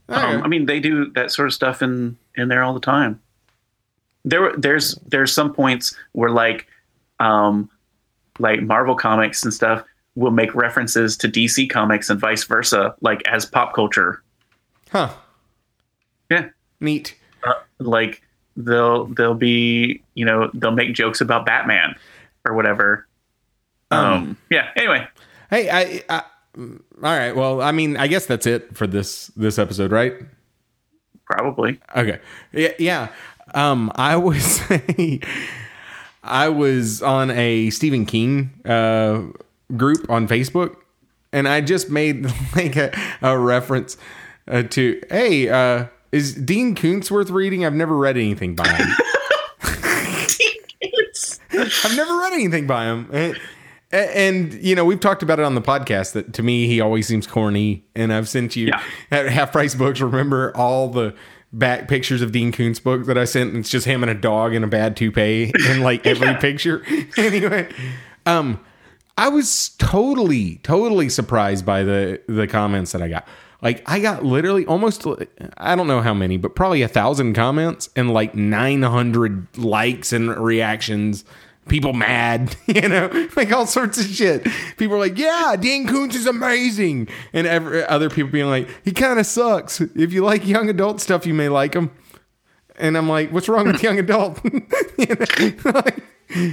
Um, 0.10 0.42
I 0.44 0.48
mean, 0.48 0.68
they 0.68 0.80
do 0.80 1.12
that 1.16 1.32
sort 1.32 1.48
of 1.48 1.54
stuff 1.54 1.82
in 1.82 2.18
in 2.36 2.48
there 2.48 2.64
all 2.64 2.74
the 2.74 2.80
time. 2.80 3.20
There, 4.24 4.54
there's 4.58 4.96
there's 5.08 5.34
some 5.34 5.54
points 5.54 5.96
where 6.14 6.30
like, 6.30 6.68
um, 7.20 7.70
like 8.40 8.62
Marvel 8.62 8.96
comics 8.96 9.44
and 9.44 9.54
stuff 9.54 9.84
will 10.16 10.32
make 10.32 10.54
references 10.56 11.16
to 11.18 11.28
DC 11.28 11.70
comics 11.70 12.10
and 12.10 12.20
vice 12.20 12.44
versa, 12.44 12.96
like 13.02 13.26
as 13.28 13.46
pop 13.46 13.74
culture. 13.74 14.22
huh. 14.92 15.14
Yeah, 16.30 16.50
Neat. 16.80 17.16
uh, 17.46 17.54
like 17.80 18.22
they'll 18.58 19.06
they'll 19.06 19.34
be 19.34 20.02
you 20.16 20.26
know 20.26 20.50
they'll 20.54 20.72
make 20.72 20.94
jokes 20.94 21.22
about 21.22 21.46
Batman 21.46 21.96
or 22.46 22.54
whatever. 22.54 23.08
Um, 23.92 24.36
yeah. 24.50 24.70
Anyway, 24.76 25.08
Hey, 25.50 25.70
I, 25.70 26.04
I 26.10 26.24
all 26.58 26.74
right. 27.02 27.34
Well, 27.36 27.62
I 27.62 27.72
mean, 27.72 27.96
I 27.96 28.08
guess 28.08 28.26
that's 28.26 28.46
it 28.46 28.76
for 28.76 28.88
this 28.88 29.28
this 29.38 29.58
episode, 29.58 29.92
right? 29.92 30.14
probably. 31.26 31.80
Okay. 31.96 32.20
Yeah, 32.54 32.72
yeah. 32.80 33.08
Um, 33.54 33.92
I 33.96 34.16
was 34.16 34.62
I 36.28 36.50
was 36.50 37.02
on 37.02 37.32
a 37.32 37.70
Stephen 37.70 38.06
King 38.06 38.52
uh, 38.66 39.24
group 39.76 40.10
on 40.10 40.28
Facebook, 40.28 40.76
and 41.34 41.48
I 41.48 41.62
just 41.62 41.90
made 41.90 42.26
like 42.56 42.76
a, 42.76 42.92
a 43.22 43.38
reference 43.38 43.98
uh, 44.48 44.64
to, 44.64 45.02
hey, 45.10 45.50
uh, 45.50 45.88
is 46.12 46.34
Dean 46.36 46.74
Koontz 46.76 47.12
worth 47.12 47.30
reading? 47.30 47.66
I've 47.66 47.74
never 47.74 47.96
read 47.96 48.18
anything 48.18 48.56
by 48.56 48.68
him. 48.68 48.88
I've 51.54 51.96
never 51.96 52.18
read 52.20 52.34
anything 52.34 52.68
by 52.68 52.86
him. 52.86 53.10
And, 53.12 53.40
and, 53.92 54.54
you 54.54 54.76
know, 54.76 54.86
we've 54.86 55.00
talked 55.00 55.24
about 55.24 55.40
it 55.40 55.46
on 55.46 55.56
the 55.56 55.62
podcast 55.62 56.14
that 56.14 56.34
to 56.34 56.44
me, 56.44 56.68
he 56.68 56.82
always 56.82 57.08
seems 57.08 57.26
corny. 57.26 57.86
And 57.96 58.14
I've 58.14 58.30
sent 58.30 58.56
you 58.56 58.68
Yeah. 58.68 58.84
at 59.12 59.28
half 59.28 59.52
price 59.52 59.74
books. 59.76 60.00
Remember 60.02 60.56
all 60.56 60.90
the 60.90 61.16
back 61.54 61.88
pictures 61.88 62.22
of 62.22 62.32
Dean 62.32 62.52
Koontz 62.52 62.80
book 62.80 63.06
that 63.06 63.18
I 63.18 63.26
sent? 63.26 63.50
And 63.50 63.60
it's 63.60 63.70
just 63.70 63.86
him 63.86 64.04
and 64.04 64.10
a 64.10 64.16
dog 64.16 64.54
and 64.54 64.64
a 64.64 64.68
bad 64.68 64.96
toupee 64.96 65.52
in 65.70 65.82
like 65.82 66.06
every 66.06 66.36
picture. 66.36 66.84
anyway, 67.18 67.70
um, 68.26 68.60
I 69.18 69.30
was 69.30 69.70
totally, 69.78 70.58
totally 70.64 71.10
surprised 71.10 71.66
by 71.66 71.84
the 71.84 72.22
the 72.28 72.48
comments 72.48 72.92
that 72.92 73.02
I 73.02 73.08
got. 73.08 73.28
Like 73.62 73.82
I 73.90 74.00
got 74.00 74.24
literally 74.24 74.66
almost 74.66 75.06
I 75.58 75.76
don't 75.76 75.88
know 75.88 76.02
how 76.02 76.14
many, 76.14 76.38
but 76.38 76.56
probably 76.56 76.84
a 76.84 76.88
thousand 76.88 77.34
comments 77.34 77.90
and 77.96 78.12
like 78.14 78.36
nine 78.36 78.84
hundred 78.84 79.48
likes 79.58 80.14
and 80.14 80.36
reactions. 80.38 81.26
People 81.68 81.94
mad, 81.94 82.56
you 82.68 82.88
know, 82.88 83.28
like 83.36 83.52
all 83.52 83.66
sorts 83.68 84.00
of 84.00 84.06
shit. 84.08 84.44
People 84.78 84.96
are 84.96 85.00
like, 85.00 85.18
"Yeah, 85.18 85.56
Dean 85.60 85.88
Koontz 85.88 86.16
is 86.16 86.26
amazing," 86.26 87.08
and 87.34 87.46
every, 87.48 87.84
other 87.86 88.10
people 88.10 88.32
being 88.32 88.50
like, 88.50 88.68
"He 88.84 88.92
kind 88.92 89.20
of 89.20 89.26
sucks." 89.26 89.82
If 89.82 90.14
you 90.14 90.24
like 90.24 90.46
young 90.48 90.70
adult 90.70 91.02
stuff, 91.02 91.26
you 91.26 91.34
may 91.34 91.50
like 91.50 91.74
him. 91.74 91.92
And 92.78 92.98
I'm 92.98 93.10
like, 93.10 93.32
"What's 93.32 93.50
wrong 93.50 93.68
with 93.68 93.82
young 93.84 94.00
adult?" 94.00 94.40
You 94.98 95.06
know, 95.16 95.72
like- 95.72 96.04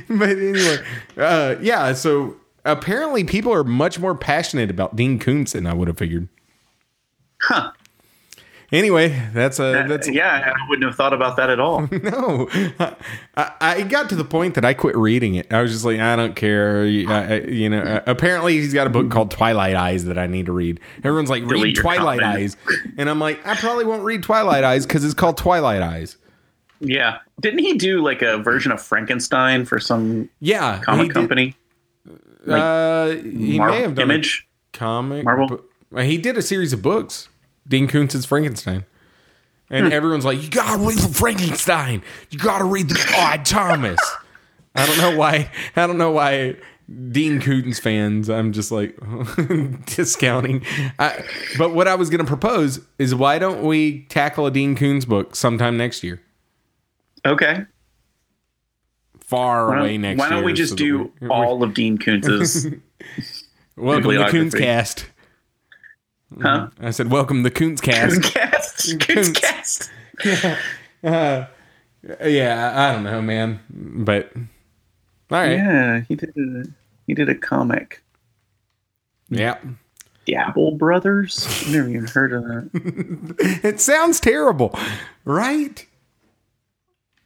but 0.09 0.29
anyway, 0.31 0.79
uh, 1.17 1.57
yeah. 1.61 1.93
So 1.95 2.37
apparently, 2.65 3.25
people 3.25 3.53
are 3.53 3.65
much 3.65 3.99
more 3.99 4.15
passionate 4.15 4.71
about 4.71 4.95
Dean 4.97 5.19
Koontz 5.19 5.53
than 5.53 5.67
I 5.67 5.75
would 5.75 5.89
have 5.89 5.99
figured. 5.99 6.29
Huh. 7.41 7.73
Anyway, 8.75 9.09
that's 9.33 9.59
a 9.61 9.85
that's 9.89 10.09
yeah, 10.11 10.53
I 10.55 10.69
wouldn't 10.69 10.85
have 10.87 10.97
thought 10.97 11.13
about 11.13 11.37
that 11.37 11.49
at 11.49 11.61
all. 11.61 11.89
no. 12.03 12.49
I, 13.37 13.53
I 13.61 13.83
got 13.83 14.09
to 14.11 14.17
the 14.17 14.25
point 14.25 14.55
that 14.57 14.65
I 14.65 14.75
quit 14.75 14.97
reading 14.97 15.37
it. 15.37 15.53
I 15.53 15.63
was 15.63 15.71
just 15.73 15.85
like, 15.85 16.01
I 16.01 16.17
don't 16.17 16.35
care. 16.35 16.81
I, 16.83 17.41
you 17.47 17.69
know, 17.71 18.03
apparently 18.07 18.55
he's 18.55 18.75
got 18.75 18.87
a 18.87 18.91
book 18.91 19.11
called 19.11 19.31
Twilight 19.31 19.77
Eyes 19.77 20.05
that 20.07 20.19
I 20.19 20.27
need 20.27 20.47
to 20.47 20.53
read. 20.53 20.81
Everyone's 21.05 21.31
like, 21.31 21.43
read 21.45 21.51
Delete 21.51 21.77
your 21.77 21.83
Twilight 21.83 22.21
comment. 22.21 22.39
Eyes, 22.41 22.57
and 22.99 23.09
I'm 23.09 23.21
like, 23.21 23.47
I 23.47 23.55
probably 23.55 23.85
won't 23.85 24.03
read 24.03 24.23
Twilight 24.25 24.65
Eyes 24.65 24.85
because 24.87 25.05
it's 25.05 25.15
called 25.15 25.37
Twilight 25.39 25.81
Eyes. 25.83 26.17
yeah. 26.81 27.19
Didn't 27.41 27.61
he 27.61 27.75
do 27.79 28.01
like 28.03 28.23
a 28.23 28.39
version 28.39 28.71
of 28.73 28.81
Frankenstein 28.83 29.65
for 29.65 29.79
some 29.81 30.29
Yeah, 30.41 30.81
comic 30.83 31.09
did- 31.09 31.15
company? 31.15 31.57
uh, 32.49 33.09
he 33.11 33.59
may 33.59 33.81
have 33.83 33.95
done 33.95 34.11
Image? 34.11 34.47
comic. 34.73 35.25
Marvel? 35.25 35.61
he 35.97 36.19
did 36.19 36.37
a 36.37 36.43
series 36.43 36.73
of 36.73 36.83
books. 36.83 37.29
Dean 37.67 37.87
Koontz's 37.89 38.25
Frankenstein. 38.27 38.85
And 39.71 39.87
Hmm. 39.87 39.93
everyone's 39.93 40.25
like, 40.25 40.43
you 40.43 40.51
gotta 40.51 40.79
read 40.83 40.99
the 40.99 41.13
Frankenstein. 41.15 42.03
You 42.31 42.39
gotta 42.39 42.65
read 42.65 42.89
the 42.89 43.13
Odd 43.17 43.45
Thomas. 43.45 43.99
I 44.75 44.87
don't 44.87 44.99
know 44.99 45.17
why. 45.17 45.51
I 45.77 45.87
don't 45.87 45.99
know 45.99 46.11
why 46.11 46.57
Dean 47.11 47.41
Koontz 47.41 47.79
fans. 47.79 48.29
I'm 48.29 48.53
just 48.53 48.71
like 48.71 48.95
discounting. 49.87 50.63
I, 50.99 51.25
but 51.57 51.75
what 51.75 51.89
I 51.89 51.95
was 51.95 52.11
gonna 52.11 52.25
propose 52.25 52.81
is 52.99 53.15
why 53.15 53.39
don't 53.39 53.63
we 53.63 54.03
tackle 54.11 54.47
a 54.47 54.51
Dean 54.51 54.77
Koontz 54.77 55.07
book 55.07 55.35
sometime 55.35 55.77
next 55.79 56.03
year? 56.05 56.21
Okay. 57.25 57.65
Far 59.21 59.69
Why 59.71 59.79
away 59.81 59.99
next 59.99 60.19
why 60.19 60.29
don't 60.29 60.39
year. 60.39 60.45
we 60.47 60.53
just 60.53 60.71
so 60.73 60.77
do 60.77 61.13
we- 61.21 61.29
all 61.29 61.63
of 61.63 61.73
Dean 61.73 61.97
Koontz's? 61.97 62.67
welcome 63.77 64.03
to 64.03 64.09
bibliography? 64.09 65.05
Huh? 66.41 66.69
I 66.81 66.91
said 66.91 67.11
welcome 67.11 67.45
to 67.45 67.51
Koontz 67.51 67.81
Cast. 67.83 68.33
Koontz. 69.01 69.33
Cast. 69.41 69.91
Uh, 71.05 71.45
yeah, 72.25 72.73
I 72.75 72.93
don't 72.93 73.05
know, 73.05 73.21
man. 73.21 73.61
But 73.71 74.33
all 74.35 74.43
right, 75.31 75.53
Yeah, 75.53 76.01
he 76.09 76.15
did 76.15 76.35
a 76.35 76.65
he 77.07 77.13
did 77.13 77.29
a 77.29 77.35
comic. 77.35 78.03
yeah. 79.29 79.59
Dabel 80.27 80.79
Brothers. 80.79 81.47
I've 81.47 81.73
never 81.75 81.89
even 81.91 82.07
heard 82.07 82.33
of 82.33 82.45
that. 82.45 83.61
It 83.65 83.81
sounds 83.83 84.19
terrible, 84.19 84.75
right? 85.27 85.85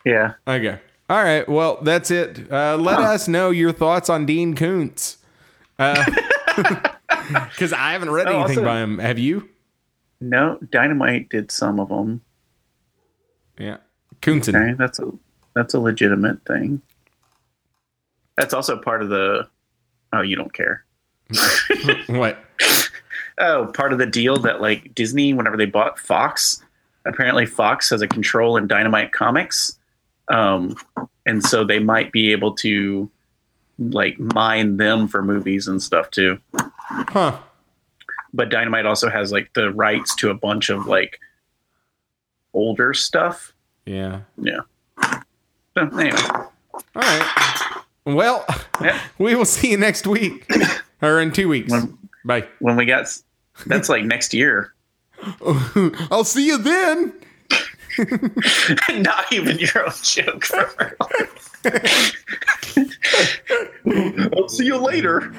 Yeah. 0.05 0.33
Okay. 0.49 0.81
All 1.09 1.23
right. 1.23 1.49
Well, 1.49 1.79
that's 1.83 2.11
it. 2.11 2.51
Uh, 2.51 2.77
let 2.77 2.99
us 2.99 3.29
know 3.29 3.51
your 3.51 3.73
thoughts 3.73 4.11
on 4.11 4.27
Dean 4.27 4.57
Koontz. 4.57 5.19
Because 7.50 7.72
I 7.72 7.92
haven't 7.92 8.10
read 8.10 8.26
Oh, 8.26 8.40
anything 8.40 8.59
also- 8.59 8.64
by 8.64 8.80
him. 8.80 8.98
Have 8.98 9.18
you? 9.18 9.48
No, 10.20 10.59
Dynamite 10.70 11.28
did 11.28 11.50
some 11.52 11.78
of 11.78 11.88
them. 11.90 12.22
Yeah. 13.59 13.76
Koontzen. 14.20 14.55
Okay, 14.55 14.74
that's 14.76 14.98
a 14.98 15.12
that's 15.55 15.74
a 15.74 15.80
legitimate 15.80 16.44
thing. 16.44 16.82
That's 18.36 18.52
also 18.55 18.76
part 18.78 19.02
of 19.02 19.09
the. 19.10 19.48
Oh, 20.12 20.22
you 20.22 20.36
don't 20.36 20.52
care. 20.52 20.84
What? 22.09 22.38
Oh, 23.40 23.66
part 23.72 23.92
of 23.92 24.00
the 24.00 24.06
deal 24.06 24.36
that 24.38 24.60
like 24.60 24.96
Disney, 24.96 25.32
whenever 25.32 25.56
they 25.56 25.64
bought 25.64 25.96
Fox, 26.00 26.60
apparently 27.06 27.46
Fox 27.46 27.88
has 27.90 28.02
a 28.02 28.09
control 28.09 28.56
in 28.56 28.66
Dynamite 28.66 29.12
Comics, 29.12 29.78
um, 30.26 30.74
and 31.24 31.40
so 31.44 31.62
they 31.62 31.78
might 31.78 32.10
be 32.10 32.32
able 32.32 32.56
to 32.56 33.09
like 33.78 34.18
mine 34.18 34.76
them 34.76 35.06
for 35.06 35.22
movies 35.22 35.68
and 35.68 35.80
stuff 35.80 36.10
too. 36.10 36.40
Huh. 36.89 37.39
But 38.32 38.51
Dynamite 38.51 38.86
also 38.86 39.09
has 39.10 39.32
like 39.32 39.51
the 39.55 39.70
rights 39.73 40.15
to 40.16 40.31
a 40.31 40.35
bunch 40.35 40.69
of 40.70 40.86
like 40.86 41.19
older 42.55 42.94
stuff. 42.94 43.52
Yeah. 43.86 44.20
Yeah. 44.36 44.60
So 45.74 45.86
anyway, 45.98 46.19
All 46.23 46.43
right. 46.97 47.82
Well, 48.05 48.44
Yeah. 48.82 49.01
we 49.19 49.35
will 49.35 49.44
see 49.44 49.70
you 49.70 49.77
next 49.78 50.06
week 50.06 50.47
or 51.02 51.20
in 51.20 51.31
two 51.32 51.48
weeks. 51.48 51.70
When- 51.70 51.97
Bye. 52.24 52.47
when 52.59 52.77
we 52.77 52.85
got 52.85 53.06
that's 53.66 53.89
like 53.89 54.05
next 54.05 54.35
year. 54.35 54.74
I'll 56.10 56.24
see 56.24 56.47
you 56.47 56.59
then. 56.59 57.12
Not 59.02 59.32
even 59.32 59.59
your 59.59 59.86
own 59.86 59.93
joke. 60.02 60.44
I'll 64.36 64.48
see 64.48 64.66
you 64.66 64.76
later. 64.76 65.32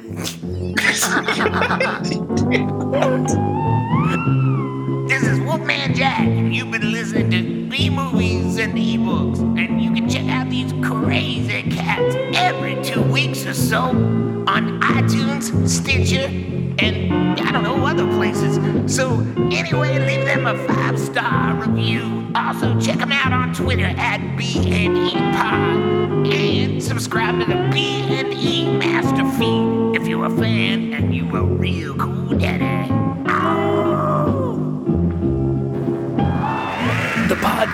This 5.07 5.23
is 5.23 5.39
Wolfman 5.41 5.93
Jack, 5.95 6.19
and 6.19 6.53
you've 6.53 6.71
been 6.71 6.91
listening 6.91 7.31
to 7.31 7.41
B 7.69 7.89
movies 7.89 8.57
and 8.57 8.73
ebooks. 8.73 9.39
And 9.39 9.81
Crazy 10.83 11.63
Cats 11.71 12.15
every 12.35 12.81
two 12.83 13.01
weeks 13.01 13.45
or 13.45 13.53
so 13.53 13.81
on 14.47 14.81
iTunes, 14.81 15.67
Stitcher, 15.67 16.27
and 16.83 17.39
I 17.39 17.51
don't 17.51 17.63
know 17.63 17.85
other 17.85 18.05
places. 18.07 18.57
So 18.93 19.21
anyway, 19.51 19.99
leave 19.99 20.25
them 20.25 20.45
a 20.47 20.57
five 20.67 20.99
star 20.99 21.55
review. 21.55 22.29
Also 22.35 22.77
check 22.79 22.97
them 22.97 23.11
out 23.11 23.31
on 23.31 23.53
Twitter 23.53 23.85
at 23.85 24.19
B&E 24.37 25.11
Pod 25.13 26.27
and 26.27 26.83
subscribe 26.83 27.39
to 27.39 27.45
the 27.45 27.69
B&E 27.71 28.77
Master 28.77 29.25
Feed 29.37 29.95
if 30.01 30.07
you're 30.07 30.25
a 30.25 30.29
fan 30.29 30.93
and 30.93 31.15
you 31.15 31.35
a 31.37 31.43
real 31.43 31.95
cool 31.95 32.37
daddy. 32.37 32.98